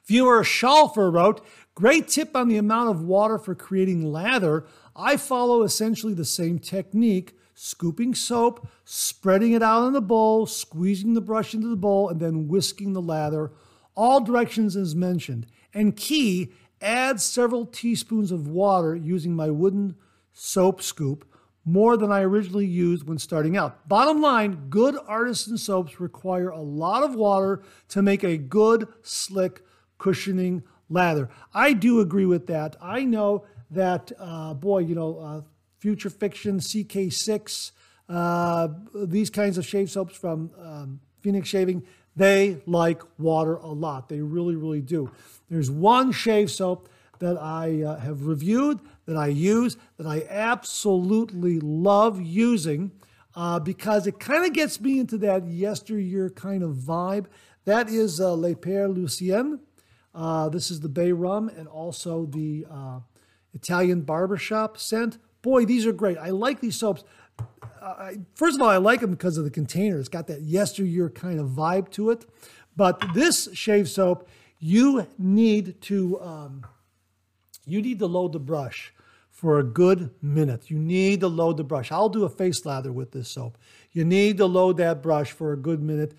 Viewer 0.06 0.46
Schalfer 0.46 1.12
wrote, 1.12 1.46
Great 1.76 2.08
tip 2.08 2.38
on 2.38 2.48
the 2.48 2.56
amount 2.56 2.90
of 2.90 3.04
water 3.04 3.38
for 3.38 3.54
creating 3.54 4.02
lather. 4.14 4.66
I 4.98 5.16
follow 5.16 5.62
essentially 5.62 6.14
the 6.14 6.26
same 6.26 6.58
technique 6.58 7.38
scooping 7.54 8.14
soap, 8.14 8.68
spreading 8.86 9.54
it 9.54 9.64
out 9.64 9.88
in 9.88 9.94
the 9.94 10.02
bowl, 10.02 10.46
squeezing 10.46 11.14
the 11.14 11.22
brush 11.22 11.54
into 11.54 11.68
the 11.68 11.76
bowl, 11.76 12.10
and 12.10 12.20
then 12.20 12.48
whisking 12.48 12.94
the 12.94 13.02
lather. 13.02 13.52
All 13.96 14.22
directions 14.22 14.76
as 14.76 14.96
mentioned. 14.96 15.48
And 15.74 15.96
key, 15.96 16.52
add 16.82 17.20
several 17.20 17.66
teaspoons 17.66 18.32
of 18.32 18.48
water 18.48 18.96
using 18.96 19.36
my 19.36 19.50
wooden 19.50 19.96
soap 20.34 20.84
scoop, 20.84 21.28
more 21.66 21.98
than 21.98 22.12
I 22.12 22.22
originally 22.22 22.68
used 22.68 23.08
when 23.08 23.18
starting 23.18 23.58
out. 23.58 23.90
Bottom 23.90 24.22
line, 24.22 24.70
good 24.70 24.96
artisan 25.08 25.58
soaps 25.58 26.00
require 26.00 26.50
a 26.50 26.62
lot 26.62 27.04
of 27.04 27.16
water 27.16 27.62
to 27.90 28.02
make 28.02 28.24
a 28.24 28.38
good, 28.38 28.88
slick, 29.02 29.64
cushioning 29.98 30.64
lather. 30.90 31.30
I 31.54 31.74
do 31.74 32.00
agree 32.00 32.26
with 32.26 32.48
that. 32.48 32.76
I 32.80 33.04
know 33.04 33.46
that, 33.72 34.12
uh, 34.20 34.54
boy, 34.54 34.80
you 34.80 34.96
know, 34.96 35.20
uh, 35.20 35.42
Future 35.80 36.10
Fiction, 36.10 36.60
CK6, 36.60 37.72
uh, 38.10 38.70
these 38.94 39.30
kinds 39.30 39.58
of 39.58 39.66
shave 39.66 39.92
soaps 39.92 40.16
from 40.16 40.52
um, 40.60 41.00
Phoenix 41.22 41.50
Shaving, 41.50 41.84
they 42.16 42.62
like 42.66 43.02
water 43.20 43.56
a 43.58 43.68
lot. 43.68 44.10
They 44.10 44.22
really, 44.22 44.56
really 44.56 44.82
do. 44.82 45.12
There's 45.50 45.70
one 45.70 46.12
shave 46.12 46.50
soap 46.50 46.90
that 47.20 47.38
I 47.38 47.84
uh, 47.84 48.00
have 48.00 48.26
reviewed, 48.26 48.80
that 49.06 49.18
I 49.18 49.28
use, 49.28 49.78
that 49.98 50.08
I 50.08 50.24
absolutely 50.30 51.60
love 51.60 52.22
using 52.22 52.92
uh, 53.36 53.60
because 53.60 54.08
it 54.08 54.20
kind 54.20 54.46
of 54.46 54.54
gets 54.54 54.82
me 54.82 55.00
into 55.00 55.18
that 55.20 55.48
yesteryear 55.48 56.30
kind 56.32 56.64
of 56.64 56.76
vibe. 56.76 57.26
That 57.66 57.90
is 57.90 58.20
uh, 58.20 58.34
Le 58.34 58.56
Père 58.56 58.94
Lucien. 58.94 59.60
Uh, 60.16 60.50
this 60.50 60.72
is 60.72 60.80
the 60.80 60.90
Bay 60.90 61.12
Rum 61.12 61.50
and 61.50 61.68
also 61.68 62.26
the 62.26 62.66
uh, 62.70 63.00
Italian 63.62 64.02
Barbershop 64.02 64.78
scent. 64.78 65.18
Boy, 65.42 65.66
these 65.66 65.86
are 65.86 65.94
great. 65.94 66.18
I 66.18 66.30
like 66.30 66.60
these 66.62 66.76
soaps 66.76 67.04
first 68.34 68.56
of 68.56 68.62
all, 68.62 68.70
I 68.70 68.78
like 68.78 69.02
them 69.02 69.12
because 69.12 69.38
of 69.38 69.44
the 69.44 69.52
container. 69.52 70.00
It's 70.00 70.10
got 70.10 70.28
that 70.28 70.42
yesteryear 70.42 71.10
kind 71.10 71.40
of 71.40 71.50
vibe 71.50 71.90
to 71.92 72.10
it. 72.10 72.26
But 72.76 73.14
this 73.14 73.50
shave 73.54 73.90
soap, 73.90 74.28
you 74.60 75.08
need 75.18 75.82
to 75.82 76.22
um, 76.22 76.66
you 77.66 77.82
need 77.82 78.00
to 78.00 78.06
load 78.06 78.34
the 78.34 78.40
brush 78.40 78.94
for 79.30 79.60
a 79.60 79.64
good 79.64 80.12
minute. 80.22 80.70
You 80.70 80.80
need 80.80 81.20
to 81.22 81.28
load 81.28 81.58
the 81.58 81.64
brush. 81.64 81.92
I'll 81.92 82.10
do 82.10 82.24
a 82.24 82.30
face 82.30 82.66
lather 82.66 82.92
with 82.92 83.12
this 83.12 83.30
soap. 83.30 83.58
You 83.92 84.06
need 84.06 84.38
to 84.38 84.46
load 84.46 84.78
that 84.78 85.02
brush 85.02 85.32
for 85.32 85.54
a 85.54 85.58
good 85.58 85.82
minute. 85.82 86.14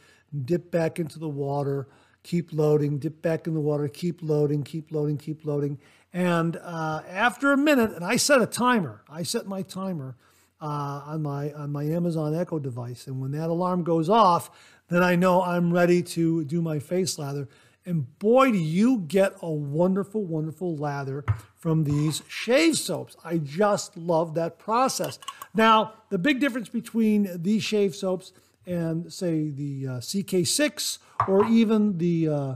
Dip 0.44 0.70
back 0.70 0.98
into 0.98 1.18
the 1.18 1.29
water. 1.29 1.88
Keep 2.22 2.53
loading. 2.53 2.98
Dip 2.98 3.22
back 3.22 3.46
in 3.46 3.55
the 3.55 3.61
water. 3.61 3.88
Keep 3.88 4.22
loading. 4.22 4.62
Keep 4.62 4.92
loading. 4.92 5.16
Keep 5.16 5.44
loading. 5.44 5.79
And 6.18 6.57
uh, 6.57 7.02
after 7.09 7.52
a 7.52 7.57
minute, 7.57 7.92
and 7.92 8.04
I 8.04 8.16
set 8.16 8.42
a 8.42 8.46
timer. 8.46 9.04
I 9.09 9.22
set 9.22 9.46
my 9.46 9.62
timer 9.62 10.16
uh, 10.61 11.02
on 11.07 11.22
my 11.22 11.52
on 11.52 11.70
my 11.70 11.85
Amazon 11.85 12.35
Echo 12.35 12.59
device, 12.59 13.07
and 13.07 13.20
when 13.20 13.31
that 13.31 13.48
alarm 13.48 13.85
goes 13.85 14.09
off, 14.09 14.50
then 14.88 15.04
I 15.04 15.14
know 15.14 15.44
I'm 15.44 15.72
ready 15.72 16.02
to 16.02 16.42
do 16.42 16.61
my 16.61 16.81
face 16.81 17.20
lather. 17.20 17.48
And 17.87 18.18
boy, 18.18 18.50
do 18.50 18.59
you 18.59 18.98
get 19.07 19.37
a 19.42 19.48
wonderful, 19.48 20.24
wonderful 20.24 20.76
lather 20.76 21.24
from 21.54 21.85
these 21.85 22.24
shave 22.26 22.76
soaps. 22.76 23.16
I 23.24 23.38
just 23.38 23.96
love 23.96 24.35
that 24.35 24.59
process. 24.59 25.20
Now, 25.54 25.92
the 26.09 26.18
big 26.18 26.40
difference 26.40 26.68
between 26.68 27.31
these 27.40 27.62
shave 27.62 27.94
soaps 27.94 28.33
and, 28.66 29.12
say, 29.12 29.50
the 29.50 29.87
uh, 29.87 29.90
CK6 30.00 30.98
or 31.28 31.46
even 31.46 31.96
the 31.98 32.28
uh, 32.28 32.54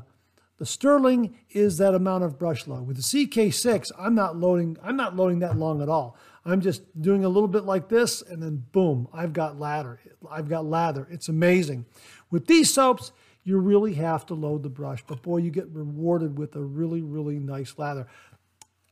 the 0.63 0.67
Sterling 0.67 1.35
is 1.51 1.79
that 1.79 1.93
amount 1.93 2.23
of 2.23 2.39
brush 2.39 2.69
load. 2.69 2.87
With 2.87 2.97
the 2.97 3.03
CK6, 3.03 3.91
I'm 3.99 4.15
not 4.15 4.37
loading. 4.37 4.77
I'm 4.81 4.95
not 4.95 5.17
loading 5.17 5.41
that 5.41 5.59
long 5.59 5.83
at 5.83 5.89
all. 5.89 6.17
I'm 6.45 6.61
just 6.61 6.85
doing 7.03 7.25
a 7.25 7.29
little 7.29 7.49
bit 7.49 7.65
like 7.65 7.89
this, 7.89 8.23
and 8.23 8.41
then 8.41 8.63
boom, 8.71 9.09
I've 9.13 9.33
got 9.33 9.59
lather. 9.59 9.99
I've 10.31 10.49
got 10.49 10.65
lather. 10.65 11.09
It's 11.11 11.29
amazing. 11.29 11.87
With 12.31 12.47
these 12.47 12.73
soaps, 12.73 13.11
you 13.43 13.59
really 13.59 13.95
have 13.95 14.25
to 14.27 14.35
load 14.35 14.63
the 14.63 14.69
brush, 14.69 15.03
but 15.05 15.21
boy, 15.21 15.39
you 15.39 15.51
get 15.51 15.67
rewarded 15.69 16.39
with 16.39 16.55
a 16.55 16.63
really, 16.63 17.03
really 17.03 17.41
nice 17.41 17.75
lather. 17.77 18.07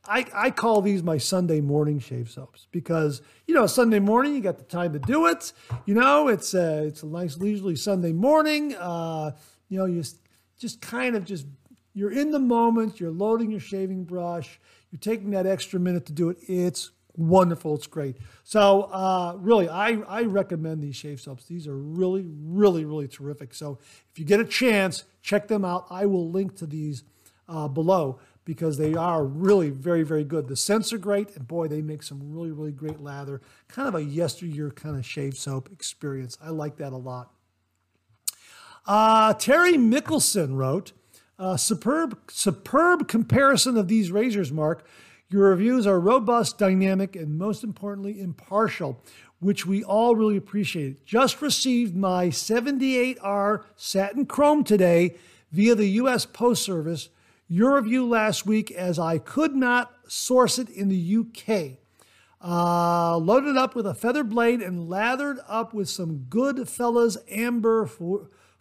I, 0.05 0.25
I 0.33 0.51
call 0.51 0.81
these 0.81 1.03
my 1.03 1.19
Sunday 1.19 1.61
morning 1.61 1.99
shave 1.99 2.29
soaps 2.29 2.67
because, 2.71 3.21
you 3.47 3.55
know, 3.55 3.65
Sunday 3.65 3.99
morning, 3.99 4.35
you 4.35 4.41
got 4.41 4.57
the 4.57 4.65
time 4.65 4.91
to 4.91 4.99
do 4.99 5.27
it. 5.27 5.53
You 5.85 5.93
know, 5.93 6.27
it's 6.27 6.53
a, 6.53 6.83
it's 6.83 7.01
a 7.01 7.07
nice 7.07 7.37
leisurely 7.37 7.77
Sunday 7.77 8.11
morning. 8.11 8.75
Uh, 8.75 9.31
you 9.69 9.77
know, 9.77 9.85
you 9.85 10.03
just 10.61 10.79
kind 10.79 11.15
of 11.15 11.25
just, 11.25 11.47
you're 11.93 12.11
in 12.11 12.31
the 12.31 12.39
moment, 12.39 12.99
you're 12.99 13.11
loading 13.11 13.51
your 13.51 13.59
shaving 13.59 14.03
brush, 14.03 14.59
you're 14.91 14.99
taking 14.99 15.31
that 15.31 15.45
extra 15.45 15.79
minute 15.79 16.05
to 16.07 16.13
do 16.13 16.29
it. 16.29 16.37
It's 16.47 16.91
wonderful. 17.15 17.75
It's 17.75 17.87
great. 17.87 18.17
So 18.43 18.83
uh, 18.83 19.35
really, 19.37 19.69
I, 19.69 20.01
I 20.07 20.23
recommend 20.23 20.81
these 20.81 20.95
shave 20.95 21.19
soaps. 21.19 21.45
These 21.45 21.67
are 21.67 21.77
really, 21.77 22.25
really, 22.27 22.85
really 22.85 23.07
terrific. 23.07 23.53
So 23.53 23.79
if 24.11 24.19
you 24.19 24.25
get 24.25 24.39
a 24.39 24.45
chance, 24.45 25.03
check 25.21 25.47
them 25.47 25.65
out. 25.65 25.85
I 25.89 26.05
will 26.05 26.29
link 26.29 26.55
to 26.57 26.65
these 26.65 27.03
uh, 27.47 27.67
below 27.67 28.19
because 28.45 28.77
they 28.77 28.95
are 28.95 29.23
really 29.23 29.69
very, 29.69 30.03
very 30.03 30.23
good. 30.23 30.47
The 30.47 30.55
scents 30.55 30.91
are 30.93 30.97
great, 30.97 31.35
and 31.35 31.47
boy, 31.47 31.67
they 31.67 31.81
make 31.81 32.01
some 32.01 32.33
really, 32.33 32.51
really 32.51 32.71
great 32.71 32.99
lather. 32.99 33.41
Kind 33.67 33.87
of 33.87 33.95
a 33.95 34.03
yesteryear 34.03 34.71
kind 34.71 34.97
of 34.97 35.05
shave 35.05 35.37
soap 35.37 35.69
experience. 35.71 36.37
I 36.41 36.49
like 36.49 36.77
that 36.77 36.93
a 36.93 36.97
lot. 36.97 37.31
Uh, 38.87 39.33
Terry 39.35 39.73
Mickelson 39.73 40.55
wrote, 40.55 40.93
uh, 41.41 41.57
superb, 41.57 42.19
superb 42.29 43.07
comparison 43.07 43.75
of 43.75 43.87
these 43.87 44.11
razors, 44.11 44.51
Mark. 44.51 44.85
Your 45.27 45.49
reviews 45.49 45.87
are 45.87 45.99
robust, 45.99 46.59
dynamic, 46.59 47.15
and 47.15 47.35
most 47.35 47.63
importantly, 47.63 48.21
impartial, 48.21 49.03
which 49.39 49.65
we 49.65 49.83
all 49.83 50.15
really 50.15 50.37
appreciate. 50.37 51.03
Just 51.03 51.41
received 51.41 51.95
my 51.95 52.27
78R 52.27 53.63
satin 53.75 54.27
chrome 54.27 54.63
today 54.63 55.15
via 55.51 55.73
the 55.73 55.87
U.S. 55.87 56.27
Post 56.27 56.63
Service. 56.63 57.09
Your 57.47 57.75
review 57.77 58.07
last 58.07 58.45
week, 58.45 58.69
as 58.69 58.99
I 58.99 59.17
could 59.17 59.55
not 59.55 59.91
source 60.07 60.59
it 60.59 60.69
in 60.69 60.89
the 60.89 61.17
UK. 61.17 61.79
Uh, 62.43 63.17
loaded 63.17 63.57
up 63.57 63.73
with 63.73 63.87
a 63.87 63.95
feather 63.95 64.23
blade 64.23 64.61
and 64.61 64.87
lathered 64.87 65.39
up 65.47 65.73
with 65.73 65.89
some 65.89 66.27
Goodfellas 66.29 67.17
Amber 67.31 67.87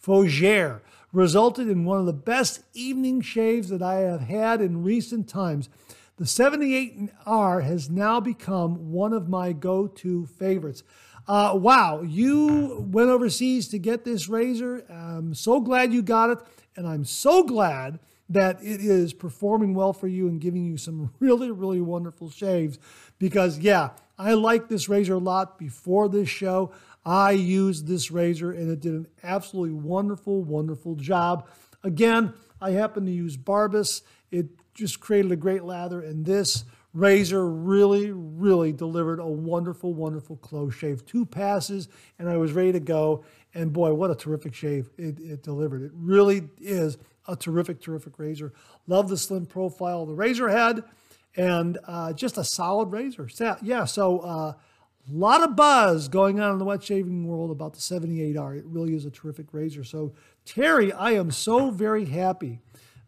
Fougere 0.03 0.81
resulted 1.13 1.69
in 1.69 1.85
one 1.85 1.99
of 1.99 2.07
the 2.07 2.13
best 2.13 2.61
evening 2.73 3.21
shaves 3.21 3.69
that 3.69 3.83
I 3.83 3.97
have 3.97 4.23
had 4.23 4.61
in 4.61 4.83
recent 4.83 5.29
times. 5.29 5.69
The 6.17 6.25
78R 6.25 7.65
has 7.65 7.91
now 7.91 8.21
become 8.21 8.93
one 8.93 9.13
of 9.13 9.29
my 9.29 9.53
go 9.53 9.87
to 9.87 10.27
favorites. 10.27 10.83
Uh, 11.27 11.53
wow, 11.55 12.03
you 12.03 12.87
went 12.91 13.09
overseas 13.09 13.69
to 13.69 13.79
get 13.79 14.05
this 14.05 14.29
razor. 14.29 14.85
I'm 14.91 15.35
so 15.35 15.61
glad 15.61 15.93
you 15.93 16.03
got 16.03 16.31
it, 16.31 16.39
and 16.77 16.87
I'm 16.87 17.05
so 17.05 17.43
glad 17.43 18.01
that 18.29 18.63
it 18.63 18.81
is 18.81 19.13
performing 19.13 19.75
well 19.75 19.93
for 19.93 20.07
you 20.07 20.29
and 20.29 20.41
giving 20.41 20.65
you 20.65 20.77
some 20.77 21.13
really, 21.21 21.51
really 21.51 21.81
wonderful 21.81 22.31
shaves. 22.31 22.79
Because, 23.19 23.59
yeah, 23.59 23.91
I 24.19 24.35
like 24.35 24.69
this 24.69 24.89
razor 24.89 25.15
a 25.15 25.19
lot 25.19 25.59
before 25.59 26.09
this 26.09 26.29
show. 26.29 26.73
I 27.05 27.33
used 27.33 27.87
this 27.87 28.11
razor 28.11 28.53
and 28.53 28.71
it 28.71 28.81
did 28.81 28.93
an 28.93 29.07
absolutely 29.23 29.75
wonderful, 29.75 30.43
wonderful 30.43 30.97
job. 30.97 31.49
Again, 31.83 32.35
I 32.61 32.73
happen 32.73 33.07
to 33.07 33.13
use 33.13 33.37
Barbas. 33.37 34.03
It 34.31 34.49
just 34.75 35.01
created 35.01 35.33
a 35.33 35.37
great 35.37 35.65
lather, 35.65 36.03
and 36.03 36.25
this 36.25 36.65
razor 36.93 37.49
really, 37.49 38.11
really 38.13 38.73
delivered 38.73 39.19
a 39.19 39.27
wonderful, 39.27 39.95
wonderful 39.95 40.37
close 40.37 40.75
shave. 40.75 41.07
Two 41.07 41.25
passes, 41.25 41.89
and 42.19 42.29
I 42.29 42.37
was 42.37 42.53
ready 42.53 42.73
to 42.73 42.81
go. 42.81 43.25
And 43.55 43.73
boy, 43.73 43.95
what 43.95 44.11
a 44.11 44.15
terrific 44.15 44.55
shave 44.55 44.91
it, 44.97 45.19
it 45.19 45.43
delivered. 45.43 45.83
It 45.83 45.93
really 45.95 46.49
is 46.61 46.99
a 47.27 47.37
terrific, 47.37 47.81
terrific 47.81 48.19
razor. 48.19 48.53
Love 48.87 49.09
the 49.09 49.17
slim 49.17 49.47
profile 49.47 50.03
of 50.03 50.09
the 50.09 50.15
razor 50.15 50.49
head 50.49 50.85
and 51.37 51.79
uh, 51.87 52.13
just 52.13 52.39
a 52.39 52.45
solid 52.45 52.91
razor. 52.93 53.29
Yeah, 53.63 53.85
so 53.85 54.57
a 55.09 55.13
lot 55.13 55.43
of 55.43 55.57
buzz 55.57 56.09
going 56.09 56.41
on 56.41 56.53
in 56.53 56.59
the 56.59 56.65
wet 56.65 56.83
shaving 56.83 57.27
world 57.27 57.51
about 57.51 57.73
the 57.73 57.81
78R. 57.81 58.59
It 58.59 58.65
really 58.67 58.95
is 58.95 59.05
a 59.05 59.11
terrific 59.11 59.47
razor. 59.53 59.85
So, 59.85 60.13
Terry, 60.45 60.93
I 60.93 61.13
am 61.13 61.31
so 61.31 61.71
very 61.71 62.07
happy 62.07 62.61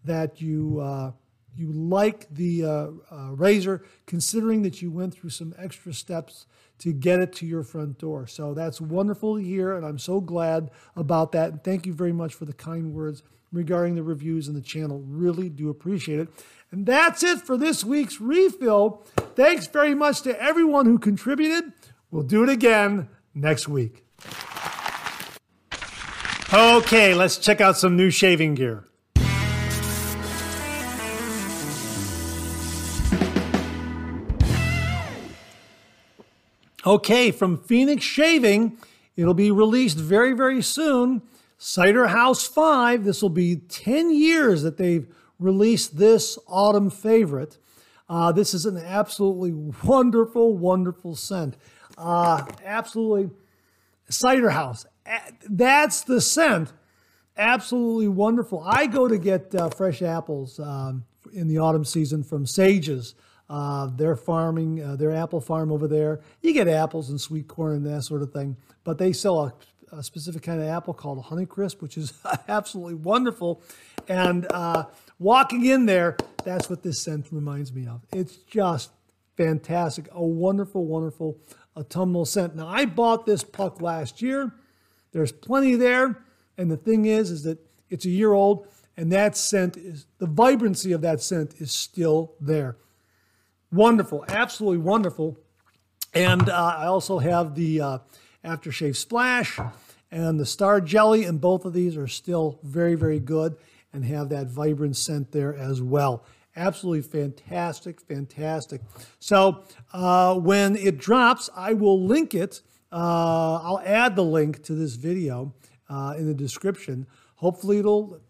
that 0.05 0.41
you. 0.41 0.81
Uh, 0.81 1.13
you 1.55 1.71
like 1.71 2.27
the 2.31 2.65
uh, 2.65 2.87
uh, 3.11 3.31
razor, 3.33 3.85
considering 4.07 4.63
that 4.63 4.81
you 4.81 4.91
went 4.91 5.15
through 5.15 5.31
some 5.31 5.55
extra 5.59 5.93
steps 5.93 6.47
to 6.79 6.93
get 6.93 7.21
it 7.21 7.33
to 7.35 7.47
your 7.47 7.63
front 7.63 7.99
door. 7.99 8.27
So 8.27 8.55
that's 8.55 8.81
wonderful 8.81 9.37
to 9.37 9.45
hear, 9.45 9.77
and 9.77 9.85
I'm 9.85 9.99
so 9.99 10.21
glad 10.21 10.71
about 10.97 11.33
that. 11.33 11.51
And 11.51 11.63
thank 11.63 11.87
you 11.87 11.93
very 11.93 12.13
much 12.13 12.35
for 12.35 12.45
the 12.45 12.53
kind 12.53 12.93
words 12.93 13.23
regarding 13.53 13.95
the 13.95 14.03
reviews 14.03 14.49
and 14.49 14.57
the 14.57 14.63
channel. 14.63 15.01
Really 15.07 15.49
do 15.49 15.69
appreciate 15.69 16.19
it. 16.19 16.29
And 16.73 16.87
that's 16.87 17.23
it 17.23 17.43
for 17.43 17.59
this 17.59 17.85
week's 17.85 18.19
refill. 18.19 19.05
Thanks 19.37 19.67
very 19.67 19.95
much 19.95 20.23
to 20.23 20.43
everyone 20.43 20.87
who 20.87 20.99
contributed. 20.99 21.75
We'll 22.11 22.23
do 22.23 22.43
it 22.43 22.49
again 22.49 23.11
next 23.35 23.69
week. 23.69 24.07
Okay, 26.53 27.15
let's 27.15 27.37
check 27.37 27.61
out 27.61 27.77
some 27.77 27.95
new 27.97 28.11
shaving 28.11 28.55
gear. 28.55 28.89
Okay, 36.85 37.31
from 37.31 37.59
Phoenix 37.59 38.03
Shaving, 38.03 38.77
it'll 39.15 39.35
be 39.35 39.51
released 39.51 39.99
very, 39.99 40.33
very 40.33 40.63
soon. 40.63 41.23
Cider 41.57 42.09
House 42.09 42.45
5, 42.45 43.05
this 43.05 43.23
will 43.23 43.29
be 43.29 43.57
10 43.57 44.13
years 44.13 44.63
that 44.63 44.79
they've 44.79 45.07
released 45.43 45.99
this 45.99 46.39
autumn 46.47 46.91
favorite. 46.91 47.59
Uh, 48.09 48.33
this 48.33 48.55
is 48.55 48.67
an 48.67 48.77
absolutely 48.77 49.53
wonderful, 49.85 50.57
wonderful 50.57 51.15
scent. 51.15 51.57
Uh, 51.97 52.45
absolutely, 52.65 53.31
Cider 54.09 54.51
House. 54.51 54.87
That's 55.49 56.03
the 56.03 56.21
scent. 56.21 56.73
Absolutely 57.37 58.09
wonderful. 58.09 58.63
I 58.67 58.87
go 58.87 59.09
to 59.09 59.19
get 59.19 59.55
uh, 59.55 59.71
fresh 59.71 60.03
apples 60.03 60.61
um, 60.61 61.05
in 61.33 61.49
the 61.49 61.59
autumn 61.59 61.85
season 61.85 62.23
from 62.23 62.47
Sages. 62.47 63.15
Uh, 63.49 63.91
they're 63.97 64.17
farming 64.17 64.83
uh, 64.83 64.97
their 64.97 65.13
apple 65.13 65.41
farm 65.41 65.73
over 65.73 65.89
there. 65.89 66.21
You 66.41 66.53
get 66.53 66.69
apples 66.69 67.11
and 67.11 67.21
sweet 67.21 67.49
corn 67.49 67.77
and 67.77 67.87
that 67.87 68.03
sort 68.03 68.23
of 68.23 68.33
thing, 68.33 68.57
but 68.85 68.99
they 68.99 69.13
sell 69.13 69.41
a, 69.93 69.97
a 69.97 70.03
specific 70.03 70.43
kind 70.43 70.61
of 70.61 70.69
apple 70.69 70.95
called 70.95 71.25
Honeycrisp, 71.25 71.83
which 71.83 71.99
is 71.99 72.13
absolutely 72.49 72.95
wonderful. 72.95 73.63
And 74.09 74.47
uh, 74.51 74.85
walking 75.23 75.65
in 75.65 75.87
there, 75.87 76.17
that's 76.45 76.69
what 76.69 76.83
this 76.83 77.01
scent 77.01 77.29
reminds 77.31 77.73
me 77.73 77.87
of. 77.87 78.03
It's 78.13 78.37
just 78.37 78.91
fantastic. 79.37 80.09
A 80.13 80.23
wonderful, 80.23 80.85
wonderful 80.85 81.39
autumnal 81.77 82.25
scent. 82.25 82.57
Now, 82.57 82.69
I 82.69 82.85
bought 82.85 83.25
this 83.25 83.45
puck 83.45 83.81
last 83.81 84.21
year. 84.21 84.53
There's 85.13 85.33
plenty 85.33 85.77
there. 85.77 86.23
And 86.59 86.71
the 86.71 86.77
thing 86.77 87.07
is, 87.07 87.31
is 87.31 87.45
that 87.45 87.59
it's 87.89 88.05
a 88.05 88.11
year 88.11 88.33
old, 88.33 88.67
and 88.97 89.11
that 89.13 89.37
scent 89.37 89.77
is 89.77 90.07
the 90.19 90.27
vibrancy 90.27 90.93
of 90.93 91.01
that 91.03 91.23
scent 91.23 91.55
is 91.59 91.73
still 91.73 92.35
there. 92.41 92.77
Wonderful, 93.71 94.25
absolutely 94.29 94.79
wonderful. 94.79 95.39
And 96.13 96.49
uh, 96.49 96.75
I 96.79 96.87
also 96.87 97.19
have 97.19 97.55
the 97.55 97.81
uh, 97.81 97.99
aftershave 98.45 98.97
splash 98.97 99.59
and 100.11 100.39
the 100.39 100.45
star 100.45 100.81
jelly, 100.81 101.25
and 101.25 101.41
both 101.41 101.65
of 101.65 101.73
these 101.73 101.97
are 101.97 102.09
still 102.09 102.59
very, 102.63 102.95
very 102.97 103.19
good 103.19 103.57
and 103.93 104.05
have 104.05 104.29
that 104.31 104.49
vibrant 104.49 104.97
scent 104.97 105.33
there 105.33 105.55
as 105.55 105.83
well. 105.83 106.25
Absolutely 106.55 107.03
fantastic, 107.03 108.01
fantastic. 108.01 108.83
So 109.19 109.65
uh, 109.93 110.35
when 110.37 110.77
it 110.77 110.99
drops, 110.99 111.49
I 111.57 111.73
will 111.73 112.05
link 112.05 112.35
it. 112.35 112.61
Uh, 112.91 113.59
I'll 113.63 113.83
add 113.85 114.17
the 114.17 114.25
link 114.25 114.63
to 114.65 114.75
this 114.75 114.97
video 114.97 115.55
uh, 115.89 116.15
in 116.19 116.27
the 116.27 116.35
description. 116.35 117.07
Hopefully, 117.37 117.79
it'll 117.79 118.21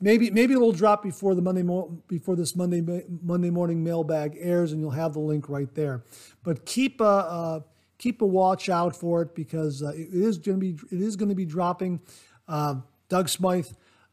maybe 0.00 0.30
maybe 0.30 0.54
it'll 0.54 0.72
drop 0.72 1.04
before 1.04 1.36
the 1.36 1.42
Monday 1.42 1.62
mo- 1.62 2.02
before 2.08 2.34
this 2.34 2.56
Monday 2.56 2.82
Monday 3.22 3.50
morning 3.50 3.84
mailbag 3.84 4.36
airs, 4.40 4.72
and 4.72 4.80
you'll 4.80 4.90
have 4.90 5.12
the 5.12 5.20
link 5.20 5.48
right 5.48 5.72
there. 5.74 6.02
But 6.42 6.66
keep 6.66 7.00
a 7.00 7.62
keep 7.98 8.22
a 8.22 8.26
watch 8.26 8.68
out 8.68 8.96
for 8.96 9.22
it 9.22 9.34
because 9.34 9.82
uh, 9.82 9.90
it 9.90 10.08
is 10.12 10.38
going 10.38 10.58
to 10.58 10.72
be 10.72 10.78
it 10.90 11.00
is 11.00 11.16
going 11.16 11.28
to 11.28 11.34
be 11.34 11.44
dropping. 11.44 12.00
Uh, 12.46 12.76
Doug 13.08 13.28
Smythe 13.28 13.68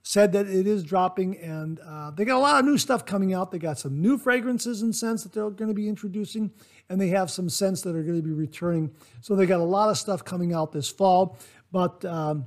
said 0.08 0.34
that 0.34 0.48
it 0.48 0.68
is 0.68 0.84
dropping, 0.84 1.36
and 1.40 1.80
uh, 1.80 2.12
they 2.12 2.26
got 2.26 2.38
a 2.38 2.40
lot 2.40 2.60
of 2.60 2.66
new 2.66 2.78
stuff 2.78 3.08
coming 3.08 3.34
out. 3.34 3.52
They 3.52 3.58
got 3.58 3.80
some 3.80 4.00
new 4.00 4.20
fragrances 4.20 4.84
and 4.84 4.96
scents 4.96 5.24
that 5.24 5.34
they're 5.34 5.50
going 5.50 5.68
to 5.68 5.74
be 5.74 5.90
introducing, 5.90 6.52
and 6.90 7.02
they 7.02 7.08
have 7.08 7.32
some 7.32 7.50
scents 7.50 7.82
that 7.82 7.96
are 7.96 8.04
going 8.04 8.22
to 8.22 8.22
be 8.22 8.32
returning. 8.32 8.94
So 9.22 9.36
they 9.36 9.48
got 9.48 9.62
a 9.62 9.64
lot 9.64 9.90
of 9.90 9.98
stuff 9.98 10.24
coming 10.24 10.54
out 10.54 10.72
this 10.72 10.90
fall, 10.90 11.38
but. 11.72 12.06
Um, 12.06 12.46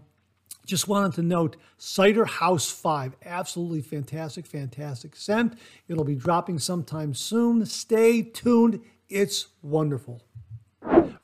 just 0.66 0.86
wanted 0.86 1.14
to 1.14 1.22
note 1.22 1.56
Cider 1.78 2.26
House 2.26 2.70
5. 2.70 3.16
Absolutely 3.24 3.80
fantastic, 3.80 4.44
fantastic 4.44 5.16
scent. 5.16 5.58
It'll 5.88 6.04
be 6.04 6.14
dropping 6.14 6.58
sometime 6.58 7.14
soon. 7.14 7.64
Stay 7.64 8.20
tuned. 8.20 8.82
It's 9.08 9.46
wonderful. 9.62 10.20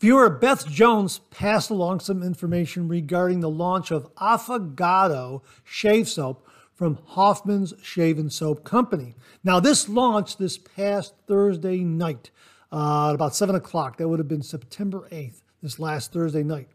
Viewer 0.05 0.29
Beth 0.29 0.69
Jones 0.69 1.21
passed 1.31 1.71
along 1.71 2.01
some 2.01 2.23
information 2.23 2.89
regarding 2.89 3.41
the 3.41 3.49
launch 3.49 3.91
of 3.91 4.15
Affogato 4.17 5.41
shave 5.65 6.11
soap 6.11 6.47
from 6.75 6.99
Hoffman's 7.07 7.73
Shave 7.83 8.19
and 8.19 8.31
Soap 8.31 8.65
Company. 8.65 9.15
Now, 9.43 9.61
this 9.61 9.89
launched 9.89 10.39
this 10.39 10.59
past 10.59 11.15
Thursday 11.27 11.79
night 11.79 12.31
uh, 12.71 13.09
at 13.09 13.15
about 13.15 13.35
7 13.35 13.55
o'clock. 13.55 13.97
That 13.97 14.11
would 14.11 14.19
have 14.19 14.29
been 14.29 14.43
September 14.43 15.09
8th, 15.11 15.41
this 15.63 15.79
last 15.79 16.13
Thursday 16.13 16.43
night. 16.43 16.69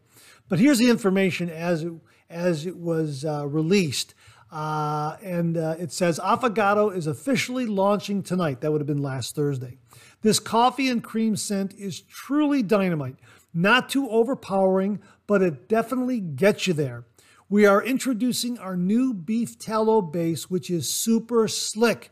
But 0.48 0.58
here's 0.58 0.78
the 0.78 0.90
information 0.90 1.48
as 1.48 1.84
it 1.84 1.92
as 2.28 2.66
it 2.66 2.78
was 2.78 3.24
uh, 3.24 3.46
released. 3.46 4.12
Uh, 4.50 5.16
and 5.22 5.56
uh, 5.56 5.76
it 5.78 5.92
says 5.92 6.18
Affogato 6.18 6.92
is 6.92 7.06
officially 7.06 7.66
launching 7.66 8.24
tonight. 8.24 8.60
That 8.60 8.72
would 8.72 8.80
have 8.80 8.88
been 8.88 9.02
last 9.02 9.36
Thursday. 9.36 9.78
This 10.22 10.38
coffee 10.38 10.88
and 10.88 11.02
cream 11.02 11.36
scent 11.36 11.74
is 11.74 12.00
truly 12.00 12.62
dynamite. 12.62 13.16
Not 13.54 13.88
too 13.88 14.08
overpowering, 14.10 15.00
but 15.26 15.42
it 15.42 15.68
definitely 15.68 16.20
gets 16.20 16.66
you 16.66 16.74
there. 16.74 17.04
We 17.48 17.66
are 17.66 17.82
introducing 17.82 18.58
our 18.58 18.76
new 18.76 19.14
beef 19.14 19.58
tallow 19.58 20.02
base, 20.02 20.50
which 20.50 20.70
is 20.70 20.92
super 20.92 21.48
slick. 21.48 22.10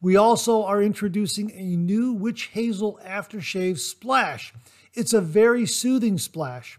We 0.00 0.16
also 0.16 0.64
are 0.64 0.82
introducing 0.82 1.50
a 1.52 1.76
new 1.76 2.12
witch 2.12 2.50
hazel 2.52 3.00
aftershave 3.06 3.78
splash. 3.78 4.52
It's 4.92 5.12
a 5.12 5.20
very 5.20 5.64
soothing 5.64 6.18
splash. 6.18 6.78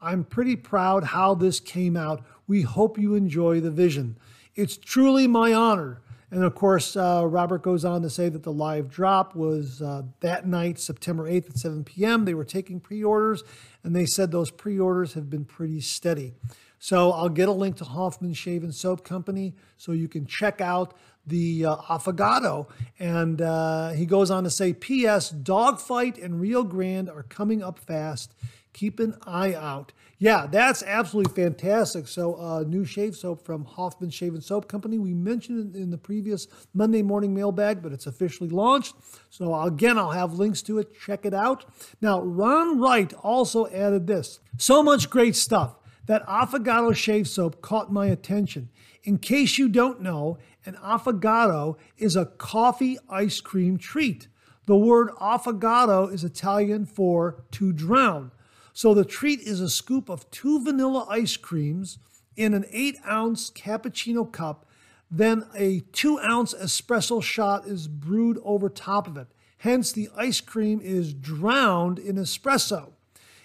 I'm 0.00 0.24
pretty 0.24 0.56
proud 0.56 1.04
how 1.04 1.34
this 1.34 1.60
came 1.60 1.96
out. 1.96 2.24
We 2.46 2.62
hope 2.62 2.98
you 2.98 3.14
enjoy 3.14 3.60
the 3.60 3.70
vision. 3.70 4.18
It's 4.54 4.76
truly 4.76 5.26
my 5.26 5.52
honor. 5.52 6.01
And 6.32 6.44
of 6.44 6.54
course, 6.54 6.96
uh, 6.96 7.26
Robert 7.26 7.62
goes 7.62 7.84
on 7.84 8.00
to 8.00 8.08
say 8.08 8.30
that 8.30 8.42
the 8.42 8.52
live 8.52 8.88
drop 8.88 9.36
was 9.36 9.82
uh, 9.82 10.04
that 10.20 10.46
night, 10.46 10.78
September 10.78 11.30
8th 11.30 11.50
at 11.50 11.58
7 11.58 11.84
p.m. 11.84 12.24
They 12.24 12.32
were 12.32 12.46
taking 12.46 12.80
pre 12.80 13.04
orders, 13.04 13.44
and 13.84 13.94
they 13.94 14.06
said 14.06 14.30
those 14.30 14.50
pre 14.50 14.80
orders 14.80 15.12
have 15.12 15.28
been 15.28 15.44
pretty 15.44 15.82
steady. 15.82 16.32
So 16.78 17.12
I'll 17.12 17.28
get 17.28 17.50
a 17.50 17.52
link 17.52 17.76
to 17.76 17.84
Hoffman 17.84 18.32
Shave 18.32 18.64
and 18.64 18.74
Soap 18.74 19.04
Company 19.04 19.54
so 19.76 19.92
you 19.92 20.08
can 20.08 20.24
check 20.24 20.62
out 20.62 20.94
the 21.26 21.66
uh, 21.66 21.76
affogato. 21.76 22.66
And 22.98 23.42
uh, 23.42 23.90
he 23.90 24.06
goes 24.06 24.30
on 24.30 24.42
to 24.44 24.50
say, 24.50 24.72
P.S. 24.72 25.28
Dogfight 25.28 26.16
and 26.16 26.40
Rio 26.40 26.62
Grande 26.62 27.10
are 27.10 27.24
coming 27.24 27.62
up 27.62 27.78
fast. 27.78 28.32
Keep 28.72 29.00
an 29.00 29.16
eye 29.26 29.54
out. 29.54 29.92
Yeah, 30.22 30.46
that's 30.46 30.84
absolutely 30.84 31.34
fantastic. 31.34 32.06
So, 32.06 32.36
uh, 32.36 32.60
new 32.60 32.84
shave 32.84 33.16
soap 33.16 33.44
from 33.44 33.64
Hoffman 33.64 34.10
Shave 34.10 34.34
and 34.34 34.44
Soap 34.44 34.68
Company. 34.68 34.96
We 34.96 35.14
mentioned 35.14 35.74
it 35.74 35.76
in 35.76 35.90
the 35.90 35.98
previous 35.98 36.46
Monday 36.72 37.02
morning 37.02 37.34
mailbag, 37.34 37.82
but 37.82 37.90
it's 37.90 38.06
officially 38.06 38.48
launched. 38.48 38.94
So, 39.30 39.60
again, 39.60 39.98
I'll 39.98 40.12
have 40.12 40.34
links 40.34 40.62
to 40.62 40.78
it. 40.78 40.96
Check 40.96 41.26
it 41.26 41.34
out. 41.34 41.64
Now, 42.00 42.20
Ron 42.20 42.78
Wright 42.78 43.12
also 43.14 43.66
added 43.66 44.06
this. 44.06 44.38
So 44.58 44.80
much 44.80 45.10
great 45.10 45.34
stuff. 45.34 45.74
That 46.06 46.24
affogato 46.28 46.94
shave 46.94 47.26
soap 47.26 47.60
caught 47.60 47.92
my 47.92 48.06
attention. 48.06 48.68
In 49.02 49.18
case 49.18 49.58
you 49.58 49.68
don't 49.68 50.02
know, 50.02 50.38
an 50.64 50.74
affogato 50.74 51.76
is 51.98 52.14
a 52.14 52.26
coffee 52.26 52.96
ice 53.10 53.40
cream 53.40 53.76
treat. 53.76 54.28
The 54.66 54.76
word 54.76 55.08
affogato 55.20 56.12
is 56.12 56.22
Italian 56.22 56.86
for 56.86 57.42
to 57.50 57.72
drown. 57.72 58.30
So 58.72 58.94
the 58.94 59.04
treat 59.04 59.40
is 59.40 59.60
a 59.60 59.68
scoop 59.68 60.08
of 60.08 60.30
two 60.30 60.62
vanilla 60.62 61.06
ice 61.08 61.36
creams 61.36 61.98
in 62.36 62.54
an 62.54 62.64
eight 62.70 62.96
ounce 63.06 63.50
cappuccino 63.50 64.30
cup. 64.30 64.66
Then 65.10 65.46
a 65.54 65.80
two 65.92 66.18
ounce 66.20 66.54
espresso 66.54 67.22
shot 67.22 67.66
is 67.66 67.88
brewed 67.88 68.38
over 68.42 68.68
top 68.68 69.06
of 69.06 69.16
it. 69.16 69.28
Hence, 69.58 69.92
the 69.92 70.08
ice 70.16 70.40
cream 70.40 70.80
is 70.82 71.14
drowned 71.14 71.98
in 71.98 72.16
espresso. 72.16 72.92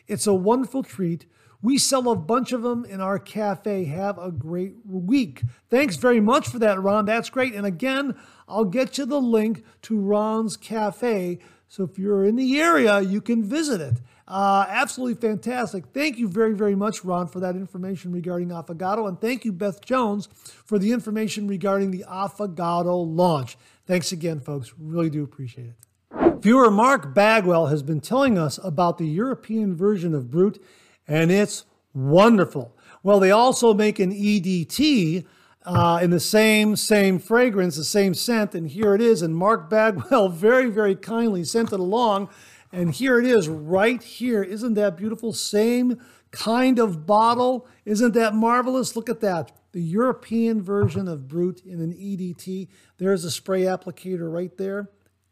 It's 0.07 0.25
a 0.25 0.33
wonderful 0.33 0.81
treat 0.81 1.25
we 1.61 1.77
sell 1.77 2.09
a 2.09 2.15
bunch 2.15 2.51
of 2.51 2.61
them 2.61 2.85
in 2.85 3.01
our 3.01 3.17
cafe. 3.17 3.85
Have 3.85 4.17
a 4.19 4.31
great 4.31 4.75
week. 4.85 5.41
Thanks 5.69 5.95
very 5.95 6.19
much 6.19 6.47
for 6.47 6.59
that, 6.59 6.81
Ron. 6.81 7.05
That's 7.05 7.29
great. 7.29 7.53
And 7.53 7.65
again, 7.65 8.15
I'll 8.47 8.65
get 8.65 8.97
you 8.97 9.05
the 9.05 9.19
link 9.19 9.65
to 9.83 9.99
Ron's 9.99 10.55
cafe. 10.55 11.39
So 11.67 11.83
if 11.83 11.97
you're 11.97 12.25
in 12.25 12.35
the 12.35 12.59
area, 12.59 13.01
you 13.01 13.21
can 13.21 13.43
visit 13.43 13.81
it. 13.81 14.01
Uh, 14.27 14.65
absolutely 14.67 15.15
fantastic. 15.15 15.85
Thank 15.93 16.17
you 16.17 16.27
very, 16.27 16.53
very 16.53 16.75
much, 16.75 17.05
Ron, 17.05 17.27
for 17.27 17.39
that 17.39 17.55
information 17.55 18.11
regarding 18.11 18.49
Affogato. 18.49 19.07
And 19.07 19.19
thank 19.21 19.45
you, 19.45 19.53
Beth 19.53 19.79
Jones, 19.83 20.27
for 20.65 20.77
the 20.77 20.91
information 20.91 21.47
regarding 21.47 21.91
the 21.91 22.03
Affogato 22.09 23.05
launch. 23.07 23.57
Thanks 23.85 24.11
again, 24.11 24.41
folks. 24.41 24.73
Really 24.77 25.09
do 25.09 25.23
appreciate 25.23 25.67
it. 25.67 26.41
Viewer 26.41 26.69
Mark 26.69 27.13
Bagwell 27.13 27.67
has 27.67 27.81
been 27.83 28.01
telling 28.01 28.37
us 28.37 28.59
about 28.63 28.97
the 28.97 29.07
European 29.07 29.75
version 29.75 30.13
of 30.13 30.29
Brut 30.29 30.59
and 31.07 31.31
it's 31.31 31.65
wonderful. 31.93 32.75
Well, 33.01 33.19
they 33.19 33.31
also 33.31 33.73
make 33.73 33.99
an 33.99 34.11
EDT 34.11 35.25
uh, 35.65 35.99
in 36.01 36.11
the 36.11 36.19
same 36.19 36.75
same 36.75 37.19
fragrance, 37.19 37.75
the 37.75 37.83
same 37.83 38.13
scent, 38.13 38.55
and 38.55 38.67
here 38.67 38.93
it 38.93 39.01
is. 39.01 39.21
And 39.21 39.35
Mark 39.35 39.69
Bagwell 39.69 40.29
very 40.29 40.69
very 40.69 40.95
kindly 40.95 41.43
sent 41.43 41.71
it 41.71 41.79
along, 41.79 42.29
and 42.71 42.91
here 42.91 43.19
it 43.19 43.25
is 43.25 43.47
right 43.47 44.01
here. 44.01 44.43
Isn't 44.43 44.73
that 44.75 44.97
beautiful? 44.97 45.33
Same 45.33 46.01
kind 46.31 46.79
of 46.79 47.05
bottle. 47.05 47.67
Isn't 47.85 48.13
that 48.13 48.33
marvelous? 48.33 48.95
Look 48.95 49.09
at 49.09 49.21
that. 49.21 49.51
The 49.71 49.81
European 49.81 50.61
version 50.61 51.07
of 51.07 51.27
Brut 51.27 51.61
in 51.65 51.81
an 51.81 51.93
EDT. 51.93 52.67
There's 52.97 53.23
a 53.23 53.31
spray 53.31 53.61
applicator 53.61 54.31
right 54.31 54.55
there. 54.57 54.89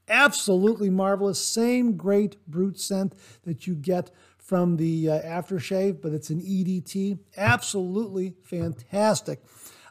Absolutely 0.08 0.90
marvelous. 0.90 1.46
Same 1.46 1.98
great 1.98 2.38
Brut 2.48 2.80
scent 2.80 3.16
that 3.44 3.66
you 3.66 3.76
get 3.76 4.12
from 4.38 4.78
the 4.78 5.10
uh, 5.10 5.22
aftershave, 5.22 6.02
but 6.02 6.14
it's 6.14 6.30
an 6.30 6.40
EDT. 6.42 7.18
Absolutely 7.36 8.36
fantastic. 8.44 9.42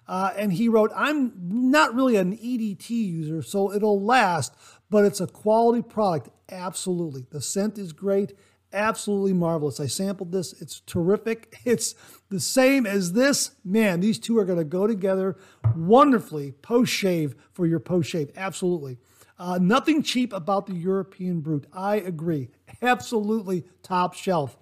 Uh, 0.07 0.31
and 0.37 0.53
he 0.53 0.69
wrote, 0.69 0.93
I'm 0.95 1.33
not 1.37 1.95
really 1.95 2.17
an 2.17 2.37
EDT 2.37 2.91
user, 2.91 3.43
so 3.43 3.73
it'll 3.73 4.01
last, 4.01 4.55
but 4.95 5.05
it's 5.05 5.21
a 5.21 5.27
quality 5.27 5.83
product. 5.83 6.29
Absolutely. 6.49 7.27
The 7.33 7.41
scent 7.41 7.79
is 7.79 7.93
great. 7.93 8.33
Absolutely 8.73 9.33
marvelous. 9.33 9.81
I 9.81 9.87
sampled 9.87 10.31
this. 10.31 10.53
It's 10.63 10.79
terrific. 10.87 11.59
It's 11.65 11.97
the 12.31 12.39
same 12.39 12.87
as 12.87 13.13
this. 13.13 13.57
Man, 13.65 13.99
these 13.99 14.21
two 14.21 14.39
are 14.39 14.45
going 14.45 14.61
to 14.61 14.65
go 14.65 14.87
together 14.87 15.37
wonderfully 15.75 16.53
post 16.53 16.93
shave 16.93 17.35
for 17.51 17.67
your 17.67 17.81
post 17.81 18.09
shave. 18.09 18.31
Absolutely. 18.37 18.99
Uh, 19.37 19.59
nothing 19.61 20.01
cheap 20.01 20.33
about 20.33 20.67
the 20.67 20.75
European 20.75 21.41
Brut. 21.41 21.67
I 21.73 21.97
agree. 21.97 22.51
Absolutely 22.81 23.65
top 23.83 24.15
shelf. 24.15 24.57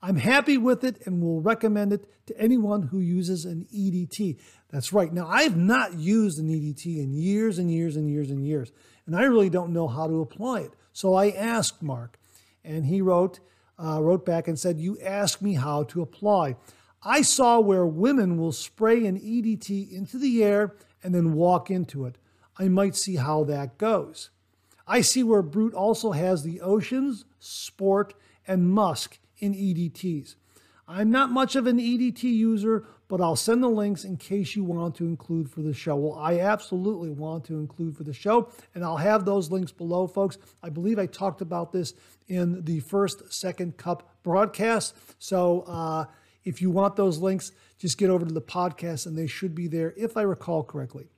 I'm 0.00 0.16
happy 0.16 0.58
with 0.58 0.84
it 0.84 1.04
and 1.06 1.20
will 1.20 1.40
recommend 1.40 1.92
it 1.92 2.08
to 2.26 2.40
anyone 2.40 2.82
who 2.82 3.00
uses 3.00 3.44
an 3.44 3.66
EDT. 3.74 4.38
That's 4.70 4.92
right. 4.92 5.12
Now, 5.12 5.26
I 5.26 5.42
have 5.42 5.56
not 5.56 5.94
used 5.94 6.38
an 6.38 6.46
EDT 6.46 7.02
in 7.02 7.12
years 7.12 7.58
and 7.58 7.68
years 7.68 7.96
and 7.96 8.08
years 8.08 8.30
and 8.30 8.46
years, 8.46 8.70
and 9.06 9.16
I 9.16 9.24
really 9.24 9.50
don't 9.50 9.72
know 9.72 9.88
how 9.88 10.06
to 10.06 10.20
apply 10.20 10.60
it. 10.60 10.72
So 10.92 11.14
I 11.14 11.30
asked 11.30 11.82
Mark, 11.82 12.18
and 12.64 12.86
he 12.86 13.00
wrote, 13.00 13.40
uh, 13.82 14.02
wrote 14.02 14.24
back 14.24 14.48
and 14.48 14.58
said, 14.58 14.78
You 14.78 14.98
asked 15.00 15.42
me 15.42 15.54
how 15.54 15.84
to 15.84 16.02
apply. 16.02 16.56
I 17.02 17.22
saw 17.22 17.58
where 17.58 17.86
women 17.86 18.36
will 18.36 18.52
spray 18.52 19.06
an 19.06 19.18
EDT 19.18 19.90
into 19.90 20.18
the 20.18 20.44
air 20.44 20.76
and 21.02 21.14
then 21.14 21.32
walk 21.32 21.70
into 21.70 22.04
it. 22.06 22.16
I 22.58 22.68
might 22.68 22.94
see 22.94 23.16
how 23.16 23.44
that 23.44 23.78
goes. 23.78 24.30
I 24.86 25.00
see 25.00 25.22
where 25.22 25.42
Brut 25.42 25.74
also 25.74 26.12
has 26.12 26.42
the 26.42 26.60
Oceans, 26.60 27.24
Sport, 27.38 28.14
and 28.46 28.70
Musk 28.70 29.18
in 29.38 29.54
EDTs. 29.54 30.36
I'm 30.86 31.10
not 31.10 31.30
much 31.30 31.56
of 31.56 31.66
an 31.66 31.78
EDT 31.78 32.22
user, 32.24 32.84
but 33.12 33.20
I'll 33.20 33.36
send 33.36 33.62
the 33.62 33.68
links 33.68 34.04
in 34.04 34.16
case 34.16 34.56
you 34.56 34.64
want 34.64 34.94
to 34.94 35.04
include 35.04 35.50
for 35.50 35.60
the 35.60 35.74
show. 35.74 35.96
Well, 35.96 36.18
I 36.18 36.38
absolutely 36.38 37.10
want 37.10 37.44
to 37.44 37.58
include 37.58 37.94
for 37.94 38.04
the 38.04 38.14
show, 38.14 38.50
and 38.74 38.82
I'll 38.82 38.96
have 38.96 39.26
those 39.26 39.50
links 39.50 39.70
below, 39.70 40.06
folks. 40.06 40.38
I 40.62 40.70
believe 40.70 40.98
I 40.98 41.04
talked 41.04 41.42
about 41.42 41.72
this 41.72 41.92
in 42.28 42.64
the 42.64 42.80
first 42.80 43.30
Second 43.30 43.76
Cup 43.76 44.16
broadcast. 44.22 44.96
So 45.18 45.60
uh, 45.66 46.06
if 46.44 46.62
you 46.62 46.70
want 46.70 46.96
those 46.96 47.18
links, 47.18 47.52
just 47.78 47.98
get 47.98 48.08
over 48.08 48.24
to 48.24 48.32
the 48.32 48.40
podcast, 48.40 49.04
and 49.04 49.14
they 49.14 49.26
should 49.26 49.54
be 49.54 49.68
there 49.68 49.92
if 49.94 50.16
I 50.16 50.22
recall 50.22 50.64
correctly. 50.64 51.10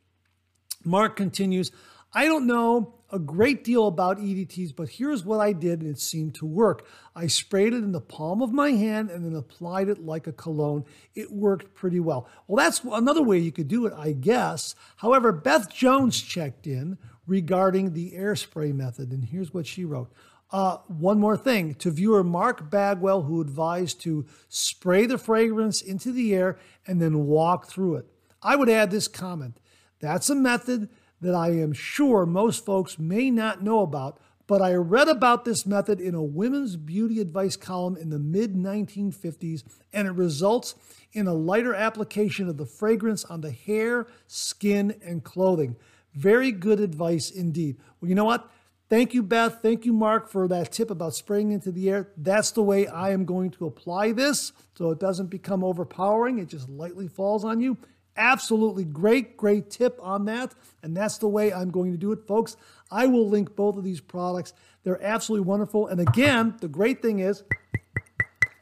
Mark 0.85 1.15
continues, 1.15 1.71
I 2.15 2.27
don't 2.27 2.47
know 2.47 2.95
a 3.11 3.19
great 3.19 3.63
deal 3.63 3.87
about 3.87 4.19
EDTs, 4.19 4.75
but 4.75 4.89
here's 4.89 5.25
what 5.25 5.39
I 5.39 5.53
did 5.53 5.83
and 5.83 5.91
it 5.91 6.01
seemed 6.01 6.35
to 6.37 6.47
work. 6.47 6.87
I 7.15 7.29
sprayed 7.29 7.73
it 7.73 7.85
in 7.85 7.93
the 7.93 8.01
palm 8.01 8.43
of 8.43 8.53
my 8.53 8.71
hand 8.71 9.11
and 9.11 9.25
then 9.25 9.37
applied 9.37 9.89
it 9.89 10.05
like 10.05 10.27
a 10.27 10.33
cologne. 10.33 10.85
It 11.15 11.31
worked 11.31 11.75
pretty 11.75 12.01
well. 12.01 12.29
Well, 12.49 12.65
that's 12.65 12.81
another 12.85 13.23
way 13.23 13.39
you 13.39 13.53
could 13.53 13.69
do 13.69 13.87
it, 13.87 13.93
I 13.97 14.13
guess. 14.13 14.75
However, 14.97 15.31
Beth 15.31 15.73
Jones 15.73 16.21
checked 16.21 16.67
in 16.67 16.99
regarding 17.27 17.93
the 17.93 18.17
air 18.17 18.35
spray 18.35 18.73
method, 18.73 19.13
and 19.13 19.25
here's 19.25 19.55
what 19.55 19.67
she 19.67 19.85
wrote. 19.85 20.11
Uh, 20.51 20.79
one 20.89 21.21
more 21.21 21.37
thing 21.37 21.75
to 21.75 21.91
viewer 21.91 22.25
Mark 22.25 22.69
Bagwell, 22.69 23.23
who 23.23 23.41
advised 23.41 24.01
to 24.03 24.27
spray 24.49 25.07
the 25.07 25.19
fragrance 25.19 25.83
into 25.83 26.11
the 26.11 26.35
air 26.35 26.59
and 26.87 27.01
then 27.01 27.27
walk 27.27 27.67
through 27.67 27.97
it. 27.97 28.07
I 28.43 28.57
would 28.57 28.69
add 28.69 28.91
this 28.91 29.09
comment 29.09 29.61
that's 30.01 30.29
a 30.29 30.35
method 30.35 30.91
that 31.21 31.35
I 31.35 31.51
am 31.51 31.73
sure 31.73 32.27
most 32.27 32.65
folks 32.65 32.99
may 32.99 33.31
not 33.31 33.63
know 33.63 33.81
about, 33.81 34.19
but 34.47 34.61
I 34.61 34.75
read 34.75 35.09
about 35.09 35.45
this 35.45 35.65
method 35.65 36.01
in 36.01 36.15
a 36.15 36.23
women's 36.23 36.77
beauty 36.77 37.21
advice 37.21 37.57
column 37.57 37.97
in 37.97 38.11
the 38.11 38.19
mid 38.19 38.55
1950s, 38.55 39.65
and 39.93 40.07
it 40.07 40.13
results 40.13 40.75
in 41.13 41.27
a 41.27 41.35
lighter 41.35 41.75
application 41.75 42.49
of 42.49 42.57
the 42.57 42.67
fragrance 42.67 43.25
on 43.25 43.41
the 43.41 43.51
hair, 43.51 44.07
skin, 44.27 45.01
and 45.03 45.25
clothing. 45.25 45.77
Very 46.15 46.53
good 46.53 46.81
advice 46.81 47.31
indeed. 47.31 47.79
Well, 48.01 48.09
you 48.09 48.15
know 48.15 48.25
what? 48.25 48.51
Thank 48.91 49.15
you, 49.15 49.23
Beth. 49.23 49.61
Thank 49.63 49.87
you, 49.87 49.95
Mark, 49.95 50.29
for 50.29 50.47
that 50.49 50.71
tip 50.71 50.91
about 50.91 51.15
spraying 51.15 51.53
into 51.53 51.73
the 51.73 51.89
air. 51.89 52.11
That's 52.19 52.51
the 52.51 52.63
way 52.63 52.87
I 52.87 53.11
am 53.11 53.25
going 53.25 53.51
to 53.53 53.67
apply 53.67 54.13
this 54.13 54.53
so 54.77 54.91
it 54.91 55.01
doesn't 55.01 55.31
become 55.31 55.65
overpowering. 55.65 56.39
It 56.39 56.49
just 56.49 56.69
lightly 56.69 57.09
falls 57.09 57.45
on 57.45 57.61
you 57.61 57.79
Absolutely 58.17 58.85
great, 58.85 59.37
great 59.37 59.71
tip 59.71 59.99
on 60.03 60.25
that. 60.27 60.55
And 60.83 60.97
that's 60.97 61.19
the 61.19 61.29
way 61.29 61.53
I'm 61.53 61.71
going 61.71 61.93
to 61.93 61.99
do 61.99 62.13
it, 62.13 62.27
folks. 62.27 62.57
I 62.91 63.07
will 63.07 63.29
link 63.29 63.57
both 63.57 63.77
of 63.77 63.85
these 63.85 64.01
products. 64.01 64.53
They're 64.85 65.03
absolutely 65.03 65.47
wonderful. 65.47 65.89
And 65.89 66.01
again, 66.01 66.57
the 66.61 66.69
great 66.69 67.03
thing 67.03 67.19
is 67.19 67.43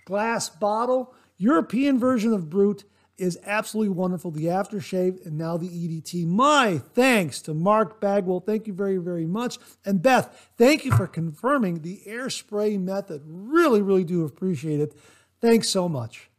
glass 0.05 0.49
bottle, 0.49 1.15
European 1.37 1.99
version 1.99 2.33
of 2.33 2.49
Brut 2.49 2.85
is 3.19 3.39
absolutely 3.45 3.95
wonderful. 3.95 4.31
The 4.31 4.47
aftershave 4.47 5.25
and 5.27 5.37
now 5.37 5.57
the 5.57 5.69
EDT. 5.69 6.27
My 6.27 6.79
thanks 6.95 7.43
to 7.43 7.55
Mark 7.55 8.01
Bagwell. 8.01 8.41
Thank 8.41 8.67
you 8.67 8.73
very, 8.73 8.97
very 8.97 9.27
much. 9.27 9.59
And 9.85 10.03
Beth, 10.03 10.51
thank 10.57 10.85
you 10.85 10.93
for 10.93 11.07
confirming 11.07 11.83
the 11.83 12.01
air 12.07 12.31
spray 12.31 12.79
method. 12.79 13.23
Really, 13.25 13.83
really 13.83 14.05
do 14.05 14.25
appreciate 14.25 14.81
it. 14.81 14.97
Thanks 15.41 15.69
so 15.69 15.89
much. 15.89 16.31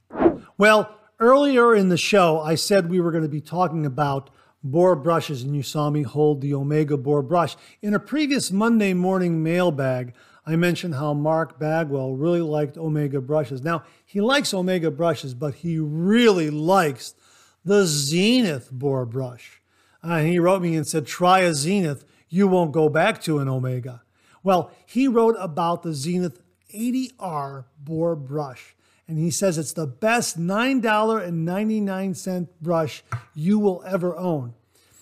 Well, 0.58 0.98
earlier 1.24 1.74
in 1.74 1.88
the 1.88 1.98
show, 1.98 2.42
I 2.42 2.56
said 2.56 2.90
we 2.90 3.00
were 3.00 3.12
going 3.12 3.24
to 3.24 3.30
be 3.30 3.40
talking 3.40 3.86
about 3.86 4.30
boar 4.62 4.96
brushes, 4.96 5.42
and 5.42 5.56
you 5.56 5.64
saw 5.64 5.90
me 5.90 6.04
hold 6.04 6.42
the 6.42 6.54
Omega 6.54 6.98
boar 6.98 7.22
brush. 7.22 7.56
In 7.82 7.94
a 7.94 8.00
previous 8.00 8.52
Monday 8.52 8.94
morning 8.94 9.42
mailbag, 9.42 10.14
I 10.46 10.58
mentioned 10.58 10.96
how 10.96 11.14
Mark 11.14 11.58
Bagwell 11.58 12.16
really 12.16 12.42
liked 12.42 12.78
Omega 12.78 13.22
brushes. 13.22 13.64
Now, 13.64 13.84
he 14.06 14.20
likes 14.20 14.54
Omega 14.54 14.92
brushes, 14.92 15.34
but 15.34 15.56
he 15.56 15.80
really 15.80 16.50
likes 16.50 17.16
the 17.64 17.86
Zenith 17.86 18.70
boar 18.70 19.06
brush. 19.06 19.62
Uh, 20.04 20.16
and 20.16 20.28
he 20.28 20.40
wrote 20.40 20.62
me 20.62 20.76
and 20.76 20.86
said, 20.86 21.08
try 21.08 21.40
a 21.40 21.54
Zenith, 21.54 22.04
you 22.28 22.48
won't 22.48 22.74
go 22.74 22.90
back 22.90 23.22
to 23.22 23.40
an 23.40 23.48
Omega. 23.48 24.04
Well, 24.44 24.72
he 24.86 25.08
wrote 25.08 25.38
about 25.40 25.84
the 25.84 25.94
Zenith 25.94 26.42
80R 26.76 27.64
boar 27.80 28.18
brush 28.18 28.76
and 29.08 29.18
he 29.18 29.32
says 29.32 29.58
it's 29.58 29.72
the 29.74 29.88
best 29.88 30.40
$9.99 30.40 32.48
brush 32.62 33.04
you 33.34 33.60
will 33.60 33.84
ever 33.86 34.16
own. 34.16 34.54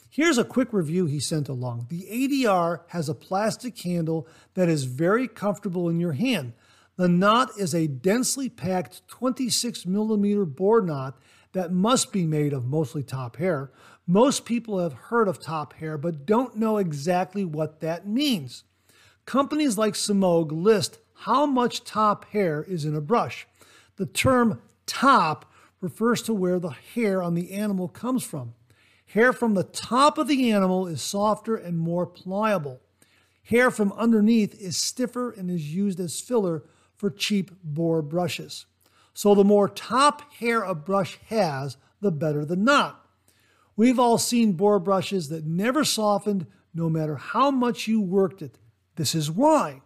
Here's 0.10 0.38
a 0.38 0.44
quick 0.44 0.74
review 0.74 1.06
he 1.06 1.22
sent 1.22 1.48
along. 1.48 1.86
The 1.90 2.06
80R 2.12 2.82
has 2.88 3.08
a 3.08 3.16
plastic 3.16 3.80
handle 3.80 4.28
that 4.56 4.68
is 4.68 4.84
very 4.84 5.26
comfortable 5.28 5.88
in 5.88 6.02
your 6.02 6.12
hand. 6.14 6.54
The 6.98 7.08
knot 7.08 7.52
is 7.58 7.74
a 7.74 7.88
densely 7.88 8.50
packed 8.50 9.08
26 9.08 9.86
millimeter 9.86 10.44
boar 10.46 10.82
knot 10.82 11.18
that 11.54 11.72
must 11.72 12.12
be 12.12 12.26
made 12.26 12.52
of 12.54 12.66
mostly 12.66 13.04
top 13.04 13.38
hair. 13.38 13.72
Most 14.06 14.44
people 14.46 14.80
have 14.80 14.94
heard 14.94 15.30
of 15.30 15.40
top 15.40 15.74
hair 15.76 15.98
but 15.98 16.26
don't 16.26 16.58
know 16.58 16.78
exactly 16.78 17.46
what 17.46 17.80
that 17.80 18.06
means. 18.08 18.66
Companies 19.26 19.78
like 19.78 19.94
Semogue 19.94 20.52
list 20.52 21.00
how 21.14 21.46
much 21.46 21.84
top 21.84 22.26
hair 22.32 22.64
is 22.64 22.84
in 22.84 22.96
a 22.96 23.02
brush. 23.02 23.48
The 23.98 24.06
term 24.06 24.62
top 24.86 25.52
refers 25.80 26.22
to 26.24 26.34
where 26.34 26.60
the 26.60 26.70
hair 26.70 27.22
on 27.22 27.36
the 27.36 27.54
animal 27.54 27.88
comes 27.88 28.24
from. 28.24 28.54
Hair 29.08 29.34
from 29.34 29.56
the 29.56 29.64
top 29.64 30.18
of 30.18 30.28
the 30.28 30.52
animal 30.52 30.88
is 30.88 31.02
softer 31.02 31.56
and 31.56 31.78
more 31.78 32.06
pliable. 32.06 32.80
Hair 33.44 33.72
from 33.72 33.92
underneath 33.94 34.60
is 34.62 34.78
stiffer 34.78 35.32
and 35.32 35.50
is 35.50 35.74
used 35.74 36.00
as 36.00 36.22
filler 36.22 36.64
for 36.96 37.10
cheap 37.10 37.52
boar 37.64 38.02
brushes. 38.02 38.66
So 39.14 39.36
the 39.36 39.44
more 39.44 39.68
top 39.68 40.32
hair 40.36 40.64
a 40.64 40.74
brush 40.74 41.18
has, 41.28 41.78
the 42.00 42.12
better 42.12 42.46
the 42.46 42.56
knot. 42.56 43.06
We've 43.76 44.00
all 44.00 44.18
seen 44.18 44.54
boar 44.54 44.80
brushes 44.80 45.30
that 45.30 45.46
never 45.46 45.84
softened 45.84 46.48
no 46.74 46.90
matter 46.90 47.16
how 47.16 47.52
much 47.52 47.88
you 47.88 48.00
worked 48.00 48.42
it. 48.42 48.60
This 48.96 49.16
is 49.16 49.30
why. 49.30 49.82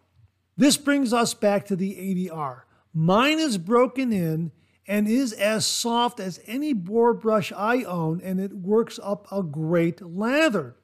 This 0.57 0.77
brings 0.77 1.13
us 1.13 1.33
back 1.33 1.65
to 1.67 1.75
the 1.75 1.95
80R. 1.95 2.61
Mine 2.97 3.39
is 3.39 3.57
broken 3.57 4.13
in 4.13 4.53
and 4.87 5.05
is 5.05 5.33
as 5.33 5.65
soft 5.65 6.21
as 6.21 6.39
any 6.45 6.71
boar 6.71 7.13
brush 7.13 7.51
I 7.51 7.83
own, 7.83 8.21
and 8.21 8.39
it 8.39 8.53
works 8.53 9.01
up 9.03 9.27
a 9.29 9.43
great 9.43 10.01
lather. 10.01 10.77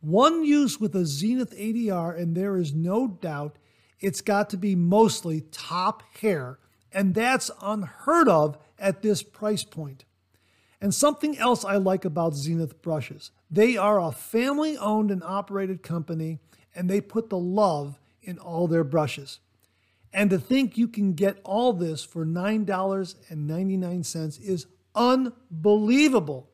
One 0.00 0.44
use 0.44 0.80
with 0.80 0.96
a 0.96 1.06
Zenith 1.06 1.56
80R, 1.56 2.18
and 2.18 2.36
there 2.36 2.56
is 2.56 2.74
no 2.74 3.06
doubt 3.06 3.58
it's 4.00 4.20
got 4.20 4.50
to 4.50 4.56
be 4.56 4.74
mostly 4.74 5.42
top 5.52 6.02
hair, 6.20 6.58
and 6.90 7.14
that's 7.14 7.52
unheard 7.62 8.28
of 8.28 8.58
at 8.76 9.02
this 9.02 9.22
price 9.22 9.62
point. 9.62 10.04
And 10.80 10.92
something 10.92 11.38
else 11.38 11.64
I 11.64 11.76
like 11.76 12.04
about 12.04 12.34
Zenith 12.34 12.82
brushes 12.82 13.30
they 13.48 13.76
are 13.76 14.00
a 14.00 14.10
family 14.10 14.76
owned 14.76 15.12
and 15.12 15.22
operated 15.22 15.84
company, 15.84 16.40
and 16.74 16.90
they 16.90 17.00
put 17.00 17.30
the 17.30 17.38
love 17.38 18.00
in 18.20 18.38
all 18.38 18.66
their 18.66 18.82
brushes. 18.82 19.38
And 20.14 20.30
to 20.30 20.38
think 20.38 20.78
you 20.78 20.86
can 20.86 21.14
get 21.14 21.40
all 21.42 21.72
this 21.72 22.04
for 22.04 22.24
$9.99 22.24 24.40
is 24.40 24.66
unbelievable. 24.94 26.48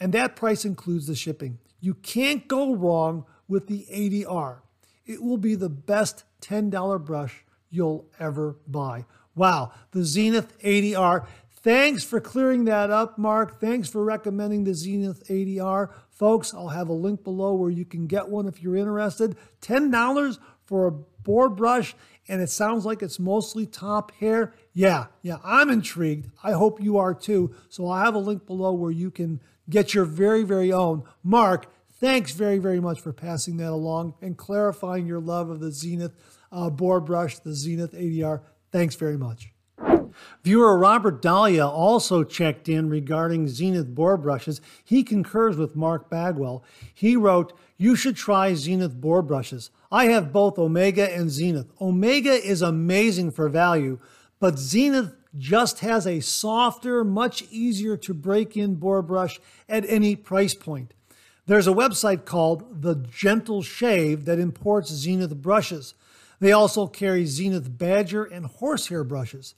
And 0.00 0.14
that 0.14 0.34
price 0.34 0.64
includes 0.64 1.06
the 1.06 1.14
shipping. 1.14 1.58
You 1.78 1.92
can't 1.92 2.48
go 2.48 2.74
wrong 2.74 3.26
with 3.46 3.66
the 3.66 3.86
80R. 3.92 4.60
It 5.04 5.22
will 5.22 5.36
be 5.36 5.54
the 5.54 5.68
best 5.68 6.24
$10 6.40 7.04
brush 7.04 7.44
you'll 7.68 8.06
ever 8.18 8.56
buy. 8.66 9.04
Wow, 9.34 9.72
the 9.90 10.02
Zenith 10.02 10.58
80R. 10.60 11.26
Thanks 11.50 12.02
for 12.02 12.20
clearing 12.20 12.64
that 12.64 12.90
up, 12.90 13.18
Mark. 13.18 13.60
Thanks 13.60 13.90
for 13.90 14.02
recommending 14.04 14.64
the 14.64 14.74
Zenith 14.74 15.28
80R. 15.28 15.90
Folks, 16.08 16.54
I'll 16.54 16.68
have 16.68 16.88
a 16.88 16.94
link 16.94 17.24
below 17.24 17.52
where 17.54 17.70
you 17.70 17.84
can 17.84 18.06
get 18.06 18.28
one 18.28 18.46
if 18.46 18.62
you're 18.62 18.76
interested. 18.76 19.36
$10 19.60 20.38
for 20.64 20.86
a 20.86 20.92
boar 20.92 21.48
brush 21.48 21.94
and 22.28 22.40
it 22.40 22.50
sounds 22.50 22.86
like 22.86 23.02
it's 23.02 23.18
mostly 23.18 23.66
top 23.66 24.12
hair. 24.12 24.54
Yeah, 24.72 25.06
yeah, 25.22 25.38
I'm 25.44 25.70
intrigued. 25.70 26.30
I 26.42 26.52
hope 26.52 26.82
you 26.82 26.96
are 26.98 27.14
too. 27.14 27.54
So 27.68 27.86
I'll 27.86 28.04
have 28.04 28.14
a 28.14 28.18
link 28.18 28.46
below 28.46 28.72
where 28.72 28.90
you 28.90 29.10
can 29.10 29.40
get 29.68 29.94
your 29.94 30.04
very, 30.04 30.42
very 30.42 30.72
own. 30.72 31.04
Mark, 31.22 31.66
thanks 32.00 32.32
very, 32.32 32.58
very 32.58 32.80
much 32.80 33.00
for 33.00 33.12
passing 33.12 33.56
that 33.58 33.70
along 33.70 34.14
and 34.20 34.36
clarifying 34.36 35.06
your 35.06 35.20
love 35.20 35.50
of 35.50 35.60
the 35.60 35.72
Zenith 35.72 36.12
uh, 36.50 36.70
boar 36.70 37.00
brush, 37.00 37.38
the 37.38 37.54
Zenith 37.54 37.92
80R. 37.92 38.42
Thanks 38.70 38.94
very 38.94 39.18
much. 39.18 39.50
Viewer 40.42 40.78
Robert 40.78 41.20
Dahlia 41.20 41.66
also 41.66 42.22
checked 42.22 42.68
in 42.68 42.88
regarding 42.88 43.48
Zenith 43.48 43.94
boar 43.94 44.16
brushes. 44.16 44.60
He 44.84 45.02
concurs 45.02 45.56
with 45.56 45.74
Mark 45.74 46.08
Bagwell. 46.08 46.64
He 46.92 47.16
wrote, 47.16 47.52
You 47.76 47.96
should 47.96 48.16
try 48.16 48.54
Zenith 48.54 49.00
boar 49.00 49.22
brushes. 49.22 49.70
I 49.94 50.06
have 50.06 50.32
both 50.32 50.58
Omega 50.58 51.08
and 51.14 51.30
Zenith. 51.30 51.70
Omega 51.80 52.32
is 52.32 52.62
amazing 52.62 53.30
for 53.30 53.48
value, 53.48 54.00
but 54.40 54.58
Zenith 54.58 55.14
just 55.38 55.80
has 55.80 56.04
a 56.04 56.18
softer, 56.18 57.04
much 57.04 57.44
easier 57.48 57.96
to 57.98 58.12
break 58.12 58.56
in 58.56 58.74
boar 58.74 59.02
brush 59.02 59.38
at 59.68 59.88
any 59.88 60.16
price 60.16 60.52
point. 60.52 60.94
There's 61.46 61.68
a 61.68 61.72
website 61.72 62.24
called 62.24 62.82
The 62.82 62.96
Gentle 62.96 63.62
Shave 63.62 64.24
that 64.24 64.40
imports 64.40 64.90
Zenith 64.90 65.40
brushes. 65.40 65.94
They 66.40 66.50
also 66.50 66.88
carry 66.88 67.24
Zenith 67.24 67.78
Badger 67.78 68.24
and 68.24 68.46
Horsehair 68.46 69.04
brushes. 69.04 69.54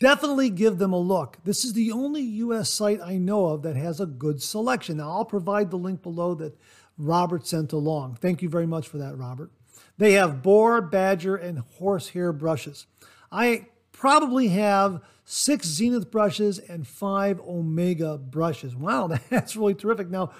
Definitely 0.00 0.50
give 0.50 0.78
them 0.78 0.92
a 0.92 0.98
look. 0.98 1.38
This 1.44 1.64
is 1.64 1.74
the 1.74 1.92
only 1.92 2.22
US 2.22 2.70
site 2.70 3.00
I 3.00 3.18
know 3.18 3.46
of 3.46 3.62
that 3.62 3.76
has 3.76 4.00
a 4.00 4.06
good 4.06 4.42
selection. 4.42 4.96
Now, 4.96 5.12
I'll 5.12 5.24
provide 5.24 5.70
the 5.70 5.78
link 5.78 6.02
below 6.02 6.34
that 6.34 6.58
Robert 6.98 7.46
sent 7.46 7.72
along. 7.72 8.16
Thank 8.16 8.42
you 8.42 8.48
very 8.48 8.66
much 8.66 8.88
for 8.88 8.98
that, 8.98 9.16
Robert. 9.16 9.52
They 10.00 10.12
have 10.12 10.42
boar, 10.42 10.80
badger, 10.80 11.36
and 11.36 11.58
horsehair 11.58 12.32
brushes. 12.32 12.86
I 13.30 13.66
probably 13.92 14.48
have 14.48 15.02
six 15.26 15.66
Zenith 15.66 16.10
brushes 16.10 16.58
and 16.58 16.88
five 16.88 17.38
Omega 17.40 18.16
brushes. 18.16 18.74
Wow, 18.74 19.08
that's 19.28 19.56
really 19.56 19.74
terrific. 19.74 20.08
Now, 20.08 20.32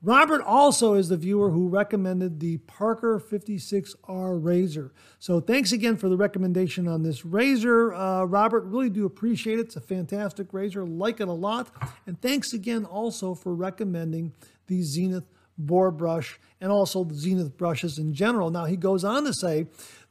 Robert 0.00 0.40
also 0.40 0.94
is 0.94 1.10
the 1.10 1.18
viewer 1.18 1.50
who 1.50 1.68
recommended 1.68 2.40
the 2.40 2.56
Parker 2.56 3.20
56R 3.20 4.42
razor. 4.42 4.94
So 5.18 5.40
thanks 5.40 5.72
again 5.72 5.98
for 5.98 6.08
the 6.08 6.16
recommendation 6.16 6.88
on 6.88 7.02
this 7.02 7.22
razor, 7.22 7.92
uh, 7.92 8.24
Robert. 8.24 8.64
Really 8.64 8.88
do 8.88 9.04
appreciate 9.04 9.58
it. 9.58 9.66
It's 9.66 9.76
a 9.76 9.82
fantastic 9.82 10.54
razor. 10.54 10.86
Like 10.86 11.20
it 11.20 11.28
a 11.28 11.32
lot. 11.32 11.68
And 12.06 12.18
thanks 12.22 12.54
again 12.54 12.86
also 12.86 13.34
for 13.34 13.54
recommending 13.54 14.32
the 14.68 14.82
Zenith 14.82 15.24
boar 15.58 15.90
brush 15.90 16.40
and 16.60 16.70
also 16.70 17.04
the 17.04 17.14
Zenith 17.14 17.56
brushes 17.56 17.98
in 17.98 18.14
general. 18.14 18.50
Now, 18.50 18.64
he 18.64 18.76
goes 18.76 19.04
on 19.04 19.24
to 19.24 19.34
say, 19.34 19.66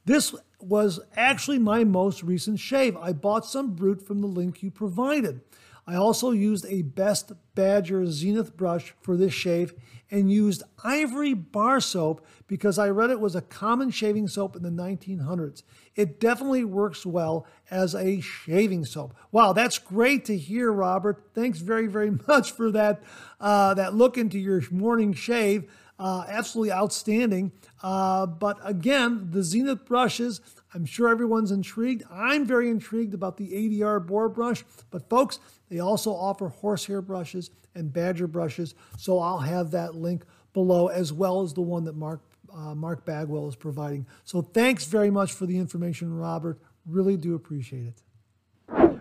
this 0.06 0.36
was 0.60 1.00
actually 1.16 1.60
my 1.60 1.84
most 1.84 2.24
recent 2.24 2.60
shave. 2.60 2.98
I 2.98 3.14
bought 3.14 3.46
some 3.46 3.74
Brut 3.74 4.06
from 4.06 4.22
the 4.22 4.28
link 4.28 4.64
you 4.64 4.72
provided. 4.72 5.42
I 5.88 5.96
also 5.96 6.32
used 6.32 6.66
a 6.68 6.84
Best 6.84 7.32
Badger 7.56 8.06
Zenith 8.06 8.56
brush 8.56 8.94
for 9.02 9.18
this 9.18 9.34
shave 9.34 9.74
and 10.10 10.32
used 10.32 10.64
ivory 10.84 11.34
bar 11.34 11.80
soap 11.80 12.26
because 12.48 12.78
I 12.78 12.90
read 12.90 13.10
it 13.10 13.20
was 13.20 13.36
a 13.36 13.42
common 13.42 13.90
shaving 13.90 14.28
soap 14.28 14.56
in 14.56 14.64
the 14.64 14.70
1900s. 14.70 15.64
It 15.96 16.20
definitely 16.20 16.64
works 16.64 17.06
well 17.06 17.46
as 17.70 17.94
a 17.94 18.22
shaving 18.22 18.86
soap. 18.86 19.14
Wow, 19.32 19.54
that's 19.54 19.78
great 19.78 20.26
to 20.26 20.38
hear, 20.38 20.72
Robert. 20.72 21.24
Thanks 21.34 21.60
very, 21.60 21.88
very 21.88 22.12
much 22.28 22.52
for 22.52 22.72
that, 22.72 23.02
uh, 23.40 23.74
that 23.74 23.94
look 23.94 24.18
into 24.18 24.40
your 24.40 24.62
morning 24.72 25.14
shave. 25.14 25.70
Uh, 26.00 26.26
absolutely 26.28 26.72
outstanding. 26.72 27.52
Uh, 27.84 28.26
but 28.26 28.58
again, 28.64 29.28
the 29.30 29.44
Zenith 29.44 29.86
brushes, 29.86 30.42
I'm 30.74 30.84
sure 30.86 31.10
everyone's 31.10 31.52
intrigued. 31.52 32.04
I'm 32.10 32.44
very 32.44 32.70
intrigued 32.70 33.14
about 33.14 33.38
the 33.38 33.52
80R 33.52 34.08
boar 34.08 34.28
brush, 34.28 34.64
but 34.90 35.08
folks, 35.10 35.40
they 35.70 35.78
also 35.80 36.12
offer 36.12 36.48
horsehair 36.48 37.04
brushes 37.04 37.52
and 37.76 37.94
badger 37.94 38.26
brushes, 38.26 38.74
so 38.98 39.20
I'll 39.20 39.40
have 39.40 39.72
that 39.72 39.94
link 39.94 40.26
below 40.54 40.88
as 40.88 41.14
well 41.14 41.42
as 41.42 41.54
the 41.54 41.62
one 41.62 41.84
that 41.84 41.96
Mark 41.96 42.22
uh, 42.54 42.76
Mark 42.76 43.06
Bagwell 43.06 43.48
is 43.48 43.56
providing. 43.56 44.06
So 44.24 44.42
thanks 44.42 44.86
very 44.86 45.10
much 45.10 45.34
for 45.34 45.46
the 45.46 45.58
information, 45.58 46.14
Robert. 46.14 46.60
Really 46.86 47.18
do 47.18 47.36
appreciate 47.36 47.88
it. 47.88 48.02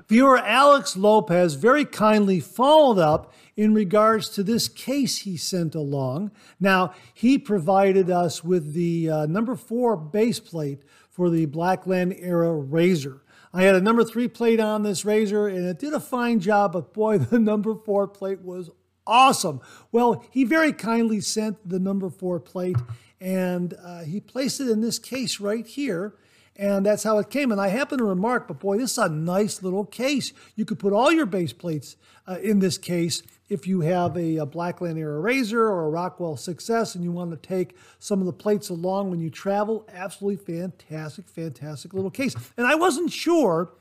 Viewer 0.09 0.39
Alex 0.39 0.97
Lopez 0.97 1.55
very 1.55 1.85
kindly 1.85 2.41
followed 2.41 2.99
up 2.99 3.33
in 3.57 3.73
regards 3.75 4.29
to 4.31 4.43
this 4.43 4.67
case 4.67 5.19
he 5.19 5.37
sent 5.37 5.77
along. 5.77 6.33
Now, 6.59 6.95
he 7.15 7.39
provided 7.39 8.11
us 8.11 8.43
with 8.43 8.73
the 8.73 9.09
uh, 9.09 9.27
number 9.27 9.55
four 9.55 9.97
base 9.97 10.41
plate 10.41 10.83
for 11.09 11.31
the 11.31 11.47
Blackland 11.47 12.17
era 12.19 12.53
razor. 12.53 13.23
I 13.53 13.63
had 13.63 13.77
a 13.77 13.81
number 13.81 14.03
three 14.03 14.27
plate 14.27 14.59
on 14.59 14.83
this 14.83 15.05
razor 15.05 15.47
and 15.47 15.67
it 15.67 15.79
did 15.79 15.93
a 15.93 16.01
fine 16.01 16.41
job, 16.41 16.73
but 16.73 16.93
boy, 16.93 17.19
the 17.19 17.39
number 17.39 17.77
four 17.77 18.09
plate 18.09 18.41
was 18.41 18.69
awesome. 19.07 19.61
Well, 19.93 20.25
he 20.31 20.45
very 20.45 20.73
kindly 20.73 21.21
sent 21.21 21.69
the 21.69 21.79
number 21.79 22.11
four 22.11 22.41
plate 22.41 22.77
and 23.21 23.75
uh, 23.83 24.01
he 24.01 24.21
placed 24.21 24.61
it 24.61 24.69
in 24.69 24.81
this 24.81 24.99
case 24.99 25.41
right 25.41 25.67
here. 25.67 26.15
And 26.57 26.85
that's 26.85 27.05
how 27.05 27.19
it 27.19 27.31
came. 27.31 27.53
And 27.53 27.61
I 27.61 27.69
happen 27.69 27.99
to 27.99 28.05
remark, 28.05 28.47
but 28.47 28.59
boy, 28.59 28.77
this 28.77 28.93
is 28.93 28.99
a 28.99 29.09
nice 29.09 29.63
little 29.63 29.85
case. 29.85 30.35
You 30.57 30.67
could 30.67 30.79
put 30.79 30.93
all 30.93 31.11
your 31.11 31.25
base 31.25 31.55
plates 31.55 31.97
uh, 32.27 32.37
in 32.43 32.59
this 32.59 32.77
case 32.77 33.23
if 33.49 33.67
you 33.67 33.81
have 33.81 34.17
a, 34.17 34.37
a 34.37 34.47
Blackland 34.47 34.99
Era 34.99 35.19
Razor 35.21 35.61
or 35.61 35.87
a 35.87 35.89
Rockwell 35.89 36.37
6S 36.37 36.95
and 36.95 37.03
you 37.03 37.13
want 37.13 37.31
to 37.31 37.37
take 37.37 37.77
some 37.99 38.21
of 38.21 38.27
the 38.27 38.33
plates 38.33 38.69
along 38.69 39.11
when 39.11 39.21
you 39.21 39.31
travel. 39.31 39.87
Absolutely 39.93 40.55
fantastic, 40.55 41.29
fantastic 41.29 41.95
little 41.95 42.11
case. 42.11 42.35
And 42.59 42.67
I 42.67 42.75
wasn't 42.75 43.11
sure 43.11 43.73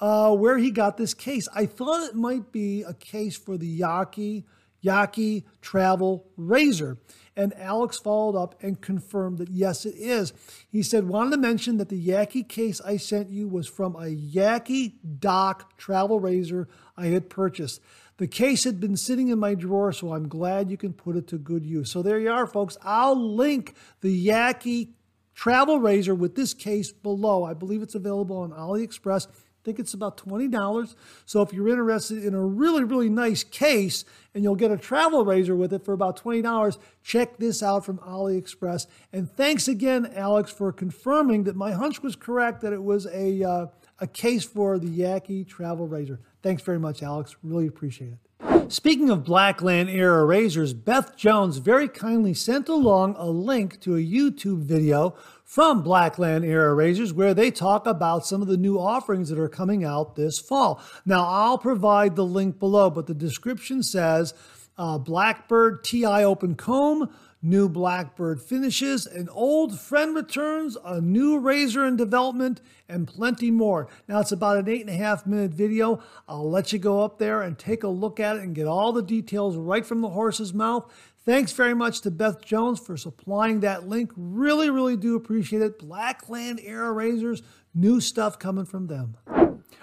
uh, 0.00 0.34
where 0.34 0.58
he 0.58 0.70
got 0.70 0.96
this 0.96 1.14
case. 1.14 1.48
I 1.54 1.66
thought 1.66 2.08
it 2.08 2.14
might 2.14 2.52
be 2.52 2.82
a 2.82 2.94
case 2.94 3.36
for 3.36 3.56
the 3.56 3.80
Yaqi, 3.80 4.44
Yaqi 4.86 5.44
Travel 5.60 6.26
Razor. 6.36 6.98
And 7.38 7.52
Alex 7.58 7.98
followed 7.98 8.34
up 8.34 8.54
and 8.62 8.80
confirmed 8.80 9.38
that 9.38 9.50
yes, 9.50 9.84
it 9.84 9.94
is. 9.96 10.32
He 10.70 10.82
said, 10.82 11.06
wanted 11.06 11.32
to 11.32 11.36
mention 11.36 11.76
that 11.76 11.90
the 11.90 12.08
Yaqi 12.08 12.48
case 12.48 12.80
I 12.80 12.96
sent 12.96 13.28
you 13.28 13.46
was 13.46 13.66
from 13.68 13.94
a 13.94 14.06
Yaqi 14.06 14.94
Dock 15.18 15.76
travel 15.76 16.18
razor 16.18 16.66
I 16.96 17.06
had 17.08 17.28
purchased. 17.28 17.82
The 18.16 18.26
case 18.26 18.64
had 18.64 18.80
been 18.80 18.96
sitting 18.96 19.28
in 19.28 19.38
my 19.38 19.54
drawer, 19.54 19.92
so 19.92 20.14
I'm 20.14 20.28
glad 20.28 20.70
you 20.70 20.78
can 20.78 20.94
put 20.94 21.16
it 21.16 21.26
to 21.28 21.36
good 21.36 21.66
use. 21.66 21.90
So 21.90 22.00
there 22.00 22.18
you 22.18 22.30
are, 22.30 22.46
folks. 22.46 22.78
I'll 22.82 23.14
link 23.14 23.74
the 24.00 24.28
Yaqi 24.28 24.88
travel 25.34 25.78
razor 25.78 26.14
with 26.14 26.34
this 26.34 26.54
case 26.54 26.90
below. 26.90 27.44
I 27.44 27.52
believe 27.52 27.82
it's 27.82 27.94
available 27.94 28.38
on 28.38 28.52
AliExpress 28.52 29.26
think 29.66 29.80
it's 29.80 29.94
about 29.94 30.16
$20. 30.16 30.94
So 31.24 31.42
if 31.42 31.52
you're 31.52 31.68
interested 31.68 32.24
in 32.24 32.34
a 32.34 32.40
really, 32.40 32.84
really 32.84 33.08
nice 33.08 33.42
case 33.42 34.04
and 34.32 34.44
you'll 34.44 34.54
get 34.54 34.70
a 34.70 34.76
travel 34.76 35.24
razor 35.24 35.56
with 35.56 35.72
it 35.72 35.84
for 35.84 35.92
about 35.92 36.22
$20, 36.22 36.78
check 37.02 37.36
this 37.38 37.64
out 37.64 37.84
from 37.84 37.98
AliExpress. 37.98 38.86
And 39.12 39.28
thanks 39.28 39.66
again, 39.66 40.12
Alex, 40.14 40.52
for 40.52 40.72
confirming 40.72 41.42
that 41.44 41.56
my 41.56 41.72
hunch 41.72 42.00
was 42.00 42.14
correct, 42.14 42.60
that 42.60 42.72
it 42.72 42.82
was 42.82 43.06
a, 43.06 43.42
uh, 43.42 43.66
a 43.98 44.06
case 44.06 44.44
for 44.44 44.78
the 44.78 44.86
Yaqi 44.86 45.44
travel 45.46 45.88
razor. 45.88 46.20
Thanks 46.42 46.62
very 46.62 46.78
much, 46.78 47.02
Alex. 47.02 47.34
Really 47.42 47.66
appreciate 47.66 48.12
it. 48.12 48.72
Speaking 48.72 49.10
of 49.10 49.24
Blackland 49.24 49.88
era 49.90 50.24
razors, 50.24 50.74
Beth 50.74 51.16
Jones 51.16 51.58
very 51.58 51.88
kindly 51.88 52.34
sent 52.34 52.68
along 52.68 53.16
a 53.16 53.26
link 53.26 53.80
to 53.80 53.96
a 53.96 54.00
YouTube 54.00 54.62
video 54.62 55.16
from 55.46 55.80
Blackland 55.80 56.44
Era 56.44 56.74
Razors, 56.74 57.12
where 57.12 57.32
they 57.32 57.52
talk 57.52 57.86
about 57.86 58.26
some 58.26 58.42
of 58.42 58.48
the 58.48 58.56
new 58.56 58.78
offerings 58.80 59.28
that 59.28 59.38
are 59.38 59.48
coming 59.48 59.84
out 59.84 60.16
this 60.16 60.40
fall. 60.40 60.82
Now, 61.06 61.24
I'll 61.24 61.56
provide 61.56 62.16
the 62.16 62.24
link 62.24 62.58
below, 62.58 62.90
but 62.90 63.06
the 63.06 63.14
description 63.14 63.84
says 63.84 64.34
uh, 64.76 64.98
Blackbird 64.98 65.84
TI 65.84 66.04
Open 66.04 66.56
Comb, 66.56 67.14
new 67.40 67.68
Blackbird 67.68 68.42
finishes, 68.42 69.06
an 69.06 69.28
old 69.28 69.78
friend 69.78 70.16
returns, 70.16 70.76
a 70.84 71.00
new 71.00 71.38
razor 71.38 71.86
in 71.86 71.96
development, 71.96 72.60
and 72.88 73.06
plenty 73.06 73.52
more. 73.52 73.86
Now, 74.08 74.18
it's 74.18 74.32
about 74.32 74.56
an 74.56 74.68
eight 74.68 74.80
and 74.80 74.90
a 74.90 74.98
half 74.98 75.26
minute 75.26 75.52
video. 75.52 76.02
I'll 76.28 76.50
let 76.50 76.72
you 76.72 76.80
go 76.80 77.04
up 77.04 77.20
there 77.20 77.42
and 77.42 77.56
take 77.56 77.84
a 77.84 77.88
look 77.88 78.18
at 78.18 78.34
it 78.34 78.42
and 78.42 78.52
get 78.52 78.66
all 78.66 78.92
the 78.92 79.00
details 79.00 79.56
right 79.56 79.86
from 79.86 80.00
the 80.00 80.10
horse's 80.10 80.52
mouth. 80.52 80.92
Thanks 81.26 81.50
very 81.50 81.74
much 81.74 82.02
to 82.02 82.12
Beth 82.12 82.40
Jones 82.40 82.78
for 82.78 82.96
supplying 82.96 83.58
that 83.60 83.88
link. 83.88 84.12
Really, 84.16 84.70
really 84.70 84.96
do 84.96 85.16
appreciate 85.16 85.60
it. 85.60 85.76
Blackland 85.76 86.60
Era 86.62 86.92
Razors, 86.92 87.42
new 87.74 88.00
stuff 88.00 88.38
coming 88.38 88.64
from 88.64 88.86
them. 88.86 89.16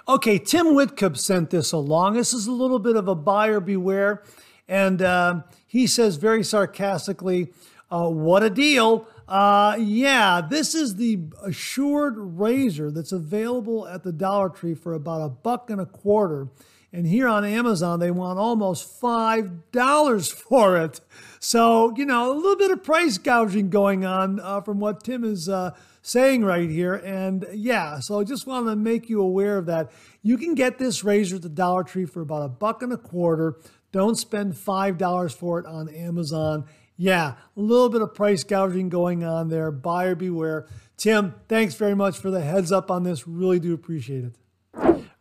Okay, 0.07 0.39
Tim 0.39 0.67
Whitcup 0.67 1.17
sent 1.17 1.49
this 1.49 1.73
along. 1.73 2.13
This 2.13 2.33
is 2.33 2.47
a 2.47 2.51
little 2.53 2.79
bit 2.79 2.95
of 2.95 3.09
a 3.09 3.15
buyer 3.15 3.59
beware. 3.59 4.23
And 4.69 5.01
uh, 5.01 5.41
he 5.67 5.85
says 5.85 6.15
very 6.15 6.45
sarcastically, 6.45 7.51
uh, 7.91 8.07
What 8.07 8.41
a 8.41 8.49
deal! 8.49 9.05
Uh, 9.27 9.75
yeah, 9.77 10.39
this 10.39 10.73
is 10.73 10.95
the 10.95 11.19
assured 11.43 12.15
razor 12.17 12.89
that's 12.89 13.11
available 13.11 13.85
at 13.85 14.03
the 14.03 14.13
Dollar 14.13 14.47
Tree 14.47 14.75
for 14.75 14.93
about 14.93 15.21
a 15.21 15.29
buck 15.29 15.69
and 15.69 15.81
a 15.81 15.85
quarter. 15.85 16.47
And 16.93 17.07
here 17.07 17.27
on 17.27 17.43
Amazon, 17.43 17.99
they 17.99 18.11
want 18.11 18.37
almost 18.37 19.01
$5 19.01 20.33
for 20.49 20.77
it. 20.77 21.01
So, 21.39 21.91
you 21.97 22.05
know, 22.05 22.31
a 22.31 22.35
little 22.35 22.55
bit 22.55 22.69
of 22.69 22.83
price 22.83 23.17
gouging 23.17 23.71
going 23.71 24.05
on 24.05 24.39
uh, 24.39 24.61
from 24.61 24.79
what 24.79 25.03
Tim 25.03 25.23
is 25.23 25.49
uh, 25.49 25.71
saying 26.03 26.45
right 26.45 26.69
here. 26.69 26.93
And 26.93 27.47
yeah, 27.51 27.99
so 27.99 28.19
I 28.19 28.23
just 28.23 28.45
want 28.45 28.67
to 28.67 28.75
make 28.75 29.09
you 29.09 29.21
aware 29.21 29.57
of 29.57 29.65
that. 29.65 29.91
You 30.21 30.37
can 30.37 30.53
get 30.53 30.77
this 30.77 31.03
razor 31.03 31.37
at 31.37 31.41
the 31.41 31.49
Dollar 31.49 31.83
Tree 31.83 32.05
for 32.05 32.21
about 32.21 32.43
a 32.43 32.49
buck 32.49 32.83
and 32.83 32.93
a 32.93 32.97
quarter. 32.97 33.57
Don't 33.91 34.15
spend 34.15 34.53
$5 34.53 35.33
for 35.33 35.59
it 35.59 35.65
on 35.65 35.89
Amazon. 35.89 36.65
Yeah, 36.95 37.33
a 37.57 37.59
little 37.59 37.89
bit 37.89 38.03
of 38.03 38.13
price 38.13 38.43
gouging 38.43 38.89
going 38.89 39.23
on 39.23 39.49
there. 39.49 39.71
Buyer 39.71 40.13
beware. 40.13 40.67
Tim, 40.95 41.33
thanks 41.49 41.73
very 41.73 41.95
much 41.95 42.19
for 42.19 42.29
the 42.29 42.41
heads 42.41 42.71
up 42.71 42.91
on 42.91 43.03
this. 43.03 43.27
Really 43.27 43.59
do 43.59 43.73
appreciate 43.73 44.25
it. 44.25 44.42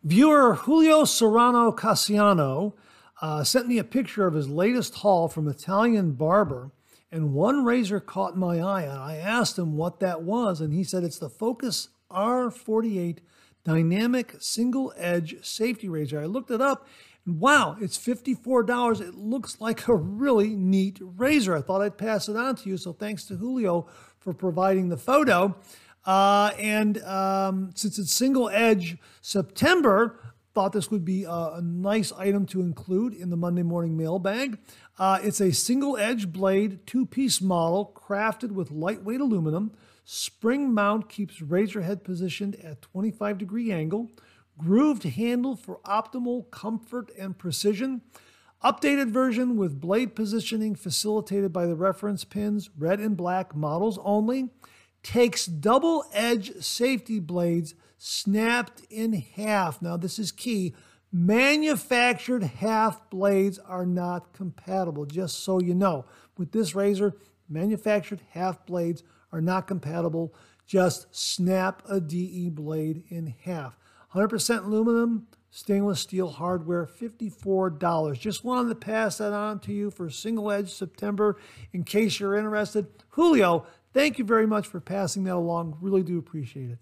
Viewer 0.05 0.55
Julio 0.55 1.05
Serrano 1.05 1.71
Cassiano 1.71 2.73
uh, 3.21 3.41
sent 3.45 3.69
me 3.69 3.77
a 3.77 3.85
picture 3.85 4.27
of 4.27 4.33
his 4.33 4.49
latest 4.49 4.95
haul 4.95 5.29
from 5.29 5.47
Italian 5.47 6.11
Barber, 6.11 6.71
and 7.09 7.33
one 7.33 7.63
razor 7.63 8.01
caught 8.01 8.37
my 8.37 8.59
eye. 8.59 8.81
And 8.81 8.99
I 8.99 9.15
asked 9.15 9.57
him 9.57 9.77
what 9.77 10.01
that 10.01 10.21
was, 10.23 10.59
and 10.59 10.73
he 10.73 10.83
said 10.83 11.05
it's 11.05 11.19
the 11.19 11.29
Focus 11.29 11.87
R48 12.11 13.19
Dynamic 13.63 14.35
Single 14.39 14.93
Edge 14.97 15.37
Safety 15.41 15.87
Razor. 15.87 16.19
I 16.19 16.25
looked 16.25 16.51
it 16.51 16.59
up, 16.59 16.85
and 17.25 17.39
wow, 17.39 17.77
it's 17.79 17.97
$54. 17.97 18.99
It 18.99 19.15
looks 19.15 19.61
like 19.61 19.87
a 19.87 19.95
really 19.95 20.49
neat 20.49 20.99
razor. 21.01 21.55
I 21.55 21.61
thought 21.61 21.81
I'd 21.81 21.97
pass 21.97 22.27
it 22.27 22.35
on 22.35 22.57
to 22.57 22.69
you, 22.69 22.75
so 22.75 22.91
thanks 22.91 23.23
to 23.27 23.37
Julio 23.37 23.87
for 24.19 24.33
providing 24.33 24.89
the 24.89 24.97
photo. 24.97 25.55
Uh, 26.05 26.51
and 26.59 27.01
um, 27.03 27.71
since 27.75 27.97
it's 27.97 28.11
single 28.11 28.49
edge 28.49 28.97
September, 29.21 30.19
thought 30.53 30.73
this 30.73 30.91
would 30.91 31.05
be 31.05 31.23
a, 31.23 31.29
a, 31.29 31.61
nice 31.61 32.11
item 32.13 32.45
to 32.45 32.61
include 32.61 33.13
in 33.13 33.29
the 33.29 33.37
Monday 33.37 33.63
morning 33.63 33.97
mailbag. 33.97 34.59
Uh, 34.99 35.19
it's 35.23 35.41
a 35.41 35.51
single 35.51 35.97
edge 35.97 36.31
blade, 36.31 36.85
two 36.85 37.05
piece 37.05 37.41
model 37.41 37.91
crafted 37.95 38.51
with 38.51 38.69
lightweight 38.69 39.21
aluminum. 39.21 39.71
Spring 40.05 40.73
mount 40.73 41.09
keeps 41.09 41.41
razor 41.41 41.81
head 41.81 42.03
positioned 42.03 42.55
at 42.57 42.81
25 42.81 43.37
degree 43.37 43.71
angle. 43.71 44.11
Grooved 44.57 45.03
handle 45.03 45.55
for 45.55 45.79
optimal 45.85 46.51
comfort 46.51 47.09
and 47.17 47.37
precision. 47.37 48.01
Updated 48.63 49.09
version 49.09 49.57
with 49.57 49.81
blade 49.81 50.15
positioning 50.15 50.75
facilitated 50.75 51.51
by 51.51 51.65
the 51.65 51.75
reference 51.75 52.23
pins, 52.23 52.69
red 52.77 52.99
and 52.99 53.17
black 53.17 53.55
models 53.55 53.97
only 54.03 54.49
takes 55.03 55.45
double 55.45 56.05
edge 56.13 56.63
safety 56.63 57.19
blades 57.19 57.75
snapped 57.97 58.81
in 58.89 59.13
half. 59.13 59.81
Now, 59.81 59.97
this 59.97 60.17
is 60.17 60.31
key. 60.31 60.73
Manufactured 61.11 62.43
half 62.43 63.09
blades 63.09 63.59
are 63.59 63.85
not 63.85 64.33
compatible, 64.33 65.05
just 65.05 65.43
so 65.43 65.59
you 65.59 65.75
know. 65.75 66.05
With 66.37 66.51
this 66.51 66.73
razor, 66.73 67.15
manufactured 67.47 68.21
half 68.31 68.65
blades 68.65 69.03
are 69.31 69.41
not 69.41 69.67
compatible. 69.67 70.33
Just 70.65 71.13
snap 71.15 71.83
a 71.87 71.99
DE 71.99 72.49
blade 72.49 73.03
in 73.09 73.35
half. 73.43 73.77
100% 74.15 74.65
aluminum, 74.65 75.27
stainless 75.49 75.99
steel 75.99 76.29
hardware, 76.29 76.85
$54. 76.85 78.19
Just 78.19 78.43
wanted 78.43 78.69
to 78.69 78.75
pass 78.75 79.17
that 79.17 79.33
on 79.33 79.59
to 79.59 79.73
you 79.73 79.91
for 79.91 80.09
single 80.09 80.51
edge 80.51 80.73
September 80.73 81.37
in 81.71 81.83
case 81.83 82.19
you're 82.19 82.35
interested. 82.35 82.87
Julio, 83.09 83.65
Thank 83.93 84.17
you 84.17 84.25
very 84.25 84.47
much 84.47 84.67
for 84.67 84.79
passing 84.79 85.23
that 85.25 85.35
along. 85.35 85.77
Really 85.79 86.03
do 86.03 86.17
appreciate 86.17 86.71
it. 86.71 86.79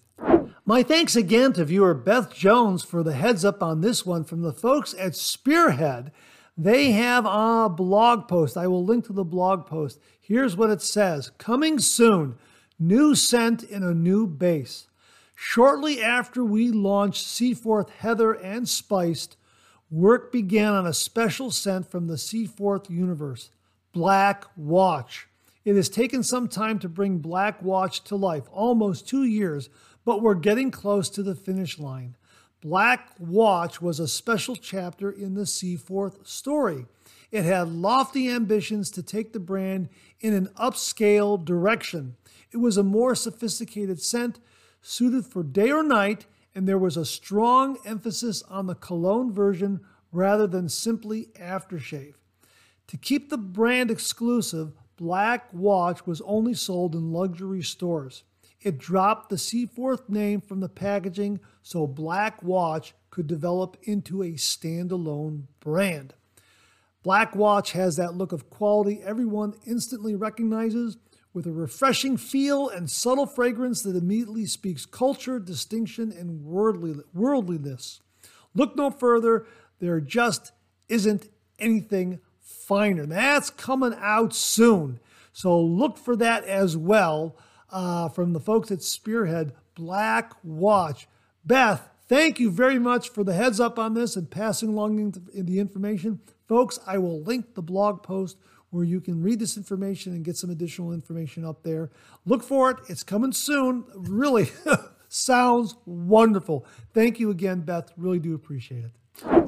My 0.65 0.83
thanks 0.83 1.15
again 1.15 1.53
to 1.53 1.65
viewer 1.65 1.93
Beth 1.93 2.33
Jones 2.33 2.83
for 2.83 3.03
the 3.03 3.13
heads 3.13 3.43
up 3.43 3.61
on 3.61 3.81
this 3.81 4.05
one 4.05 4.23
from 4.23 4.41
the 4.41 4.53
folks 4.53 4.95
at 4.97 5.15
Spearhead. 5.15 6.11
They 6.57 6.91
have 6.91 7.25
a 7.25 7.69
blog 7.69 8.27
post. 8.27 8.55
I 8.55 8.67
will 8.67 8.85
link 8.85 9.05
to 9.07 9.13
the 9.13 9.23
blog 9.23 9.65
post. 9.65 9.99
Here's 10.19 10.55
what 10.55 10.69
it 10.69 10.81
says 10.81 11.31
Coming 11.37 11.79
soon, 11.79 12.35
new 12.79 13.15
scent 13.15 13.63
in 13.63 13.83
a 13.83 13.93
new 13.93 14.27
base. 14.27 14.87
Shortly 15.35 16.01
after 16.01 16.45
we 16.45 16.69
launched 16.69 17.25
Seaforth 17.25 17.89
Heather 17.89 18.31
and 18.33 18.69
Spiced, 18.69 19.37
work 19.89 20.31
began 20.31 20.73
on 20.73 20.85
a 20.85 20.93
special 20.93 21.49
scent 21.49 21.89
from 21.89 22.07
the 22.07 22.17
Seaforth 22.17 22.89
universe, 22.89 23.49
Black 23.91 24.45
Watch. 24.55 25.27
It 25.63 25.75
has 25.75 25.89
taken 25.89 26.23
some 26.23 26.47
time 26.47 26.79
to 26.79 26.89
bring 26.89 27.19
Black 27.19 27.61
Watch 27.61 28.03
to 28.05 28.15
life, 28.15 28.49
almost 28.51 29.07
two 29.07 29.23
years, 29.23 29.69
but 30.03 30.21
we're 30.21 30.33
getting 30.33 30.71
close 30.71 31.09
to 31.09 31.23
the 31.23 31.35
finish 31.35 31.77
line. 31.77 32.15
Black 32.61 33.11
Watch 33.19 33.81
was 33.81 33.99
a 33.99 34.07
special 34.07 34.55
chapter 34.55 35.11
in 35.11 35.35
the 35.35 35.45
Seaforth 35.45 36.27
story. 36.27 36.85
It 37.31 37.43
had 37.43 37.69
lofty 37.69 38.29
ambitions 38.29 38.89
to 38.91 39.03
take 39.03 39.33
the 39.33 39.39
brand 39.39 39.89
in 40.19 40.33
an 40.33 40.47
upscale 40.59 41.43
direction. 41.43 42.15
It 42.51 42.57
was 42.57 42.77
a 42.77 42.83
more 42.83 43.15
sophisticated 43.15 44.01
scent 44.01 44.39
suited 44.81 45.25
for 45.25 45.43
day 45.43 45.71
or 45.71 45.83
night, 45.83 46.25
and 46.53 46.67
there 46.67 46.77
was 46.77 46.97
a 46.97 47.05
strong 47.05 47.77
emphasis 47.85 48.43
on 48.43 48.67
the 48.67 48.75
cologne 48.75 49.31
version 49.31 49.79
rather 50.11 50.47
than 50.47 50.67
simply 50.67 51.29
aftershave. 51.39 52.15
To 52.87 52.97
keep 52.97 53.29
the 53.29 53.37
brand 53.37 53.89
exclusive, 53.89 54.73
Black 55.01 55.51
Watch 55.51 56.05
was 56.05 56.21
only 56.21 56.53
sold 56.53 56.93
in 56.93 57.11
luxury 57.11 57.63
stores. 57.63 58.23
It 58.61 58.77
dropped 58.77 59.29
the 59.29 59.37
Seaforth 59.39 60.07
name 60.07 60.41
from 60.41 60.59
the 60.59 60.69
packaging 60.69 61.39
so 61.63 61.87
Black 61.87 62.43
Watch 62.43 62.93
could 63.09 63.25
develop 63.25 63.77
into 63.81 64.21
a 64.21 64.33
standalone 64.33 65.45
brand. 65.59 66.13
Black 67.01 67.35
Watch 67.35 67.71
has 67.71 67.95
that 67.95 68.13
look 68.13 68.31
of 68.31 68.51
quality 68.51 69.01
everyone 69.03 69.55
instantly 69.65 70.13
recognizes 70.13 70.97
with 71.33 71.47
a 71.47 71.51
refreshing 71.51 72.15
feel 72.15 72.69
and 72.69 72.87
subtle 72.87 73.25
fragrance 73.25 73.81
that 73.81 73.95
immediately 73.95 74.45
speaks 74.45 74.85
culture, 74.85 75.39
distinction, 75.39 76.11
and 76.11 76.45
worldly, 76.45 76.93
worldliness. 77.11 78.01
Look 78.53 78.75
no 78.75 78.91
further, 78.91 79.47
there 79.79 79.99
just 79.99 80.51
isn't 80.89 81.27
anything 81.57 82.19
finer. 82.71 83.05
That's 83.05 83.49
coming 83.49 83.93
out 83.99 84.33
soon. 84.33 85.01
So 85.33 85.59
look 85.59 85.97
for 85.97 86.15
that 86.15 86.45
as 86.45 86.77
well 86.77 87.35
uh, 87.69 88.07
from 88.07 88.31
the 88.31 88.39
folks 88.39 88.71
at 88.71 88.81
Spearhead 88.81 89.51
Black 89.75 90.31
Watch. 90.41 91.05
Beth, 91.43 91.89
thank 92.07 92.39
you 92.39 92.49
very 92.49 92.79
much 92.79 93.09
for 93.09 93.25
the 93.25 93.33
heads 93.33 93.59
up 93.59 93.77
on 93.77 93.93
this 93.93 94.15
and 94.15 94.31
passing 94.31 94.69
along 94.69 95.21
the 95.33 95.59
information. 95.59 96.21
Folks, 96.47 96.79
I 96.87 96.97
will 96.97 97.21
link 97.21 97.55
the 97.55 97.61
blog 97.61 98.03
post 98.03 98.37
where 98.69 98.85
you 98.85 99.01
can 99.01 99.21
read 99.21 99.39
this 99.39 99.57
information 99.57 100.13
and 100.13 100.23
get 100.23 100.37
some 100.37 100.49
additional 100.49 100.93
information 100.93 101.43
up 101.43 101.63
there. 101.63 101.89
Look 102.25 102.41
for 102.41 102.71
it, 102.71 102.77
it's 102.87 103.03
coming 103.03 103.33
soon. 103.33 103.83
Really 103.93 104.49
sounds 105.09 105.75
wonderful. 105.85 106.65
Thank 106.93 107.19
you 107.19 107.31
again, 107.31 107.61
Beth. 107.63 107.91
Really 107.97 108.19
do 108.19 108.33
appreciate 108.33 108.85
it. 108.85 108.91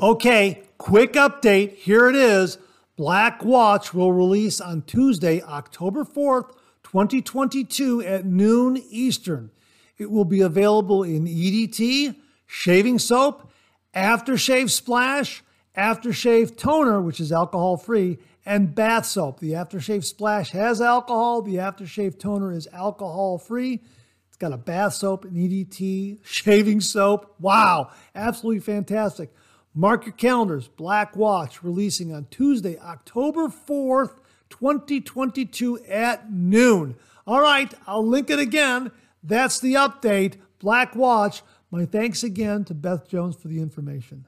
Okay, 0.01 0.63
quick 0.77 1.13
update. 1.13 1.75
Here 1.75 2.09
it 2.09 2.17
is. 2.17 2.57
Black 2.95 3.43
Watch 3.43 3.91
will 3.91 4.13
release 4.13 4.61
on 4.61 4.83
Tuesday, 4.83 5.41
October 5.41 6.03
4th, 6.03 6.51
2022 6.83 8.03
at 8.03 8.23
noon 8.23 8.77
Eastern. 8.89 9.49
It 9.97 10.11
will 10.11 10.25
be 10.25 10.41
available 10.41 11.01
in 11.01 11.25
EDT, 11.25 12.15
shaving 12.45 12.99
soap, 12.99 13.51
aftershave 13.95 14.69
splash, 14.69 15.43
aftershave 15.75 16.55
toner, 16.55 17.01
which 17.01 17.19
is 17.19 17.31
alcohol 17.31 17.77
free, 17.77 18.19
and 18.45 18.75
bath 18.75 19.07
soap. 19.07 19.39
The 19.39 19.53
aftershave 19.53 20.03
splash 20.03 20.51
has 20.51 20.79
alcohol, 20.79 21.41
the 21.41 21.55
aftershave 21.55 22.19
toner 22.19 22.51
is 22.51 22.67
alcohol 22.71 23.39
free. 23.39 23.81
It's 24.27 24.37
got 24.37 24.53
a 24.53 24.57
bath 24.57 24.93
soap, 24.93 25.25
an 25.25 25.31
EDT, 25.31 26.19
shaving 26.23 26.81
soap. 26.81 27.35
Wow, 27.39 27.89
absolutely 28.13 28.59
fantastic. 28.59 29.33
Mark 29.75 30.05
your 30.05 30.13
calendars. 30.13 30.67
Black 30.67 31.15
Watch 31.15 31.63
releasing 31.63 32.13
on 32.13 32.27
Tuesday, 32.29 32.77
October 32.77 33.47
4th, 33.47 34.19
2022 34.49 35.79
at 35.85 36.31
noon. 36.31 36.95
All 37.25 37.41
right, 37.41 37.73
I'll 37.87 38.05
link 38.05 38.29
it 38.29 38.39
again. 38.39 38.91
That's 39.23 39.59
the 39.59 39.73
update. 39.73 40.35
Black 40.59 40.95
Watch. 40.95 41.41
My 41.71 41.85
thanks 41.85 42.23
again 42.23 42.65
to 42.65 42.75
Beth 42.75 43.07
Jones 43.07 43.35
for 43.35 43.47
the 43.47 43.59
information. 43.59 44.25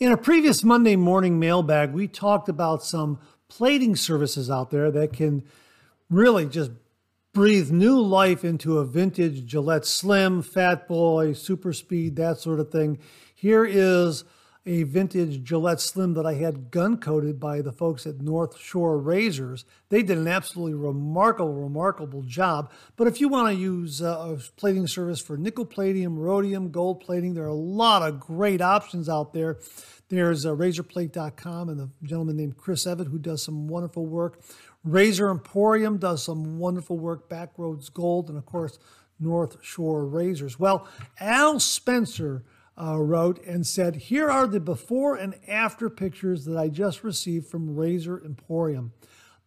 In 0.00 0.10
a 0.10 0.16
previous 0.16 0.64
Monday 0.64 0.96
morning 0.96 1.38
mailbag, 1.38 1.92
we 1.92 2.08
talked 2.08 2.48
about 2.48 2.82
some 2.82 3.20
plating 3.48 3.94
services 3.94 4.50
out 4.50 4.70
there 4.70 4.90
that 4.90 5.12
can 5.12 5.44
really 6.10 6.46
just 6.46 6.72
breathe 7.32 7.70
new 7.70 8.00
life 8.00 8.44
into 8.44 8.78
a 8.78 8.84
vintage 8.84 9.46
Gillette 9.46 9.86
Slim, 9.86 10.42
Fat 10.42 10.88
Boy, 10.88 11.32
Super 11.32 11.72
Speed, 11.72 12.16
that 12.16 12.38
sort 12.38 12.58
of 12.58 12.72
thing. 12.72 12.98
Here 13.34 13.64
is 13.64 14.24
a 14.68 14.82
vintage 14.82 15.42
Gillette 15.42 15.80
Slim 15.80 16.12
that 16.12 16.26
I 16.26 16.34
had 16.34 16.70
gun 16.70 16.98
coated 16.98 17.40
by 17.40 17.62
the 17.62 17.72
folks 17.72 18.06
at 18.06 18.20
North 18.20 18.58
Shore 18.58 18.98
Razors. 18.98 19.64
They 19.88 20.02
did 20.02 20.18
an 20.18 20.28
absolutely 20.28 20.74
remarkable, 20.74 21.54
remarkable 21.54 22.20
job. 22.20 22.70
But 22.94 23.06
if 23.06 23.18
you 23.18 23.28
want 23.28 23.48
to 23.48 23.58
use 23.58 24.02
uh, 24.02 24.36
a 24.36 24.36
plating 24.58 24.86
service 24.86 25.20
for 25.20 25.38
nickel 25.38 25.64
plating, 25.64 26.18
rhodium, 26.18 26.70
gold 26.70 27.00
plating, 27.00 27.32
there 27.32 27.44
are 27.44 27.48
a 27.48 27.54
lot 27.54 28.02
of 28.02 28.20
great 28.20 28.60
options 28.60 29.08
out 29.08 29.32
there. 29.32 29.58
There's 30.10 30.44
uh, 30.44 30.50
razorplate.com 30.50 31.70
and 31.70 31.80
a 31.80 31.88
gentleman 32.02 32.36
named 32.36 32.58
Chris 32.58 32.84
Evett 32.84 33.10
who 33.10 33.18
does 33.18 33.42
some 33.42 33.68
wonderful 33.68 34.04
work. 34.04 34.42
Razor 34.84 35.30
Emporium 35.30 35.96
does 35.96 36.22
some 36.22 36.58
wonderful 36.58 36.98
work, 36.98 37.30
Backroads 37.30 37.90
Gold, 37.92 38.28
and 38.28 38.36
of 38.36 38.44
course, 38.44 38.78
North 39.18 39.56
Shore 39.62 40.04
Razors. 40.04 40.58
Well, 40.58 40.86
Al 41.18 41.58
Spencer 41.58 42.44
uh, 42.80 42.98
wrote 42.98 43.44
and 43.44 43.66
said, 43.66 43.96
Here 43.96 44.30
are 44.30 44.46
the 44.46 44.60
before 44.60 45.16
and 45.16 45.34
after 45.48 45.90
pictures 45.90 46.44
that 46.44 46.56
I 46.56 46.68
just 46.68 47.02
received 47.02 47.46
from 47.46 47.76
Razor 47.76 48.22
Emporium. 48.24 48.92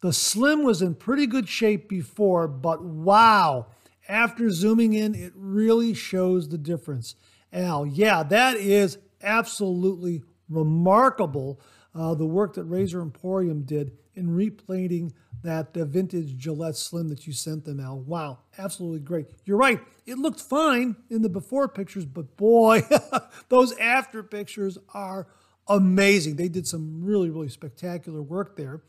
The 0.02 0.14
Slim 0.14 0.64
was 0.64 0.82
in 0.82 0.96
pretty 0.96 1.28
good 1.28 1.48
shape 1.48 1.88
before, 1.88 2.48
but 2.48 2.84
wow, 2.84 3.68
after 4.08 4.50
zooming 4.50 4.94
in, 4.94 5.16
it 5.16 5.32
really 5.36 5.94
shows 5.94 6.50
the 6.50 6.58
difference. 6.58 7.16
Al, 7.54 7.86
yeah, 7.86 8.24
that 8.24 8.58
is 8.58 8.98
absolutely 9.22 10.24
remarkable. 10.50 11.62
Uh, 11.94 12.16
the 12.16 12.26
work 12.26 12.56
that 12.56 12.64
Razor 12.64 13.02
Emporium 13.02 13.62
did 13.62 13.92
in 14.16 14.30
replating 14.30 15.14
that 15.44 15.76
uh, 15.76 15.86
vintage 15.86 16.38
Gillette 16.38 16.76
Slim 16.76 17.10
that 17.10 17.26
you 17.28 17.34
sent 17.34 17.66
them, 17.66 17.80
Al. 17.80 18.00
Wow, 18.00 18.40
absolutely 18.58 19.00
great. 19.00 19.28
You're 19.46 19.58
right. 19.58 19.80
It 20.06 20.18
looked 20.18 20.40
fine 20.40 20.96
in 21.10 21.22
the 21.22 21.30
before 21.30 21.68
pictures, 21.68 22.06
but 22.06 22.38
boy, 22.38 22.84
those 23.50 23.76
after 23.78 24.24
pictures 24.24 24.78
are 24.94 25.28
amazing. 25.68 26.36
They 26.36 26.50
did 26.50 26.68
some 26.68 27.04
really, 27.04 27.30
really 27.30 27.50
spectacular 27.50 28.22
work 28.22 28.56
there. 28.56 28.82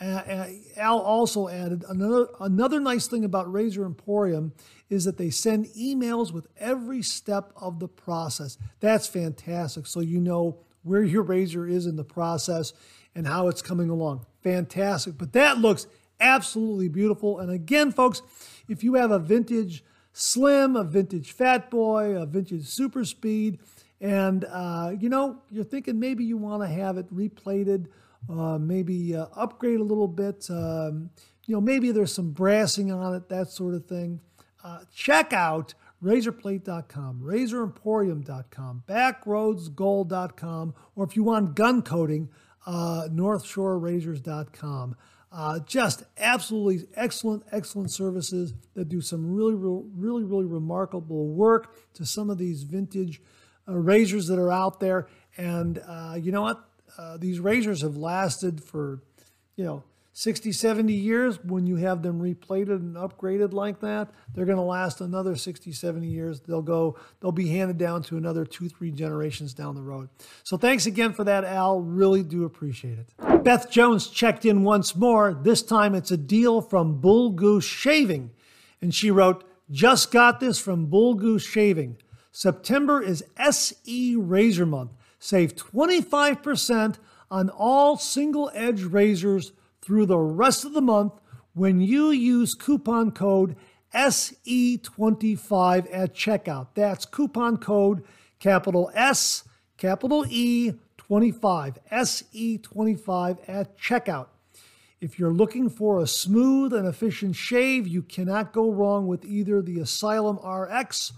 Uh, 0.00 0.46
Al 0.76 1.00
also 1.00 1.48
added 1.48 1.84
another 1.88 2.28
another 2.38 2.78
nice 2.78 3.08
thing 3.08 3.24
about 3.24 3.52
Razor 3.52 3.84
Emporium 3.84 4.52
is 4.88 5.04
that 5.04 5.18
they 5.18 5.30
send 5.30 5.66
emails 5.66 6.32
with 6.32 6.46
every 6.58 7.02
step 7.02 7.52
of 7.56 7.80
the 7.80 7.88
process. 7.88 8.58
That's 8.78 9.08
fantastic. 9.08 9.86
So 9.86 10.00
you 10.00 10.20
know 10.20 10.60
where 10.82 11.02
your 11.02 11.22
razor 11.22 11.66
is 11.66 11.86
in 11.86 11.96
the 11.96 12.04
process 12.04 12.72
and 13.14 13.26
how 13.26 13.48
it's 13.48 13.60
coming 13.60 13.90
along. 13.90 14.24
Fantastic. 14.42 15.18
But 15.18 15.32
that 15.32 15.58
looks 15.58 15.86
absolutely 16.20 16.88
beautiful. 16.88 17.38
And 17.38 17.50
again, 17.50 17.92
folks, 17.92 18.22
if 18.68 18.82
you 18.82 18.94
have 18.94 19.10
a 19.10 19.18
vintage 19.18 19.84
Slim, 20.12 20.74
a 20.74 20.84
vintage 20.84 21.32
Fat 21.32 21.70
Boy, 21.70 22.16
a 22.16 22.26
vintage 22.26 22.66
Super 22.66 23.04
Speed, 23.04 23.60
and 24.00 24.44
uh, 24.44 24.92
you 24.98 25.08
know, 25.08 25.42
you're 25.50 25.64
thinking 25.64 25.98
maybe 26.00 26.24
you 26.24 26.36
want 26.36 26.62
to 26.62 26.68
have 26.68 26.98
it 26.98 27.12
replated, 27.14 27.86
uh, 28.28 28.58
maybe 28.58 29.14
uh, 29.14 29.26
upgrade 29.36 29.80
a 29.80 29.84
little 29.84 30.08
bit. 30.08 30.46
Um, 30.50 31.10
you 31.46 31.54
know, 31.54 31.60
maybe 31.60 31.92
there's 31.92 32.12
some 32.12 32.30
brassing 32.30 32.92
on 32.92 33.14
it, 33.14 33.28
that 33.28 33.48
sort 33.48 33.74
of 33.74 33.86
thing. 33.86 34.20
Uh, 34.62 34.80
check 34.94 35.32
out 35.32 35.74
razorplate.com, 36.02 37.22
razoremporium.com, 37.24 38.82
backroadsgold.com, 38.86 40.74
or 40.94 41.04
if 41.04 41.16
you 41.16 41.24
want 41.24 41.54
gun 41.54 41.82
coating, 41.82 42.28
uh, 42.66 43.08
northshorerazors.com. 43.10 44.96
Uh, 45.30 45.58
just 45.60 46.04
absolutely 46.16 46.86
excellent, 46.94 47.42
excellent 47.52 47.92
services 47.92 48.54
that 48.74 48.88
do 48.88 49.02
some 49.02 49.30
really, 49.30 49.54
really, 49.54 50.24
really 50.24 50.46
remarkable 50.46 51.28
work 51.28 51.76
to 51.92 52.06
some 52.06 52.30
of 52.30 52.38
these 52.38 52.62
vintage 52.62 53.20
uh, 53.68 53.74
razors 53.74 54.26
that 54.28 54.38
are 54.38 54.50
out 54.50 54.80
there. 54.80 55.06
And 55.36 55.82
uh, 55.86 56.16
you 56.18 56.32
know 56.32 56.42
what? 56.42 56.64
Uh, 56.96 57.18
these 57.18 57.38
razors 57.40 57.82
have 57.82 57.96
lasted 57.96 58.64
for, 58.64 59.02
you 59.56 59.64
know, 59.64 59.84
60, 60.18 60.50
70 60.50 60.92
years, 60.92 61.44
when 61.44 61.64
you 61.64 61.76
have 61.76 62.02
them 62.02 62.20
replated 62.20 62.80
and 62.80 62.96
upgraded 62.96 63.52
like 63.52 63.78
that, 63.78 64.10
they're 64.34 64.46
going 64.46 64.58
to 64.58 64.64
last 64.64 65.00
another 65.00 65.36
60, 65.36 65.70
70 65.70 66.08
years. 66.08 66.40
They'll 66.40 66.60
go, 66.60 66.98
they'll 67.20 67.30
be 67.30 67.50
handed 67.50 67.78
down 67.78 68.02
to 68.02 68.16
another 68.16 68.44
two, 68.44 68.68
three 68.68 68.90
generations 68.90 69.54
down 69.54 69.76
the 69.76 69.80
road. 69.80 70.08
So 70.42 70.56
thanks 70.56 70.86
again 70.86 71.12
for 71.12 71.22
that, 71.22 71.44
Al. 71.44 71.78
Really 71.78 72.24
do 72.24 72.44
appreciate 72.44 72.98
it. 72.98 73.44
Beth 73.44 73.70
Jones 73.70 74.08
checked 74.08 74.44
in 74.44 74.64
once 74.64 74.96
more. 74.96 75.34
This 75.34 75.62
time 75.62 75.94
it's 75.94 76.10
a 76.10 76.16
deal 76.16 76.62
from 76.62 77.00
Bull 77.00 77.30
Goose 77.30 77.64
Shaving. 77.64 78.32
And 78.82 78.92
she 78.92 79.12
wrote, 79.12 79.44
Just 79.70 80.10
got 80.10 80.40
this 80.40 80.58
from 80.58 80.86
Bull 80.86 81.14
Goose 81.14 81.46
Shaving. 81.46 81.96
September 82.32 83.00
is 83.00 83.22
SE 83.36 84.16
Razor 84.16 84.66
Month. 84.66 84.90
Save 85.20 85.54
25% 85.54 86.96
on 87.30 87.50
all 87.50 87.96
single 87.96 88.50
edge 88.52 88.82
razors 88.82 89.52
through 89.88 90.04
the 90.04 90.18
rest 90.18 90.66
of 90.66 90.74
the 90.74 90.82
month 90.82 91.14
when 91.54 91.80
you 91.80 92.10
use 92.10 92.54
coupon 92.54 93.10
code 93.10 93.56
SE25 93.94 95.88
at 95.90 96.14
checkout. 96.14 96.66
That's 96.74 97.06
coupon 97.06 97.56
code 97.56 98.04
capital 98.38 98.90
S, 98.94 99.44
capital 99.78 100.26
E 100.28 100.72
25, 100.98 101.78
SE25 101.90 103.38
at 103.48 103.78
checkout. 103.78 104.26
If 105.00 105.18
you're 105.18 105.32
looking 105.32 105.70
for 105.70 106.00
a 106.00 106.06
smooth 106.06 106.74
and 106.74 106.86
efficient 106.86 107.34
shave, 107.34 107.88
you 107.88 108.02
cannot 108.02 108.52
go 108.52 108.70
wrong 108.70 109.06
with 109.06 109.24
either 109.24 109.62
the 109.62 109.80
Asylum 109.80 110.36
RX 110.46 111.14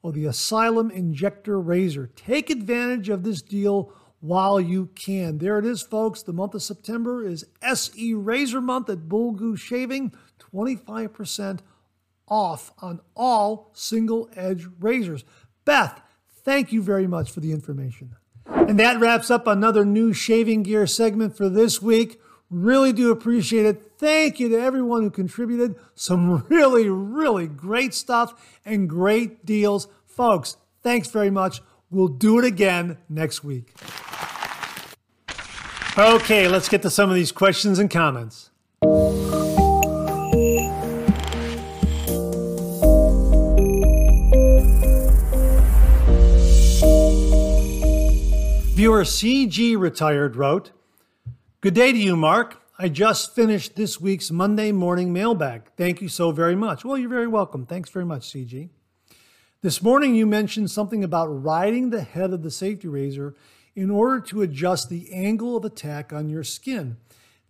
or 0.00 0.12
the 0.12 0.26
Asylum 0.26 0.92
Injector 0.92 1.60
Razor. 1.60 2.08
Take 2.14 2.50
advantage 2.50 3.08
of 3.08 3.24
this 3.24 3.42
deal 3.42 3.92
while 4.22 4.60
you 4.60 4.86
can. 4.94 5.38
There 5.38 5.58
it 5.58 5.66
is, 5.66 5.82
folks. 5.82 6.22
The 6.22 6.32
month 6.32 6.54
of 6.54 6.62
September 6.62 7.26
is 7.26 7.44
SE 7.60 8.14
Razor 8.14 8.60
Month 8.60 8.88
at 8.88 9.08
Bullgoose 9.08 9.58
Shaving. 9.58 10.14
25% 10.54 11.60
off 12.28 12.72
on 12.80 13.00
all 13.16 13.70
single 13.74 14.30
edge 14.36 14.66
razors. 14.78 15.24
Beth, 15.64 16.00
thank 16.44 16.72
you 16.72 16.82
very 16.82 17.06
much 17.08 17.32
for 17.32 17.40
the 17.40 17.50
information. 17.50 18.14
And 18.46 18.78
that 18.78 19.00
wraps 19.00 19.30
up 19.30 19.46
another 19.46 19.84
new 19.84 20.12
shaving 20.12 20.62
gear 20.62 20.86
segment 20.86 21.36
for 21.36 21.48
this 21.48 21.82
week. 21.82 22.20
Really 22.48 22.92
do 22.92 23.10
appreciate 23.10 23.66
it. 23.66 23.92
Thank 23.98 24.38
you 24.38 24.48
to 24.50 24.60
everyone 24.60 25.02
who 25.02 25.10
contributed. 25.10 25.74
Some 25.94 26.44
really, 26.48 26.88
really 26.88 27.48
great 27.48 27.92
stuff 27.92 28.60
and 28.64 28.88
great 28.88 29.44
deals. 29.44 29.88
Folks, 30.06 30.56
thanks 30.82 31.08
very 31.08 31.30
much. 31.30 31.60
We'll 31.90 32.08
do 32.08 32.38
it 32.38 32.44
again 32.44 32.98
next 33.08 33.42
week. 33.42 33.74
Okay, 35.98 36.48
let's 36.48 36.70
get 36.70 36.80
to 36.82 36.90
some 36.90 37.10
of 37.10 37.14
these 37.14 37.32
questions 37.32 37.78
and 37.78 37.90
comments. 37.90 38.48
Viewer 48.74 49.04
CG 49.04 49.78
Retired 49.78 50.34
wrote, 50.34 50.70
Good 51.60 51.74
day 51.74 51.92
to 51.92 51.98
you, 51.98 52.16
Mark. 52.16 52.62
I 52.78 52.88
just 52.88 53.34
finished 53.34 53.76
this 53.76 54.00
week's 54.00 54.30
Monday 54.30 54.72
morning 54.72 55.12
mailbag. 55.12 55.64
Thank 55.76 56.00
you 56.00 56.08
so 56.08 56.32
very 56.32 56.56
much. 56.56 56.86
Well, 56.86 56.96
you're 56.96 57.10
very 57.10 57.28
welcome. 57.28 57.66
Thanks 57.66 57.90
very 57.90 58.06
much, 58.06 58.32
CG. 58.32 58.70
This 59.60 59.82
morning 59.82 60.14
you 60.14 60.26
mentioned 60.26 60.70
something 60.70 61.04
about 61.04 61.26
riding 61.26 61.90
the 61.90 62.00
head 62.00 62.32
of 62.32 62.42
the 62.42 62.50
safety 62.50 62.88
razor 62.88 63.36
in 63.74 63.90
order 63.90 64.20
to 64.20 64.42
adjust 64.42 64.88
the 64.88 65.12
angle 65.12 65.56
of 65.56 65.64
attack 65.64 66.12
on 66.12 66.28
your 66.28 66.44
skin. 66.44 66.96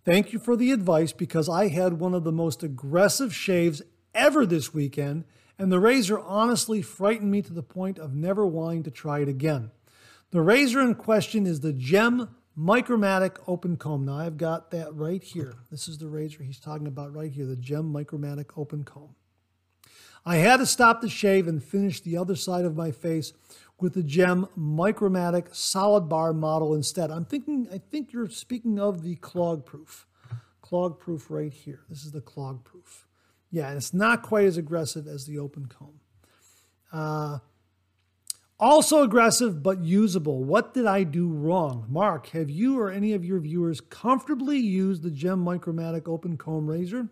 Thank 0.05 0.33
you 0.33 0.39
for 0.39 0.57
the 0.57 0.73
advice 0.73 1.13
because 1.13 1.49
I 1.49 1.69
had 1.69 1.95
one 1.95 2.15
of 2.15 2.25
the 2.25 2.33
most 2.33 2.63
aggressive 2.63 3.35
shaves 3.35 3.83
ever 4.15 4.45
this 4.45 4.75
weekend, 4.75 5.25
and 5.59 5.71
the 5.71 5.81
razor 5.81 6.19
honestly 6.19 6.83
frightened 6.83 7.31
me 7.31 7.43
to 7.43 7.53
the 7.53 7.63
point 7.63 7.99
of 7.99 8.15
never 8.15 8.47
wanting 8.47 8.83
to 8.85 8.91
try 8.91 9.21
it 9.21 9.29
again. 9.29 9.71
The 10.31 10.41
razor 10.41 10.81
in 10.81 10.95
question 10.95 11.47
is 11.47 11.61
the 11.61 11.73
Gem 11.73 12.35
Micromatic 12.59 13.37
Open 13.47 13.77
Comb. 13.77 14.05
Now 14.05 14.19
I've 14.19 14.37
got 14.37 14.71
that 14.71 14.95
right 14.95 15.23
here. 15.23 15.55
This 15.71 15.89
is 15.89 15.99
the 15.99 16.09
razor 16.09 16.43
he's 16.43 16.59
talking 16.59 16.87
about 16.87 17.15
right 17.15 17.31
here, 17.31 17.47
the 17.47 17.57
Gem 17.57 17.93
Micromatic 17.93 18.51
Open 18.57 18.85
Comb. 18.85 19.15
I 20.25 20.37
had 20.37 20.59
to 20.59 20.67
stop 20.67 21.01
the 21.01 21.09
shave 21.09 21.49
and 21.49 21.63
finish 21.63 22.01
the 22.01 22.17
other 22.17 22.37
side 22.37 22.65
of 22.65 22.77
my 22.77 22.93
face 22.93 23.33
with 23.83 23.95
the 23.95 24.03
Gem 24.03 24.47
Micromatic 24.57 25.55
Solid 25.55 26.09
Bar 26.09 26.33
model 26.33 26.75
instead. 26.75 27.11
I'm 27.11 27.25
thinking, 27.25 27.69
I 27.73 27.79
think 27.79 28.13
you're 28.13 28.29
speaking 28.31 28.79
of 28.79 29.03
the 29.03 29.17
clog 29.17 29.67
proof. 29.67 30.07
Clog 30.61 30.99
proof 30.99 31.31
right 31.31 31.53
here. 31.53 31.81
This 31.89 32.05
is 32.05 32.13
the 32.13 32.21
clog 32.21 32.65
proof. 32.65 33.07
Yeah, 33.51 33.69
and 33.69 33.77
it's 33.77 33.93
not 33.93 34.23
quite 34.23 34.47
as 34.47 34.57
aggressive 34.57 35.07
as 35.07 35.27
the 35.27 35.39
open 35.39 35.67
comb. 35.67 36.01
Uh, 36.93 37.39
also 38.59 39.03
aggressive, 39.03 39.63
but 39.63 39.81
usable. 39.83 40.45
What 40.45 40.73
did 40.73 40.87
I 40.87 41.03
do 41.03 41.29
wrong? 41.29 41.87
Mark, 41.89 42.29
have 42.29 42.49
you 42.49 42.79
or 42.79 42.91
any 42.91 43.13
of 43.13 43.25
your 43.25 43.41
viewers 43.41 43.81
comfortably 43.81 44.59
used 44.59 45.03
the 45.03 45.11
Gem 45.11 45.45
Micromatic 45.45 46.07
Open 46.07 46.37
Comb 46.37 46.69
Razor? 46.69 47.09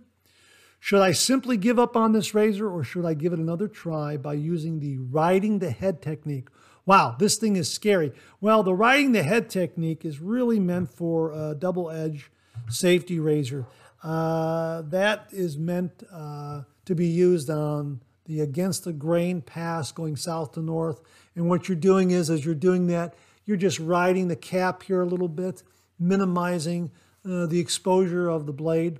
Should 0.81 1.03
I 1.03 1.13
simply 1.13 1.57
give 1.57 1.79
up 1.79 1.95
on 1.95 2.13
this 2.13 2.35
razor 2.35 2.69
or 2.69 2.83
should 2.83 3.05
I 3.05 3.15
give 3.15 3.33
it 3.33 3.39
another 3.39 3.69
try 3.69 4.17
by 4.17 4.35
using 4.35 4.81
the 4.81 4.99
riding 4.99 5.61
the 5.61 5.71
head 5.71 6.03
technique 6.03 6.49
wow, 6.91 7.15
this 7.19 7.37
thing 7.37 7.55
is 7.55 7.73
scary. 7.73 8.13
Well, 8.41 8.65
the 8.65 8.75
riding 8.75 9.13
the 9.13 9.23
head 9.23 9.49
technique 9.49 10.05
is 10.05 10.21
really 10.21 10.59
meant 10.59 10.91
for 10.91 11.33
a 11.33 11.55
double 11.55 11.89
edge 11.89 12.33
safety 12.69 13.21
razor. 13.21 13.67
Uh, 14.03 14.83
that 14.83 15.29
is 15.31 15.57
meant 15.57 16.03
uh, 16.13 16.63
to 16.87 16.95
be 16.97 17.07
used 17.07 17.49
on 17.49 18.01
the 18.25 18.41
against 18.41 18.83
the 18.83 18.93
grain 18.93 19.41
pass 19.41 19.93
going 19.93 20.17
south 20.17 20.51
to 20.53 20.61
north. 20.61 21.01
And 21.37 21.49
what 21.49 21.69
you're 21.69 21.77
doing 21.77 22.11
is, 22.11 22.29
as 22.29 22.45
you're 22.45 22.57
doing 22.57 22.89
that, 22.89 23.15
you're 23.45 23.57
just 23.57 23.79
riding 23.79 24.27
the 24.27 24.35
cap 24.35 24.83
here 24.83 25.01
a 25.01 25.07
little 25.07 25.29
bit, 25.29 25.63
minimizing 25.99 26.91
uh, 27.25 27.47
the 27.47 27.61
exposure 27.61 28.29
of 28.29 28.47
the 28.47 28.53
blade, 28.53 28.99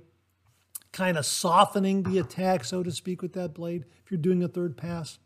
kind 0.91 1.17
of 1.17 1.25
softening 1.25 2.03
the 2.03 2.19
attack, 2.19 2.63
so 2.63 2.83
to 2.83 2.91
speak, 2.91 3.21
with 3.21 3.33
that 3.33 3.53
blade 3.53 3.85
if 4.03 4.11
you're 4.11 4.19
doing 4.19 4.43
a 4.43 4.47
third 4.47 4.77
pass. 4.77 5.19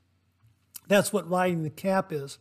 That's 0.88 1.12
what 1.12 1.30
riding 1.30 1.64
the 1.64 1.70
cap 1.70 2.12
is. 2.12 2.38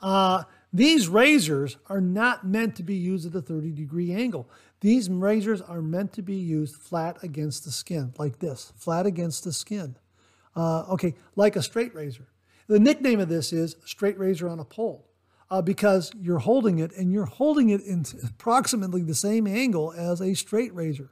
Uh, 0.00 0.44
these 0.72 1.08
razors 1.08 1.78
are 1.86 2.00
not 2.00 2.46
meant 2.46 2.76
to 2.76 2.82
be 2.82 2.94
used 2.94 3.26
at 3.26 3.34
a 3.34 3.40
30 3.40 3.72
degree 3.72 4.12
angle. 4.12 4.48
These 4.80 5.08
razors 5.08 5.60
are 5.60 5.82
meant 5.82 6.12
to 6.14 6.22
be 6.22 6.36
used 6.36 6.76
flat 6.76 7.18
against 7.22 7.64
the 7.64 7.70
skin, 7.70 8.12
like 8.18 8.38
this, 8.38 8.72
flat 8.76 9.06
against 9.06 9.44
the 9.44 9.52
skin. 9.52 9.96
Uh, 10.54 10.84
okay, 10.90 11.14
like 11.36 11.56
a 11.56 11.62
straight 11.62 11.94
razor. 11.94 12.28
The 12.68 12.78
nickname 12.78 13.18
of 13.18 13.28
this 13.28 13.52
is 13.52 13.76
straight 13.84 14.18
razor 14.18 14.48
on 14.48 14.60
a 14.60 14.64
pole 14.64 15.08
uh, 15.50 15.62
because 15.62 16.12
you're 16.20 16.38
holding 16.38 16.78
it 16.78 16.92
and 16.96 17.10
you're 17.10 17.24
holding 17.24 17.70
it 17.70 17.80
in 17.80 18.04
approximately 18.24 19.02
the 19.02 19.14
same 19.14 19.46
angle 19.46 19.92
as 19.96 20.20
a 20.20 20.34
straight 20.34 20.74
razor. 20.74 21.10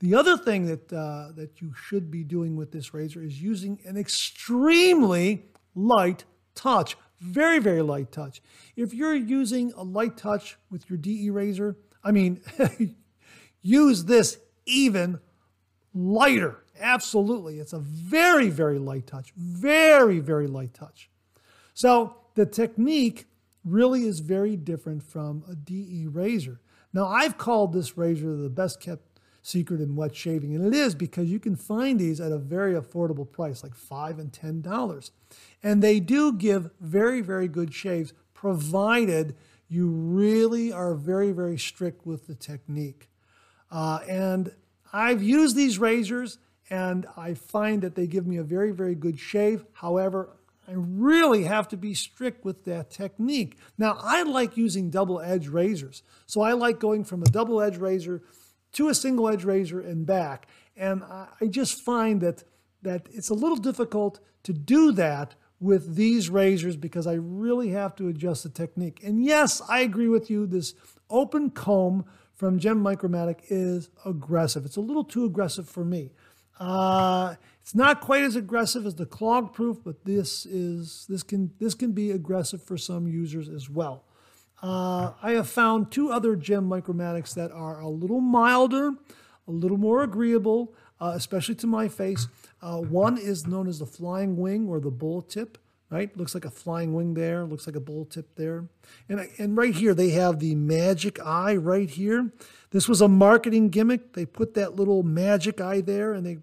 The 0.00 0.14
other 0.14 0.36
thing 0.36 0.66
that, 0.66 0.92
uh, 0.92 1.32
that 1.34 1.60
you 1.60 1.72
should 1.74 2.10
be 2.10 2.24
doing 2.24 2.56
with 2.56 2.72
this 2.72 2.92
razor 2.92 3.22
is 3.22 3.40
using 3.40 3.78
an 3.84 3.96
extremely 3.96 5.46
light 5.74 6.24
touch. 6.54 6.96
Very, 7.20 7.58
very 7.58 7.82
light 7.82 8.12
touch. 8.12 8.42
If 8.76 8.92
you're 8.92 9.14
using 9.14 9.72
a 9.76 9.82
light 9.82 10.16
touch 10.16 10.56
with 10.70 10.90
your 10.90 10.98
DE 10.98 11.30
razor, 11.30 11.76
I 12.02 12.10
mean, 12.10 12.40
use 13.62 14.04
this 14.04 14.38
even 14.66 15.20
lighter. 15.94 16.58
Absolutely. 16.78 17.58
It's 17.60 17.72
a 17.72 17.78
very, 17.78 18.50
very 18.50 18.78
light 18.78 19.06
touch. 19.06 19.32
Very, 19.36 20.18
very 20.18 20.46
light 20.46 20.74
touch. 20.74 21.08
So 21.72 22.16
the 22.34 22.46
technique 22.46 23.26
really 23.64 24.06
is 24.06 24.20
very 24.20 24.56
different 24.56 25.02
from 25.02 25.44
a 25.48 25.54
DE 25.54 26.06
razor. 26.08 26.60
Now, 26.92 27.06
I've 27.06 27.38
called 27.38 27.72
this 27.72 27.96
razor 27.96 28.36
the 28.36 28.50
best 28.50 28.80
kept 28.80 29.13
secret 29.44 29.78
in 29.78 29.94
wet 29.94 30.16
shaving. 30.16 30.54
And 30.54 30.66
it 30.66 30.74
is 30.74 30.94
because 30.94 31.28
you 31.28 31.38
can 31.38 31.54
find 31.54 32.00
these 32.00 32.18
at 32.18 32.32
a 32.32 32.38
very 32.38 32.72
affordable 32.72 33.30
price, 33.30 33.62
like 33.62 33.74
five 33.74 34.18
and 34.18 34.32
ten 34.32 34.62
dollars. 34.62 35.10
And 35.62 35.82
they 35.82 36.00
do 36.00 36.32
give 36.32 36.70
very, 36.80 37.20
very 37.20 37.46
good 37.46 37.74
shaves, 37.74 38.14
provided 38.32 39.36
you 39.68 39.88
really 39.88 40.72
are 40.72 40.94
very, 40.94 41.30
very 41.30 41.58
strict 41.58 42.06
with 42.06 42.26
the 42.26 42.34
technique. 42.34 43.10
Uh, 43.70 44.00
and 44.08 44.52
I've 44.92 45.22
used 45.22 45.56
these 45.56 45.78
razors 45.78 46.38
and 46.70 47.06
I 47.14 47.34
find 47.34 47.82
that 47.82 47.96
they 47.96 48.06
give 48.06 48.26
me 48.26 48.38
a 48.38 48.42
very, 48.42 48.70
very 48.70 48.94
good 48.94 49.18
shave. 49.18 49.64
However, 49.74 50.30
I 50.66 50.72
really 50.74 51.44
have 51.44 51.68
to 51.68 51.76
be 51.76 51.92
strict 51.92 52.46
with 52.46 52.64
that 52.64 52.90
technique. 52.90 53.58
Now, 53.76 53.98
I 54.00 54.22
like 54.22 54.56
using 54.56 54.88
double 54.88 55.20
edge 55.20 55.48
razors. 55.48 56.02
So 56.24 56.40
I 56.40 56.52
like 56.52 56.80
going 56.80 57.04
from 57.04 57.22
a 57.22 57.26
double 57.26 57.60
edge 57.60 57.76
razor 57.76 58.22
to 58.74 58.88
a 58.88 58.94
single 58.94 59.28
edge 59.28 59.44
razor 59.44 59.80
and 59.80 60.06
back. 60.06 60.46
And 60.76 61.02
I 61.04 61.46
just 61.48 61.82
find 61.82 62.20
that, 62.20 62.44
that 62.82 63.08
it's 63.12 63.30
a 63.30 63.34
little 63.34 63.56
difficult 63.56 64.20
to 64.44 64.52
do 64.52 64.92
that 64.92 65.34
with 65.60 65.94
these 65.94 66.28
razors 66.28 66.76
because 66.76 67.06
I 67.06 67.14
really 67.14 67.70
have 67.70 67.94
to 67.96 68.08
adjust 68.08 68.42
the 68.42 68.50
technique. 68.50 69.00
And 69.02 69.24
yes, 69.24 69.62
I 69.68 69.80
agree 69.80 70.08
with 70.08 70.28
you. 70.28 70.46
This 70.46 70.74
open 71.08 71.50
comb 71.50 72.04
from 72.34 72.58
Gem 72.58 72.82
Micromatic 72.82 73.40
is 73.48 73.90
aggressive. 74.04 74.64
It's 74.64 74.76
a 74.76 74.80
little 74.82 75.04
too 75.04 75.24
aggressive 75.24 75.68
for 75.68 75.84
me. 75.84 76.10
Uh, 76.58 77.34
it's 77.60 77.74
not 77.74 78.00
quite 78.00 78.22
as 78.22 78.36
aggressive 78.36 78.86
as 78.86 78.94
the 78.94 79.06
clog 79.06 79.52
proof, 79.52 79.78
but 79.82 80.04
this 80.04 80.44
is 80.46 81.06
this 81.08 81.22
can 81.22 81.50
this 81.58 81.74
can 81.74 81.92
be 81.92 82.10
aggressive 82.10 82.62
for 82.62 82.76
some 82.76 83.08
users 83.08 83.48
as 83.48 83.70
well. 83.70 84.04
Uh, 84.62 85.12
I 85.22 85.32
have 85.32 85.48
found 85.48 85.90
two 85.90 86.10
other 86.10 86.36
gem 86.36 86.68
micromatics 86.68 87.34
that 87.34 87.50
are 87.52 87.80
a 87.80 87.88
little 87.88 88.20
milder, 88.20 88.92
a 89.46 89.50
little 89.50 89.76
more 89.76 90.02
agreeable, 90.02 90.74
uh, 91.00 91.12
especially 91.14 91.54
to 91.56 91.66
my 91.66 91.88
face. 91.88 92.28
Uh, 92.62 92.78
one 92.80 93.18
is 93.18 93.46
known 93.46 93.68
as 93.68 93.78
the 93.78 93.86
flying 93.86 94.36
wing 94.36 94.68
or 94.68 94.80
the 94.80 94.90
bull 94.90 95.20
tip, 95.20 95.58
right? 95.90 96.16
Looks 96.16 96.34
like 96.34 96.44
a 96.44 96.50
flying 96.50 96.94
wing 96.94 97.14
there, 97.14 97.44
looks 97.44 97.66
like 97.66 97.76
a 97.76 97.80
bull 97.80 98.06
tip 98.06 98.34
there. 98.36 98.64
And, 99.08 99.28
and 99.38 99.56
right 99.56 99.74
here, 99.74 99.92
they 99.92 100.10
have 100.10 100.38
the 100.38 100.54
magic 100.54 101.20
eye 101.20 101.56
right 101.56 101.90
here. 101.90 102.32
This 102.70 102.88
was 102.88 103.00
a 103.00 103.08
marketing 103.08 103.68
gimmick. 103.68 104.14
They 104.14 104.24
put 104.24 104.54
that 104.54 104.76
little 104.76 105.02
magic 105.02 105.60
eye 105.60 105.82
there 105.82 106.14
and 106.14 106.24
they, 106.24 106.38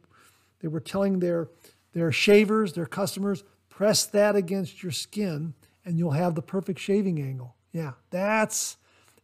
they 0.59 0.67
were 0.67 0.79
telling 0.79 1.19
their, 1.19 1.49
their 1.93 2.11
shavers, 2.11 2.73
their 2.73 2.85
customers, 2.85 3.43
press 3.67 4.05
that 4.05 4.35
against 4.35 4.83
your 4.83 4.91
skin 4.91 5.55
and 5.83 5.97
you'll 5.97 6.11
have 6.11 6.35
the 6.35 6.41
perfect 6.41 6.79
shaving 6.79 7.19
angle. 7.19 7.55
Yeah, 7.71 7.91
that's, 8.09 8.77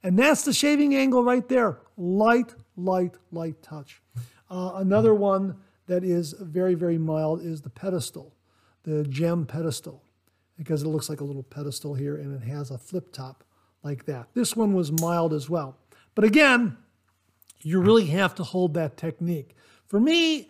and 0.03 0.17
that's 0.17 0.43
the 0.43 0.53
shaving 0.53 0.95
angle 0.95 1.23
right 1.23 1.47
there. 1.47 1.79
Light, 1.97 2.53
light, 2.75 3.15
light 3.31 3.61
touch. 3.61 4.01
Uh, 4.49 4.71
another 4.75 5.13
one 5.13 5.57
that 5.87 6.03
is 6.03 6.33
very, 6.39 6.75
very 6.75 6.97
mild 6.97 7.41
is 7.41 7.61
the 7.61 7.69
pedestal, 7.69 8.33
the 8.83 9.03
gem 9.05 9.45
pedestal, 9.45 10.03
because 10.57 10.83
it 10.83 10.87
looks 10.87 11.09
like 11.09 11.21
a 11.21 11.25
little 11.25 11.43
pedestal 11.43 11.93
here 11.93 12.15
and 12.15 12.41
it 12.41 12.45
has 12.45 12.71
a 12.71 12.77
flip 12.77 13.11
top 13.11 13.43
like 13.83 14.05
that. 14.05 14.27
This 14.33 14.55
one 14.55 14.73
was 14.73 14.91
mild 14.91 15.33
as 15.33 15.49
well. 15.49 15.77
But 16.15 16.23
again, 16.23 16.77
you 17.61 17.81
really 17.81 18.07
have 18.07 18.35
to 18.35 18.43
hold 18.43 18.73
that 18.75 18.97
technique. 18.97 19.55
For 19.87 19.99
me, 19.99 20.49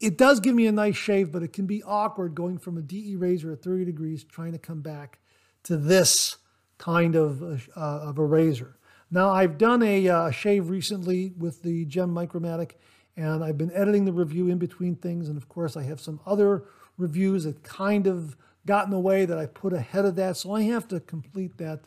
it 0.00 0.18
does 0.18 0.40
give 0.40 0.54
me 0.54 0.66
a 0.66 0.72
nice 0.72 0.96
shave, 0.96 1.32
but 1.32 1.42
it 1.42 1.52
can 1.52 1.66
be 1.66 1.82
awkward 1.82 2.34
going 2.34 2.58
from 2.58 2.76
a 2.76 2.82
DE 2.82 3.16
razor 3.16 3.52
at 3.52 3.62
30 3.62 3.84
degrees 3.84 4.24
trying 4.24 4.52
to 4.52 4.58
come 4.58 4.80
back 4.80 5.18
to 5.64 5.76
this 5.76 6.36
kind 6.78 7.16
of, 7.16 7.42
uh, 7.42 7.80
of 7.80 8.18
a 8.18 8.24
razor. 8.24 8.76
Now, 9.10 9.30
I've 9.30 9.56
done 9.56 9.82
a 9.82 10.08
uh, 10.08 10.30
shave 10.30 10.68
recently 10.68 11.32
with 11.38 11.62
the 11.62 11.84
Gem 11.84 12.12
Micromatic, 12.14 12.72
and 13.16 13.44
I've 13.44 13.56
been 13.56 13.72
editing 13.72 14.04
the 14.04 14.12
review 14.12 14.48
in 14.48 14.58
between 14.58 14.96
things. 14.96 15.28
And 15.28 15.36
of 15.36 15.48
course, 15.48 15.76
I 15.76 15.84
have 15.84 16.00
some 16.00 16.20
other 16.26 16.64
reviews 16.98 17.44
that 17.44 17.62
kind 17.62 18.06
of 18.06 18.36
got 18.66 18.84
in 18.84 18.90
the 18.90 18.98
way 18.98 19.24
that 19.24 19.38
I 19.38 19.46
put 19.46 19.72
ahead 19.72 20.04
of 20.04 20.16
that. 20.16 20.36
So 20.36 20.52
I 20.52 20.62
have 20.62 20.88
to 20.88 21.00
complete 21.00 21.56
that 21.58 21.80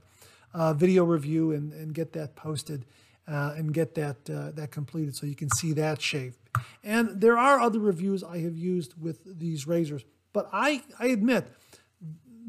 uh, 0.53 0.73
video 0.73 1.03
review 1.03 1.51
and, 1.51 1.73
and 1.73 1.93
get 1.93 2.13
that 2.13 2.35
posted 2.35 2.85
uh, 3.27 3.53
and 3.55 3.73
get 3.73 3.95
that, 3.95 4.17
uh, 4.29 4.51
that 4.51 4.71
completed 4.71 5.15
so 5.15 5.27
you 5.27 5.35
can 5.35 5.49
see 5.51 5.73
that 5.73 6.01
shave. 6.01 6.37
And 6.83 7.21
there 7.21 7.37
are 7.37 7.59
other 7.59 7.79
reviews 7.79 8.23
I 8.23 8.39
have 8.39 8.57
used 8.57 8.99
with 8.99 9.19
these 9.39 9.67
razors, 9.67 10.03
but 10.33 10.49
I, 10.51 10.83
I 10.97 11.07
admit, 11.07 11.47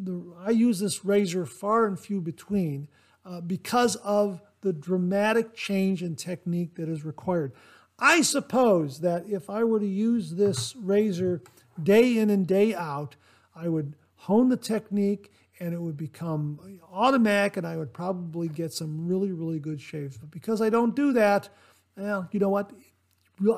the, 0.05 0.35
I 0.39 0.51
use 0.51 0.81
this 0.81 1.05
razor 1.05 1.47
far 1.47 1.87
and 1.87 1.99
few 1.99 2.21
between 2.21 2.89
uh, 3.25 3.41
because 3.41 3.97
of 3.97 4.41
the 4.63 4.73
dramatic 4.73 5.55
change 5.55 6.03
in 6.03 6.17
technique 6.17 6.75
that 6.77 6.89
is 6.89 7.05
required. 7.05 7.53
I 7.99 8.23
suppose 8.23 9.01
that 9.01 9.29
if 9.29 9.51
I 9.51 9.65
were 9.65 9.79
to 9.79 9.87
use 9.87 10.33
this 10.33 10.75
razor 10.77 11.43
day 11.83 12.19
in 12.19 12.31
and 12.31 12.47
day 12.47 12.75
out, 12.75 13.17
I 13.55 13.69
would 13.69 13.95
hone 14.17 14.49
the 14.49 14.57
technique 14.57 15.33
and 15.59 15.75
it 15.75 15.81
would 15.81 15.97
become 15.97 16.81
automatic 16.91 17.59
and 17.59 17.67
I 17.67 17.77
would 17.77 17.93
probably 17.93 18.49
get 18.49 18.73
some 18.73 19.07
really, 19.07 19.33
really 19.33 19.59
good 19.59 19.81
shaves. 19.81 20.17
But 20.17 20.31
because 20.31 20.63
I 20.63 20.71
don't 20.71 20.97
do 20.97 21.13
that, 21.13 21.51
well, 21.97 22.29
you 22.33 22.41
know 22.41 22.49
what? 22.49 22.73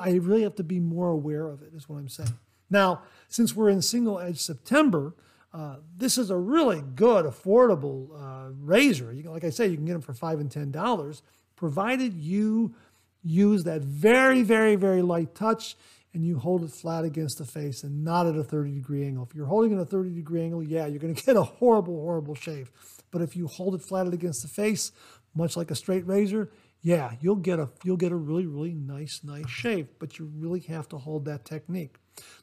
I 0.01 0.11
really 0.11 0.43
have 0.43 0.55
to 0.55 0.63
be 0.63 0.79
more 0.79 1.09
aware 1.09 1.47
of 1.47 1.61
it, 1.61 1.73
is 1.73 1.87
what 1.87 1.97
I'm 1.97 2.09
saying. 2.09 2.37
Now, 2.69 3.03
since 3.29 3.55
we're 3.55 3.69
in 3.69 3.81
single 3.81 4.19
edge 4.19 4.39
September, 4.39 5.13
uh, 5.53 5.77
this 5.95 6.17
is 6.17 6.29
a 6.29 6.37
really 6.37 6.81
good, 6.95 7.25
affordable 7.25 8.09
uh, 8.19 8.49
razor. 8.59 9.13
You, 9.13 9.29
like 9.29 9.43
I 9.43 9.51
say, 9.51 9.67
you 9.67 9.75
can 9.75 9.85
get 9.85 9.93
them 9.93 10.01
for 10.01 10.13
five 10.13 10.39
and 10.39 10.49
ten 10.49 10.71
dollars, 10.71 11.21
provided 11.55 12.13
you 12.13 12.75
use 13.23 13.63
that 13.63 13.81
very, 13.81 14.41
very, 14.41 14.75
very 14.75 15.01
light 15.01 15.35
touch 15.35 15.77
and 16.13 16.25
you 16.25 16.37
hold 16.37 16.63
it 16.63 16.71
flat 16.71 17.03
against 17.05 17.37
the 17.37 17.45
face 17.45 17.83
and 17.83 18.03
not 18.03 18.27
at 18.27 18.35
a 18.35 18.43
30 18.43 18.73
degree 18.73 19.05
angle. 19.05 19.27
If 19.29 19.35
you're 19.35 19.47
holding 19.47 19.71
it 19.71 19.75
at 19.75 19.81
a 19.81 19.85
30 19.85 20.11
degree 20.11 20.43
angle, 20.43 20.61
yeah, 20.61 20.85
you're 20.85 20.99
going 20.99 21.15
to 21.15 21.23
get 21.23 21.35
a 21.35 21.43
horrible, 21.43 21.99
horrible 22.01 22.35
shave. 22.35 22.71
But 23.11 23.21
if 23.21 23.35
you 23.35 23.47
hold 23.47 23.75
it 23.75 23.81
flat 23.81 24.07
against 24.07 24.41
the 24.41 24.47
face, 24.47 24.91
much 25.35 25.57
like 25.57 25.71
a 25.71 25.75
straight 25.75 26.05
razor, 26.05 26.51
yeah, 26.81 27.13
you'll 27.21 27.37
get 27.37 27.59
a 27.59 27.69
you'll 27.83 27.97
get 27.97 28.11
a 28.11 28.15
really, 28.15 28.45
really 28.45 28.73
nice, 28.73 29.21
nice 29.23 29.49
shave. 29.49 29.87
But 29.99 30.19
you 30.19 30.29
really 30.35 30.59
have 30.61 30.89
to 30.89 30.97
hold 30.97 31.25
that 31.25 31.45
technique. 31.45 31.97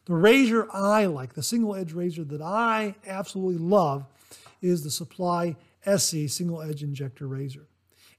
The 0.06 0.14
razor 0.14 0.66
I 0.72 1.06
like, 1.06 1.34
the 1.34 1.42
single 1.42 1.74
edge 1.74 1.92
razor 1.92 2.24
that 2.24 2.42
I 2.42 2.94
absolutely 3.06 3.58
love, 3.58 4.06
is 4.62 4.82
the 4.82 4.90
Supply 4.90 5.56
SE 5.86 6.28
single 6.28 6.60
edge 6.62 6.82
injector 6.82 7.26
razor. 7.26 7.66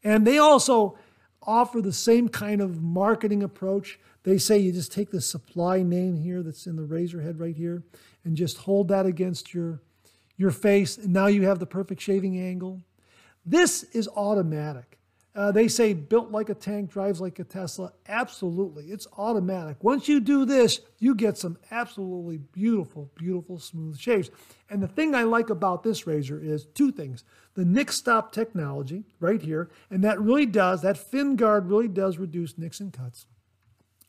And 0.03 0.25
they 0.25 0.37
also 0.37 0.97
offer 1.43 1.81
the 1.81 1.93
same 1.93 2.29
kind 2.29 2.61
of 2.61 2.81
marketing 2.81 3.43
approach. 3.43 3.99
They 4.23 4.37
say 4.37 4.59
you 4.59 4.71
just 4.71 4.91
take 4.91 5.09
the 5.09 5.21
supply 5.21 5.81
name 5.81 6.15
here 6.15 6.43
that's 6.43 6.67
in 6.67 6.75
the 6.75 6.83
razor 6.83 7.21
head 7.21 7.39
right 7.39 7.55
here 7.55 7.83
and 8.23 8.35
just 8.35 8.57
hold 8.57 8.87
that 8.89 9.05
against 9.05 9.53
your, 9.53 9.81
your 10.37 10.51
face. 10.51 10.97
And 10.97 11.13
now 11.13 11.27
you 11.27 11.47
have 11.47 11.59
the 11.59 11.65
perfect 11.65 12.01
shaving 12.01 12.39
angle. 12.39 12.81
This 13.45 13.83
is 13.83 14.07
automatic. 14.15 14.99
Uh, 15.33 15.49
they 15.49 15.67
say 15.67 15.93
built 15.93 16.29
like 16.29 16.49
a 16.49 16.53
tank, 16.53 16.91
drives 16.91 17.21
like 17.21 17.39
a 17.39 17.43
Tesla. 17.45 17.93
Absolutely. 18.07 18.85
It's 18.85 19.07
automatic. 19.17 19.77
Once 19.81 20.09
you 20.09 20.19
do 20.19 20.43
this, 20.43 20.81
you 20.99 21.15
get 21.15 21.37
some 21.37 21.57
absolutely 21.71 22.37
beautiful, 22.37 23.09
beautiful 23.15 23.57
smooth 23.57 23.97
shaves. 23.97 24.29
And 24.69 24.83
the 24.83 24.89
thing 24.89 25.15
I 25.15 25.23
like 25.23 25.49
about 25.49 25.83
this 25.83 26.05
razor 26.05 26.39
is 26.41 26.65
two 26.65 26.91
things. 26.91 27.23
The 27.53 27.63
nick 27.63 27.93
stop 27.93 28.33
technology 28.33 29.05
right 29.21 29.41
here, 29.41 29.69
and 29.89 30.03
that 30.03 30.19
really 30.19 30.45
does, 30.45 30.81
that 30.81 30.97
fin 30.97 31.37
guard 31.37 31.67
really 31.67 31.87
does 31.87 32.17
reduce 32.17 32.57
nicks 32.57 32.81
and 32.81 32.91
cuts. 32.91 33.25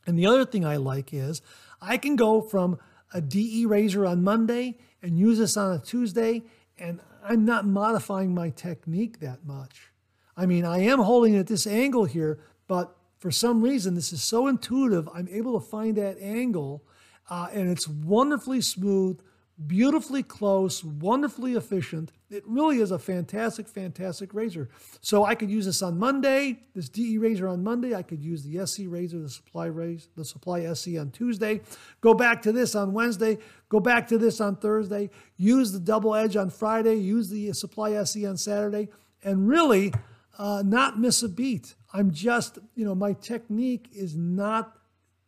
And 0.07 0.19
the 0.19 0.27
other 0.27 0.45
thing 0.45 0.65
I 0.65 0.77
like 0.77 1.15
is 1.15 1.41
I 1.81 1.99
can 1.99 2.17
go 2.17 2.41
from 2.41 2.79
a 3.15 3.21
DE 3.21 3.67
razor 3.67 4.07
on 4.07 4.25
Monday 4.25 4.79
and 5.03 5.19
use 5.19 5.39
this 5.39 5.57
on 5.57 5.73
a 5.73 5.79
Tuesday, 5.79 6.43
and 6.79 7.01
I'm 7.23 7.45
not 7.45 7.65
modifying 7.65 8.35
my 8.35 8.51
technique 8.51 9.21
that 9.21 9.45
much. 9.45 9.92
I 10.37 10.47
mean, 10.47 10.65
I 10.65 10.79
am 10.81 10.99
holding 10.99 11.35
it 11.35 11.41
at 11.41 11.47
this 11.47 11.67
angle 11.67 12.05
here, 12.05 12.41
but 12.67 12.97
for 13.19 13.31
some 13.31 13.63
reason, 13.63 13.95
this 13.95 14.13
is 14.13 14.23
so 14.23 14.47
intuitive. 14.49 15.09
I'm 15.15 15.29
able 15.31 15.59
to 15.61 15.65
find 15.65 15.97
that 15.97 16.19
angle, 16.21 16.85
uh, 17.31 17.49
and 17.53 17.71
it's 17.71 17.87
wonderfully 17.87 18.61
smooth, 18.61 19.21
beautifully 19.67 20.23
close, 20.23 20.83
wonderfully 20.83 21.55
efficient. 21.55 22.13
It 22.31 22.43
really 22.47 22.79
is 22.79 22.91
a 22.91 22.99
fantastic, 22.99 23.69
fantastic 23.69 24.33
razor. 24.33 24.71
So 25.03 25.25
I 25.25 25.35
could 25.35 25.51
use 25.51 25.67
this 25.67 25.83
on 25.83 25.99
Monday, 25.99 26.61
this 26.75 26.89
DE 26.89 27.19
razor 27.19 27.47
on 27.47 27.63
Monday. 27.63 27.95
I 27.95 28.03
could 28.03 28.23
use 28.23 28.43
the 28.43 28.67
SC 28.67 28.85
razor, 28.87 29.21
the 29.21 29.29
Supply 29.29 29.67
razor, 29.67 30.09
the 30.17 30.25
Supply 30.25 30.63
SE 30.63 30.99
on 30.99 31.11
Tuesday. 31.11 31.61
Go 32.01 32.15
back 32.15 32.43
to 32.43 32.53
this 32.53 32.75
on 32.75 32.93
Wednesday. 32.93 33.39
Go 33.69 33.81
back 33.81 34.09
to 34.09 34.19
this 34.19 34.41
on 34.41 34.57
Thursday. 34.57 35.11
Use 35.37 35.73
the 35.73 35.81
double 35.81 36.15
edge 36.15 36.37
on 36.37 36.49
Friday. 36.51 36.97
Use 36.97 37.29
the 37.29 37.53
Supply 37.53 37.93
SE 37.93 38.27
on 38.27 38.37
Saturday. 38.37 38.89
And 39.23 39.47
really, 39.47 39.93
uh, 40.39 40.63
not 40.65 40.99
miss 40.99 41.23
a 41.23 41.29
beat. 41.29 41.75
I'm 41.93 42.11
just, 42.11 42.59
you 42.75 42.85
know, 42.85 42.95
my 42.95 43.13
technique 43.13 43.89
is 43.93 44.17
not 44.17 44.79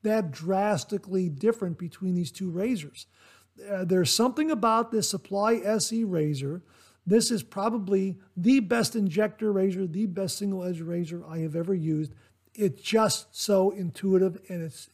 that 0.02 0.30
drastically 0.30 1.28
different 1.28 1.78
between 1.78 2.14
these 2.14 2.30
two 2.30 2.50
razors. 2.50 3.06
Uh, 3.70 3.84
there's 3.84 4.12
something 4.12 4.50
about 4.50 4.90
this 4.90 5.08
Supply 5.08 5.54
SE 5.56 6.04
razor. 6.04 6.62
This 7.06 7.30
is 7.30 7.42
probably 7.42 8.18
the 8.36 8.60
best 8.60 8.96
injector 8.96 9.52
razor, 9.52 9.86
the 9.86 10.06
best 10.06 10.38
single 10.38 10.64
edge 10.64 10.80
razor 10.80 11.22
I 11.28 11.38
have 11.38 11.54
ever 11.54 11.74
used. 11.74 12.12
It's 12.54 12.80
just 12.80 13.34
so 13.36 13.70
intuitive 13.70 14.40
and 14.48 14.62
it's 14.62 14.88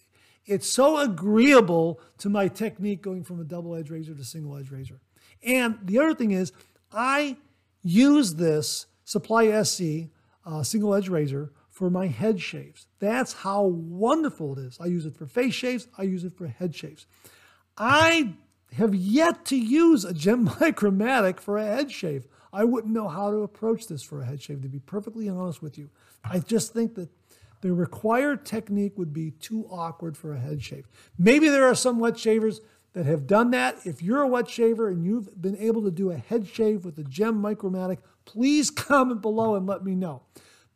it's 0.47 0.69
so 0.69 0.99
agreeable 0.99 2.01
to 2.19 2.29
my 2.29 2.49
technique 2.49 3.03
going 3.03 3.23
from 3.23 3.41
a 3.41 3.45
double 3.45 3.77
edge 3.77 3.91
razor 3.91 4.15
to 4.15 4.25
single 4.25 4.57
edge 4.57 4.71
razor. 4.71 5.01
And 5.45 5.79
the 5.85 5.99
other 5.99 6.15
thing 6.15 6.33
is, 6.33 6.53
I 6.91 7.37
use 7.83 8.35
this 8.35 8.87
Supply 9.11 9.47
SE 9.47 10.09
uh, 10.47 10.63
single 10.63 10.95
edge 10.95 11.09
razor 11.09 11.51
for 11.69 11.91
my 11.91 12.07
head 12.07 12.41
shaves. 12.41 12.87
That's 13.01 13.33
how 13.33 13.65
wonderful 13.65 14.57
it 14.57 14.63
is. 14.63 14.79
I 14.81 14.87
use 14.87 15.05
it 15.05 15.17
for 15.17 15.27
face 15.27 15.53
shaves, 15.53 15.89
I 15.99 16.05
use 16.05 16.23
it 16.23 16.33
for 16.33 16.47
head 16.47 16.77
shaves. 16.77 17.09
I 17.77 18.35
have 18.77 18.95
yet 18.95 19.45
to 19.47 19.57
use 19.57 20.05
a 20.05 20.15
Gem 20.15 20.47
Micromatic 20.61 21.41
for 21.41 21.59
a 21.59 21.65
head 21.65 21.91
shave. 21.91 22.29
I 22.53 22.63
wouldn't 22.63 22.95
know 22.95 23.09
how 23.09 23.33
to 23.33 23.39
approach 23.39 23.89
this 23.89 24.05
for 24.05 24.23
a 24.23 24.25
head 24.25 24.41
shave, 24.41 24.63
to 24.63 24.69
be 24.69 24.79
perfectly 24.79 25.29
honest 25.29 25.61
with 25.61 25.77
you. 25.77 25.91
I 26.23 26.39
just 26.39 26.73
think 26.73 26.95
that 26.95 27.09
the 27.63 27.73
required 27.73 28.47
technique 28.47 28.97
would 28.97 29.13
be 29.13 29.33
too 29.33 29.67
awkward 29.73 30.17
for 30.17 30.35
a 30.35 30.39
head 30.39 30.63
shave. 30.63 30.87
Maybe 31.19 31.49
there 31.49 31.65
are 31.65 31.75
some 31.75 31.99
wet 31.99 32.17
shavers 32.17 32.61
that 32.93 33.07
have 33.07 33.27
done 33.27 33.51
that. 33.53 33.79
If 33.85 34.03
you're 34.03 34.23
a 34.23 34.29
wet 34.29 34.49
shaver 34.49 34.89
and 34.89 35.05
you've 35.05 35.41
been 35.41 35.57
able 35.57 35.83
to 35.83 35.91
do 35.91 36.11
a 36.11 36.17
head 36.17 36.47
shave 36.47 36.85
with 36.85 36.99
a 36.99 37.05
Gem 37.05 37.41
Micromatic, 37.41 37.99
please 38.25 38.71
comment 38.71 39.23
below 39.23 39.55
and 39.55 39.67
let 39.67 39.85
me 39.85 39.95
know. 39.95 40.23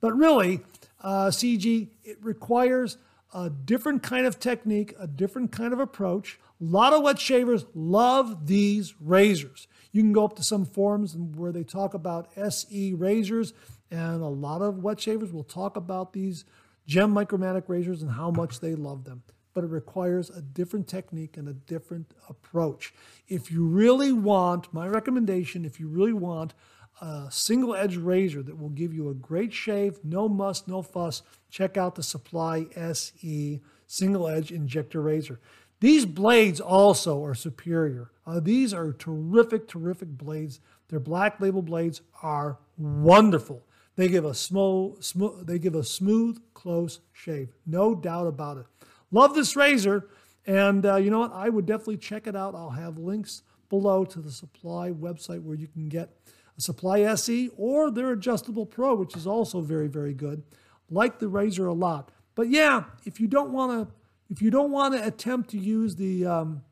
But 0.00 0.16
really, 0.16 0.60
uh, 1.00 1.26
CG, 1.26 1.88
it 2.04 2.18
requires 2.22 2.98
a 3.32 3.50
different 3.50 4.02
kind 4.02 4.26
of 4.26 4.38
technique, 4.38 4.94
a 4.98 5.06
different 5.06 5.50
kind 5.50 5.72
of 5.72 5.80
approach. 5.80 6.38
A 6.60 6.64
lot 6.64 6.92
of 6.92 7.02
wet 7.02 7.18
shavers 7.18 7.66
love 7.74 8.46
these 8.46 8.94
razors. 9.00 9.66
You 9.90 10.02
can 10.02 10.12
go 10.12 10.24
up 10.24 10.36
to 10.36 10.42
some 10.44 10.64
forums 10.64 11.16
where 11.16 11.52
they 11.52 11.64
talk 11.64 11.94
about 11.94 12.28
SE 12.36 12.94
razors, 12.94 13.52
and 13.90 14.22
a 14.22 14.28
lot 14.28 14.62
of 14.62 14.82
wet 14.82 15.00
shavers 15.00 15.32
will 15.32 15.44
talk 15.44 15.76
about 15.76 16.12
these 16.12 16.44
Gem 16.86 17.12
Micromatic 17.12 17.64
razors 17.68 18.02
and 18.02 18.12
how 18.12 18.30
much 18.30 18.60
they 18.60 18.74
love 18.74 19.04
them. 19.04 19.22
But 19.54 19.64
it 19.64 19.70
requires 19.70 20.28
a 20.28 20.42
different 20.42 20.88
technique 20.88 21.36
and 21.36 21.48
a 21.48 21.54
different 21.54 22.12
approach. 22.28 22.92
If 23.28 23.50
you 23.50 23.64
really 23.64 24.12
want, 24.12 24.72
my 24.74 24.86
recommendation, 24.86 25.64
if 25.64 25.80
you 25.80 25.88
really 25.88 26.12
want 26.12 26.52
a 27.00 27.28
single 27.30 27.74
edge 27.74 27.96
razor 27.96 28.42
that 28.42 28.58
will 28.58 28.68
give 28.68 28.92
you 28.92 29.08
a 29.08 29.14
great 29.14 29.52
shave, 29.52 29.98
no 30.04 30.28
muss, 30.28 30.66
no 30.66 30.82
fuss, 30.82 31.22
check 31.50 31.76
out 31.76 31.94
the 31.94 32.02
Supply 32.02 32.66
SE 32.76 33.60
single 33.86 34.28
edge 34.28 34.50
injector 34.50 35.00
razor. 35.00 35.40
These 35.80 36.06
blades 36.06 36.60
also 36.60 37.24
are 37.24 37.34
superior. 37.34 38.10
Uh, 38.26 38.40
these 38.40 38.72
are 38.72 38.92
terrific, 38.92 39.68
terrific 39.68 40.08
blades. 40.08 40.60
Their 40.88 41.00
black 41.00 41.40
label 41.40 41.62
blades 41.62 42.00
are 42.22 42.58
wonderful. 42.78 43.62
They 43.96 44.08
give 44.08 44.24
a 44.24 44.34
smooth, 44.34 45.02
smooth, 45.02 45.46
they 45.46 45.58
give 45.58 45.74
a 45.74 45.84
smooth, 45.84 46.40
close 46.52 47.00
shave. 47.12 47.54
No 47.66 47.94
doubt 47.94 48.26
about 48.26 48.58
it. 48.58 48.66
Love 49.14 49.32
this 49.32 49.54
razor, 49.54 50.08
and 50.44 50.84
uh, 50.84 50.96
you 50.96 51.08
know 51.08 51.20
what? 51.20 51.32
I 51.32 51.48
would 51.48 51.66
definitely 51.66 51.98
check 51.98 52.26
it 52.26 52.34
out. 52.34 52.56
I'll 52.56 52.70
have 52.70 52.98
links 52.98 53.42
below 53.70 54.04
to 54.06 54.18
the 54.20 54.32
Supply 54.32 54.90
website 54.90 55.40
where 55.40 55.54
you 55.54 55.68
can 55.68 55.88
get 55.88 56.10
a 56.58 56.60
Supply 56.60 57.02
SE 57.02 57.48
or 57.56 57.92
their 57.92 58.10
Adjustable 58.10 58.66
Pro, 58.66 58.96
which 58.96 59.16
is 59.16 59.24
also 59.24 59.60
very, 59.60 59.86
very 59.86 60.14
good. 60.14 60.42
Like 60.90 61.20
the 61.20 61.28
razor 61.28 61.68
a 61.68 61.72
lot. 61.72 62.10
But 62.34 62.48
yeah, 62.48 62.86
if 63.04 63.20
you 63.20 63.28
don't 63.28 63.52
want 63.52 63.88
to, 63.88 63.94
if 64.30 64.42
you 64.42 64.50
don't 64.50 64.72
want 64.72 64.94
to 64.94 65.06
attempt 65.06 65.50
to 65.50 65.58
use 65.58 65.94
the 65.94 66.26
um, 66.26 66.64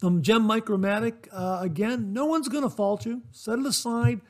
the 0.00 0.10
Gem 0.20 0.46
Micromatic 0.46 1.26
uh, 1.32 1.60
again, 1.62 2.12
no 2.12 2.26
one's 2.26 2.48
going 2.48 2.64
to 2.64 2.70
fault 2.70 3.06
you. 3.06 3.22
Set 3.32 3.58
it 3.58 3.64
aside 3.64 4.20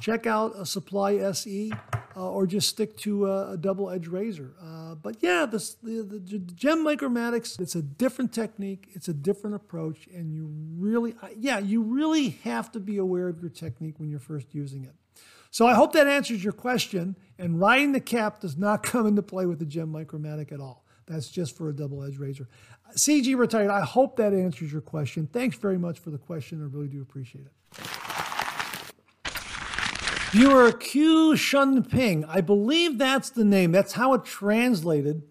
check 0.00 0.26
out 0.26 0.52
a 0.56 0.66
Supply 0.66 1.16
SE 1.16 1.72
uh, 2.16 2.30
or 2.30 2.46
just 2.46 2.68
stick 2.68 2.96
to 2.98 3.26
a, 3.26 3.52
a 3.52 3.56
double 3.56 3.90
edge 3.90 4.06
razor. 4.06 4.54
Uh, 4.62 4.94
but 4.94 5.16
yeah, 5.20 5.46
this, 5.46 5.74
the, 5.82 6.02
the, 6.02 6.38
Gem 6.38 6.84
Micromatics, 6.84 7.60
it's 7.60 7.74
a 7.74 7.82
different 7.82 8.32
technique, 8.32 8.88
it's 8.92 9.08
a 9.08 9.14
different 9.14 9.56
approach, 9.56 10.06
and 10.14 10.32
you 10.32 10.50
really, 10.78 11.14
yeah, 11.36 11.58
you 11.58 11.82
really 11.82 12.30
have 12.44 12.70
to 12.72 12.80
be 12.80 12.98
aware 12.98 13.28
of 13.28 13.40
your 13.40 13.50
technique 13.50 13.98
when 13.98 14.10
you're 14.10 14.20
first 14.20 14.54
using 14.54 14.84
it. 14.84 14.94
So 15.52 15.66
I 15.66 15.74
hope 15.74 15.92
that 15.92 16.08
answers 16.08 16.42
your 16.42 16.54
question. 16.54 17.14
And 17.38 17.60
riding 17.60 17.92
the 17.92 18.00
cap 18.00 18.40
does 18.40 18.56
not 18.56 18.82
come 18.82 19.06
into 19.06 19.22
play 19.22 19.46
with 19.46 19.58
the 19.58 19.66
Gem 19.66 19.92
Micromatic 19.92 20.50
at 20.50 20.60
all. 20.60 20.84
That's 21.06 21.28
just 21.28 21.56
for 21.56 21.68
a 21.68 21.74
double 21.74 22.02
edge 22.02 22.16
razor. 22.18 22.48
CG 22.96 23.36
retired. 23.36 23.70
I 23.70 23.82
hope 23.82 24.16
that 24.16 24.32
answers 24.32 24.72
your 24.72 24.80
question. 24.80 25.26
Thanks 25.26 25.56
very 25.56 25.78
much 25.78 25.98
for 25.98 26.10
the 26.10 26.18
question. 26.18 26.62
I 26.62 26.74
really 26.74 26.88
do 26.88 27.02
appreciate 27.02 27.46
it. 27.46 27.52
Viewer 30.32 30.72
Q 30.72 31.36
Shun 31.36 31.84
Ping. 31.84 32.24
I 32.24 32.40
believe 32.40 32.96
that's 32.96 33.28
the 33.28 33.44
name. 33.44 33.70
That's 33.70 33.92
how 33.92 34.14
it 34.14 34.24
translated 34.24 35.24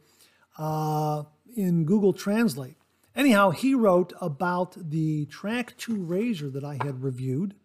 uh, 0.59 1.23
in 1.57 1.85
Google 1.85 2.13
Translate. 2.13 2.75
Anyhow, 3.15 3.49
he 3.49 3.73
wrote 3.73 4.13
about 4.21 4.77
the 4.79 5.25
Trac 5.25 5.73
II 5.89 5.95
razor 5.95 6.51
that 6.51 6.63
I 6.63 6.77
had 6.83 7.01
reviewed. 7.01 7.55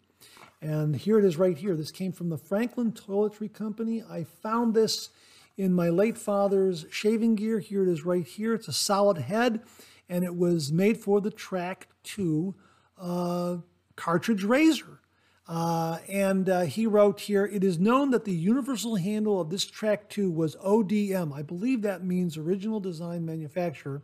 And 0.63 0.95
here 0.95 1.19
it 1.19 1.25
is 1.25 1.37
right 1.37 1.55
here. 1.55 1.75
This 1.75 1.91
came 1.91 2.11
from 2.11 2.29
the 2.29 2.39
Franklin 2.39 2.91
Toiletry 2.91 3.53
Company. 3.53 4.01
I 4.01 4.23
found 4.23 4.73
this 4.73 5.11
in 5.57 5.73
my 5.73 5.89
late 5.89 6.17
father's 6.17 6.87
shaving 6.89 7.35
gear. 7.35 7.59
Here 7.59 7.83
it 7.83 7.89
is 7.89 8.03
right 8.03 8.25
here. 8.25 8.55
It's 8.55 8.67
a 8.67 8.73
solid 8.73 9.19
head, 9.19 9.61
and 10.09 10.23
it 10.23 10.35
was 10.35 10.71
made 10.71 10.97
for 10.97 11.21
the 11.21 11.29
Trac 11.29 11.83
II 12.17 12.55
uh, 12.99 13.57
cartridge 13.95 14.43
razor. 14.43 15.01
Uh, 15.47 15.99
and 16.09 16.49
uh, 16.49 16.61
he 16.61 16.85
wrote 16.85 17.21
here, 17.21 17.45
it 17.45 17.63
is 17.63 17.79
known 17.79 18.11
that 18.11 18.25
the 18.25 18.33
universal 18.33 18.95
handle 18.95 19.39
of 19.39 19.49
this 19.49 19.65
Trac 19.65 20.17
II 20.17 20.27
was 20.27 20.57
ODM. 20.57 21.33
I 21.33 21.41
believe 21.41 21.81
that 21.81 22.03
means 22.03 22.37
original 22.37 22.81
design 22.81 23.25
manufacturer, 23.25 24.03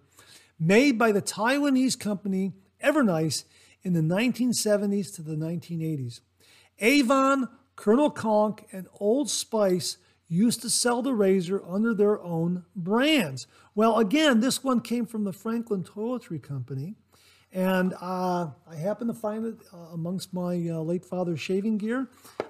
made 0.57 0.98
by 0.98 1.11
the 1.11 1.22
Taiwanese 1.22 1.99
company 1.99 2.53
Evernice 2.82 3.44
in 3.84 3.94
the 3.94 4.02
1970s 4.02 5.14
to 5.15 5.22
the 5.22 5.36
1980s. 5.36 6.22
Avon, 6.80 7.49
Colonel 7.76 8.10
Conk, 8.10 8.65
and 8.72 8.88
Old 8.99 9.30
Spice 9.30 9.98
used 10.30 10.61
to 10.61 10.70
sell 10.70 11.02
the 11.02 11.14
razor 11.14 11.61
under 11.68 11.94
their 11.94 12.22
own 12.22 12.64
brands. 12.76 13.48
Well, 13.76 13.99
again, 13.99 14.40
this 14.40 14.64
one 14.64 14.80
came 14.80 15.06
from 15.06 15.26
the 15.26 15.34
Franklin 15.34 15.84
Toiletry 15.84 16.41
Company. 16.41 16.95
And 17.53 17.93
uh, 18.01 18.47
I 18.67 18.75
happened 18.75 19.13
to 19.13 19.13
find 19.13 19.45
it 19.45 19.57
uh, 19.71 19.93
amongst 19.93 20.34
my 20.34 20.55
uh, 20.55 20.80
late 20.80 21.05
father's 21.05 21.39
shaving 21.39 21.77
gear. 21.77 22.07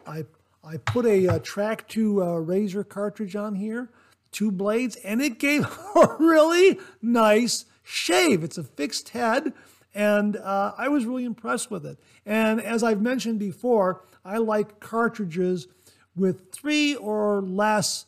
I, 0.08 0.24
I 0.64 0.78
put 0.78 1.06
a, 1.06 1.28
uh, 1.28 1.40
Trac 1.40 1.96
II 1.96 2.26
uh, 2.26 2.36
razor 2.38 2.86
cartridge 2.86 3.36
on 3.36 3.56
here, 3.56 3.90
two 4.32 4.50
blades, 4.50 4.96
and 4.98 5.22
it 5.22 5.40
gave 5.40 5.66
a 5.96 6.16
really 6.20 6.80
nice 7.02 7.66
shave. 7.84 8.46
It's 8.46 8.58
a 8.58 8.64
fixed 8.64 9.10
head, 9.10 9.52
and 9.94 10.38
uh, 10.38 10.74
I 10.78 10.88
was 10.88 11.06
really 11.06 11.26
impressed 11.26 11.70
with 11.70 11.86
it. 11.86 12.00
And 12.26 12.62
as 12.62 12.82
I've 12.82 13.02
mentioned 13.02 13.40
before, 13.40 14.06
I 14.24 14.38
like 14.38 14.80
cartridges 14.80 15.68
with 16.16 16.54
three 16.54 16.96
or 16.96 17.42
less 17.42 18.06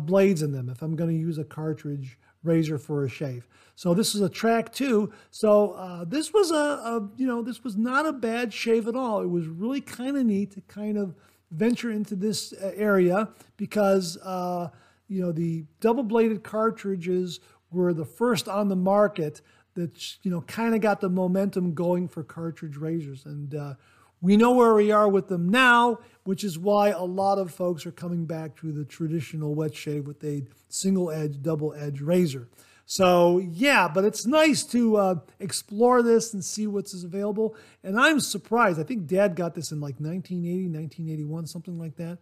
blades 0.00 0.42
in 0.42 0.52
them 0.52 0.68
if 0.68 0.82
I'm 0.82 0.96
going 0.96 1.10
to 1.10 1.16
use 1.16 1.36
a 1.36 1.44
cartridge 1.44 2.18
razor 2.42 2.78
for 2.78 3.04
a 3.04 3.08
shave. 3.08 3.48
So 3.76 3.92
this 3.92 4.14
is 4.14 4.20
a 4.20 4.28
Trac 4.28 4.80
II. 4.80 5.08
So 5.30 5.72
uh, 5.72 6.04
this 6.04 6.32
was 6.32 6.50
a, 6.50 6.54
a, 6.54 7.10
you 7.16 7.26
know, 7.26 7.42
this 7.42 7.64
was 7.64 7.76
not 7.76 8.06
a 8.06 8.12
bad 8.12 8.52
shave 8.52 8.86
at 8.86 8.94
all. 8.94 9.20
It 9.20 9.30
was 9.30 9.46
really 9.46 9.80
kind 9.80 10.16
of 10.16 10.24
neat 10.24 10.52
to 10.52 10.60
kind 10.62 10.96
of 10.96 11.14
venture 11.50 11.90
into 11.90 12.16
this 12.16 12.52
uh, 12.52 12.72
area 12.74 13.28
because, 13.56 14.16
uh, 14.18 14.68
you 15.08 15.20
know, 15.20 15.32
the 15.32 15.64
double-bladed 15.80 16.42
cartridges 16.42 17.40
were 17.70 17.92
the 17.92 18.04
first 18.04 18.48
on 18.48 18.68
the 18.68 18.76
market 18.76 19.40
that, 19.74 20.24
you 20.24 20.30
know, 20.30 20.42
kind 20.42 20.74
of 20.74 20.80
got 20.80 21.00
the 21.00 21.08
momentum 21.08 21.74
going 21.74 22.06
for 22.08 22.22
cartridge 22.22 22.76
razors. 22.76 23.24
And 23.26 23.54
uh, 23.54 23.74
we 24.20 24.36
know 24.36 24.52
where 24.52 24.74
we 24.74 24.92
are 24.92 25.08
with 25.08 25.28
them 25.28 25.48
now, 25.48 25.98
which 26.22 26.44
is 26.44 26.58
why 26.58 26.90
a 26.90 27.02
lot 27.02 27.38
of 27.38 27.52
folks 27.52 27.84
are 27.84 27.92
coming 27.92 28.24
back 28.24 28.56
to 28.60 28.72
the 28.72 28.84
traditional 28.84 29.54
wet 29.54 29.74
shave 29.74 30.06
with 30.06 30.22
a 30.24 30.44
single 30.68 31.10
edge, 31.10 31.42
double 31.42 31.74
edge 31.74 32.00
razor. 32.00 32.48
So, 32.86 33.38
yeah, 33.38 33.88
but 33.88 34.04
it's 34.04 34.26
nice 34.26 34.62
to 34.64 34.96
uh, 34.96 35.14
explore 35.40 36.02
this 36.02 36.34
and 36.34 36.44
see 36.44 36.66
what's 36.66 37.02
available. 37.02 37.56
And 37.82 37.98
I'm 37.98 38.20
surprised. 38.20 38.78
I 38.78 38.82
think 38.82 39.06
dad 39.06 39.36
got 39.36 39.54
this 39.54 39.72
in 39.72 39.80
like 39.80 40.00
1980, 40.00 40.68
1981, 40.68 41.46
something 41.46 41.78
like 41.78 41.96
that. 41.96 42.18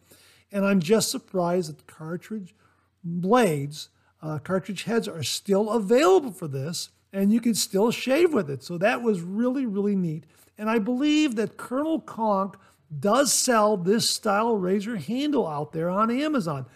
And 0.53 0.65
I'm 0.65 0.81
just 0.81 1.11
surprised 1.11 1.71
that 1.71 1.79
the 1.79 1.93
cartridge 1.93 2.55
blades, 3.03 3.89
uh, 4.23 4.39
cartridge 4.39 4.85
heads 4.85 5.09
are 5.09 5.23
still 5.23 5.71
available 5.71 6.31
for 6.31 6.47
this 6.47 6.91
and 7.13 7.33
you 7.33 7.41
can 7.41 7.55
still 7.55 7.91
shave 7.91 8.33
with 8.33 8.49
it. 8.49 8.63
So 8.63 8.79
that 8.79 9.03
was 9.03 9.21
really, 9.21 9.67
really 9.67 9.97
neat. 9.97 10.25
And 10.57 10.71
I 10.71 10.79
believe 10.79 11.37
that 11.37 11.57
Colonel 11.57 12.01
Conk 12.01 12.57
does 13.01 13.33
sell 13.33 13.77
this 13.77 14.09
style 14.11 14.57
razor 14.57 14.97
handle 14.97 15.47
out 15.47 15.73
there 15.73 15.91
on 15.91 16.11
Amazon. 16.11 16.67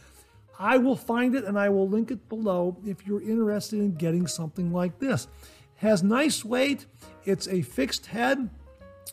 I 0.59 0.79
will 0.79 0.97
find 0.97 1.35
it 1.35 1.45
and 1.45 1.59
I 1.59 1.69
will 1.69 1.89
link 1.89 2.11
it 2.11 2.29
below 2.29 2.77
if 2.85 3.07
you're 3.07 3.23
interested 3.23 3.79
in 3.81 3.95
getting 3.95 4.27
something 4.27 4.73
like 4.73 4.99
this. 4.99 5.25
It 5.25 5.87
Has 5.87 6.03
nice 6.03 6.45
weight. 6.45 6.87
It's 7.25 7.49
a 7.49 7.63
fixed 7.63 8.07
head, 8.07 8.49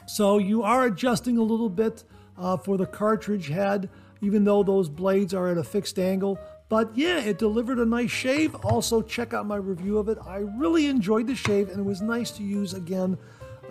so 0.07 0.37
you 0.37 0.63
are 0.63 0.85
adjusting 0.85 1.37
a 1.37 1.43
little 1.43 1.69
bit 1.69 2.03
uh, 2.37 2.57
for 2.57 2.77
the 2.77 2.85
cartridge 2.85 3.49
head, 3.49 3.89
even 4.21 4.43
though 4.43 4.63
those 4.63 4.89
blades 4.89 5.33
are 5.33 5.49
at 5.49 5.57
a 5.57 5.63
fixed 5.63 5.99
angle. 5.99 6.39
But 6.69 6.97
yeah, 6.97 7.19
it 7.19 7.37
delivered 7.37 7.79
a 7.79 7.85
nice 7.85 8.09
shave. 8.09 8.55
Also, 8.63 9.01
check 9.01 9.33
out 9.33 9.45
my 9.45 9.57
review 9.57 9.97
of 9.97 10.09
it. 10.09 10.17
I 10.25 10.37
really 10.37 10.87
enjoyed 10.87 11.27
the 11.27 11.35
shave, 11.35 11.69
and 11.69 11.79
it 11.79 11.83
was 11.83 12.01
nice 12.01 12.31
to 12.31 12.43
use 12.43 12.73
again. 12.73 13.17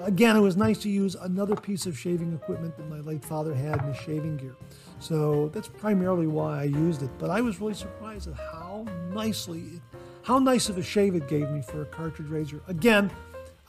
Again, 0.00 0.36
it 0.36 0.40
was 0.40 0.56
nice 0.56 0.78
to 0.78 0.88
use 0.88 1.14
another 1.14 1.54
piece 1.54 1.86
of 1.86 1.96
shaving 1.96 2.32
equipment 2.32 2.76
that 2.76 2.88
my 2.88 3.00
late 3.00 3.24
father 3.24 3.54
had 3.54 3.80
in 3.82 3.92
his 3.92 3.96
shaving 3.98 4.36
gear. 4.36 4.56
So 4.98 5.48
that's 5.48 5.68
primarily 5.68 6.26
why 6.26 6.60
I 6.60 6.64
used 6.64 7.02
it. 7.02 7.10
But 7.18 7.30
I 7.30 7.40
was 7.40 7.60
really 7.60 7.74
surprised 7.74 8.28
at 8.28 8.34
how 8.34 8.86
nicely, 9.12 9.80
how 10.22 10.38
nice 10.38 10.68
of 10.68 10.78
a 10.78 10.82
shave 10.82 11.14
it 11.14 11.28
gave 11.28 11.50
me 11.50 11.62
for 11.62 11.82
a 11.82 11.86
cartridge 11.86 12.28
razor. 12.28 12.62
Again, 12.68 13.10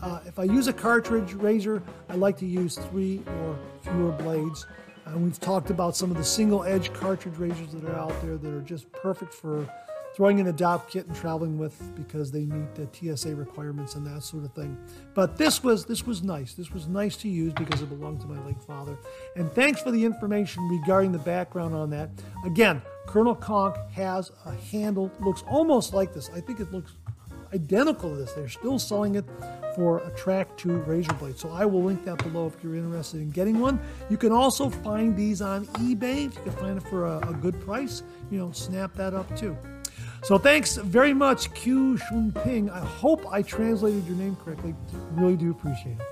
uh, 0.02 0.20
if 0.26 0.40
I 0.40 0.44
use 0.44 0.68
a 0.68 0.74
cartridge 0.74 1.34
razor, 1.34 1.82
I 2.10 2.16
like 2.16 2.38
to 2.38 2.46
use 2.46 2.78
three 2.78 3.22
or 3.42 3.58
fewer 3.82 4.12
blades. 4.12 4.66
And 5.06 5.24
we've 5.24 5.40
talked 5.40 5.70
about 5.70 5.96
some 5.96 6.12
of 6.12 6.18
the 6.18 6.24
single 6.24 6.64
edge 6.64 6.94
cartridge 6.94 7.38
razors 7.38 7.74
that 7.74 7.84
are 7.86 7.96
out 7.96 8.20
there 8.22 8.38
that 8.38 8.54
are 8.54 8.62
just 8.62 8.92
perfect 8.92 9.34
for 9.34 9.68
throwing 10.16 10.40
in 10.40 10.48
a 10.48 10.54
Dopp 10.54 10.88
kit 10.88 11.08
and 11.08 11.16
traveling 11.16 11.58
with 11.58 11.96
because 11.96 12.32
they 12.32 12.46
meet 12.46 12.76
the 12.76 12.88
TSA 12.92 13.36
requirements 13.36 13.96
and 13.96 14.06
that 14.06 14.24
sort 14.24 14.44
of 14.44 14.54
thing. 14.54 14.78
But 15.14 15.38
this 15.38 15.64
was 15.64 15.86
this 15.86 16.06
was 16.06 16.24
nice. 16.24 16.54
This 16.54 16.72
was 16.72 16.88
nice 16.88 17.18
to 17.18 17.30
use 17.30 17.54
because 17.54 17.82
it 17.82 17.88
belonged 17.88 18.22
to 18.22 18.28
my 18.28 18.44
late 18.46 18.62
father. 18.62 18.98
And 19.36 19.52
thanks 19.52 19.82
for 19.82 19.92
the 19.92 20.04
information 20.04 20.68
regarding 20.70 21.12
the 21.12 21.20
background 21.20 21.74
on 21.76 21.90
that. 21.92 22.10
Again, 22.46 22.82
Colonel 23.08 23.36
Conk 23.36 23.76
has 23.92 24.32
a 24.46 24.54
handle 24.56 25.12
looks 25.20 25.44
almost 25.48 25.94
like 25.94 26.14
this. 26.14 26.30
I 26.34 26.40
think 26.42 26.60
it 26.60 26.72
looks 26.72 26.94
identical 27.54 28.10
to 28.10 28.16
this. 28.16 28.34
They're 28.34 28.50
still 28.50 28.80
selling 28.80 29.16
it 29.16 29.26
for 29.76 30.00
a 30.00 30.12
Trac 30.12 30.66
II 30.66 30.74
razor 30.74 31.14
blade. 31.14 31.38
So 31.38 31.52
I 31.52 31.66
will 31.66 31.84
link 31.84 32.04
that 32.06 32.18
below 32.24 32.48
if 32.48 32.64
you're 32.64 32.76
interested 32.76 33.22
in 33.22 33.32
getting 33.32 33.60
one. 33.60 33.80
You 34.10 34.18
can 34.18 34.32
also 34.32 34.70
find 34.70 35.16
these 35.16 35.42
on 35.42 35.66
eBay. 35.68 36.28
If 36.28 36.36
you 36.36 36.42
can 36.44 36.52
find 36.54 36.78
it 36.78 36.84
for 36.84 37.06
a, 37.06 37.18
a 37.30 37.34
good 37.34 37.60
price, 37.62 38.04
you 38.30 38.40
know, 38.40 38.52
snap 38.52 38.94
that 38.96 39.14
up 39.14 39.36
too. 39.38 39.58
So 40.24 40.38
thanks 40.38 40.78
very 40.78 41.14
much, 41.14 41.54
Q 41.54 41.98
Shun 41.98 42.32
Ping. 42.44 42.70
I 42.70 42.80
hope 42.80 43.26
I 43.30 43.42
translated 43.42 44.06
your 44.08 44.16
name 44.16 44.38
correctly. 44.38 44.74
Really 45.12 45.36
do 45.36 45.52
appreciate 45.52 45.98
it. 46.00 46.08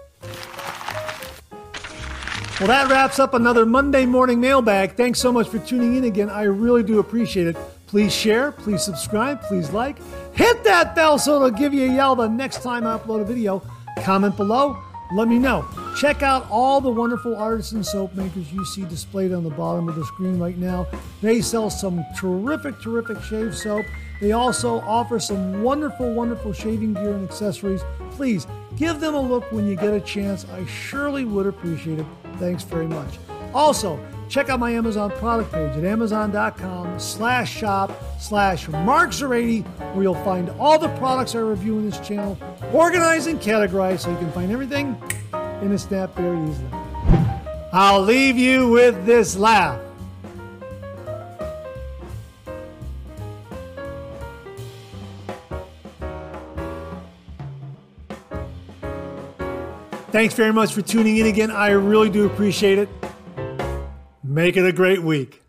Well, 2.59 2.67
that 2.67 2.91
wraps 2.91 3.19
up 3.19 3.33
another 3.33 3.65
Monday 3.65 4.05
morning 4.05 4.39
mailbag. 4.39 4.95
Thanks 4.95 5.19
so 5.19 5.31
much 5.31 5.47
for 5.47 5.59
tuning 5.59 5.95
in 5.95 6.03
again. 6.03 6.29
I 6.29 6.43
really 6.43 6.83
do 6.83 6.99
appreciate 6.99 7.47
it. 7.47 7.57
Please 7.87 8.13
share, 8.13 8.51
please 8.51 8.83
subscribe, 8.83 9.41
please 9.41 9.71
like. 9.71 9.97
Hit 10.33 10.63
that 10.65 10.93
bell 10.93 11.17
so 11.17 11.37
it'll 11.37 11.49
give 11.57 11.73
you 11.73 11.89
a 11.89 11.93
yell 11.93 12.15
the 12.15 12.27
next 12.27 12.61
time 12.61 12.85
I 12.85 12.97
upload 12.97 13.21
a 13.21 13.25
video. 13.25 13.63
Comment 14.03 14.35
below, 14.35 14.77
let 15.13 15.27
me 15.27 15.37
know. 15.37 15.65
Check 15.97 16.23
out 16.23 16.47
all 16.49 16.79
the 16.79 16.89
wonderful 16.89 17.35
artisan 17.35 17.83
soap 17.83 18.13
makers 18.15 18.51
you 18.51 18.65
see 18.65 18.85
displayed 18.85 19.33
on 19.33 19.43
the 19.43 19.49
bottom 19.49 19.89
of 19.89 19.95
the 19.95 20.05
screen 20.05 20.39
right 20.39 20.57
now. 20.57 20.87
They 21.21 21.41
sell 21.41 21.69
some 21.69 22.03
terrific, 22.17 22.79
terrific 22.81 23.21
shave 23.23 23.55
soap. 23.55 23.85
They 24.21 24.31
also 24.31 24.79
offer 24.81 25.19
some 25.19 25.63
wonderful, 25.63 26.13
wonderful 26.13 26.53
shaving 26.53 26.93
gear 26.93 27.13
and 27.13 27.27
accessories. 27.27 27.81
Please 28.11 28.47
give 28.77 28.99
them 28.99 29.15
a 29.15 29.21
look 29.21 29.51
when 29.51 29.67
you 29.67 29.75
get 29.75 29.93
a 29.93 29.99
chance. 29.99 30.45
I 30.49 30.65
surely 30.65 31.25
would 31.25 31.47
appreciate 31.47 31.99
it. 31.99 32.05
Thanks 32.37 32.63
very 32.63 32.87
much. 32.87 33.17
Also, 33.53 33.99
check 34.31 34.47
out 34.47 34.61
my 34.61 34.71
Amazon 34.71 35.11
product 35.11 35.51
page 35.51 35.75
at 35.75 35.83
amazon.com 35.83 36.97
slash 36.97 37.53
shop 37.53 37.91
slash 38.17 38.69
Mark 38.69 39.09
Szorady, 39.09 39.65
where 39.93 40.03
you'll 40.03 40.23
find 40.23 40.49
all 40.51 40.79
the 40.79 40.87
products 40.97 41.35
I 41.35 41.39
review 41.39 41.77
in 41.77 41.89
this 41.89 41.99
channel, 41.99 42.37
organized 42.71 43.27
and 43.27 43.41
categorized 43.41 43.99
so 43.99 44.09
you 44.09 44.17
can 44.17 44.31
find 44.31 44.49
everything 44.49 44.95
in 45.61 45.73
a 45.73 45.77
snap 45.77 46.15
very 46.15 46.41
easily. 46.49 46.69
I'll 47.73 48.01
leave 48.01 48.37
you 48.37 48.69
with 48.69 49.05
this 49.05 49.35
laugh. 49.35 49.81
Thanks 60.11 60.33
very 60.35 60.53
much 60.53 60.73
for 60.73 60.81
tuning 60.81 61.17
in 61.17 61.27
again. 61.27 61.51
I 61.51 61.71
really 61.71 62.09
do 62.09 62.25
appreciate 62.25 62.77
it. 62.77 62.89
Make 64.31 64.55
it 64.55 64.65
a 64.65 64.71
great 64.71 65.03
week. 65.03 65.41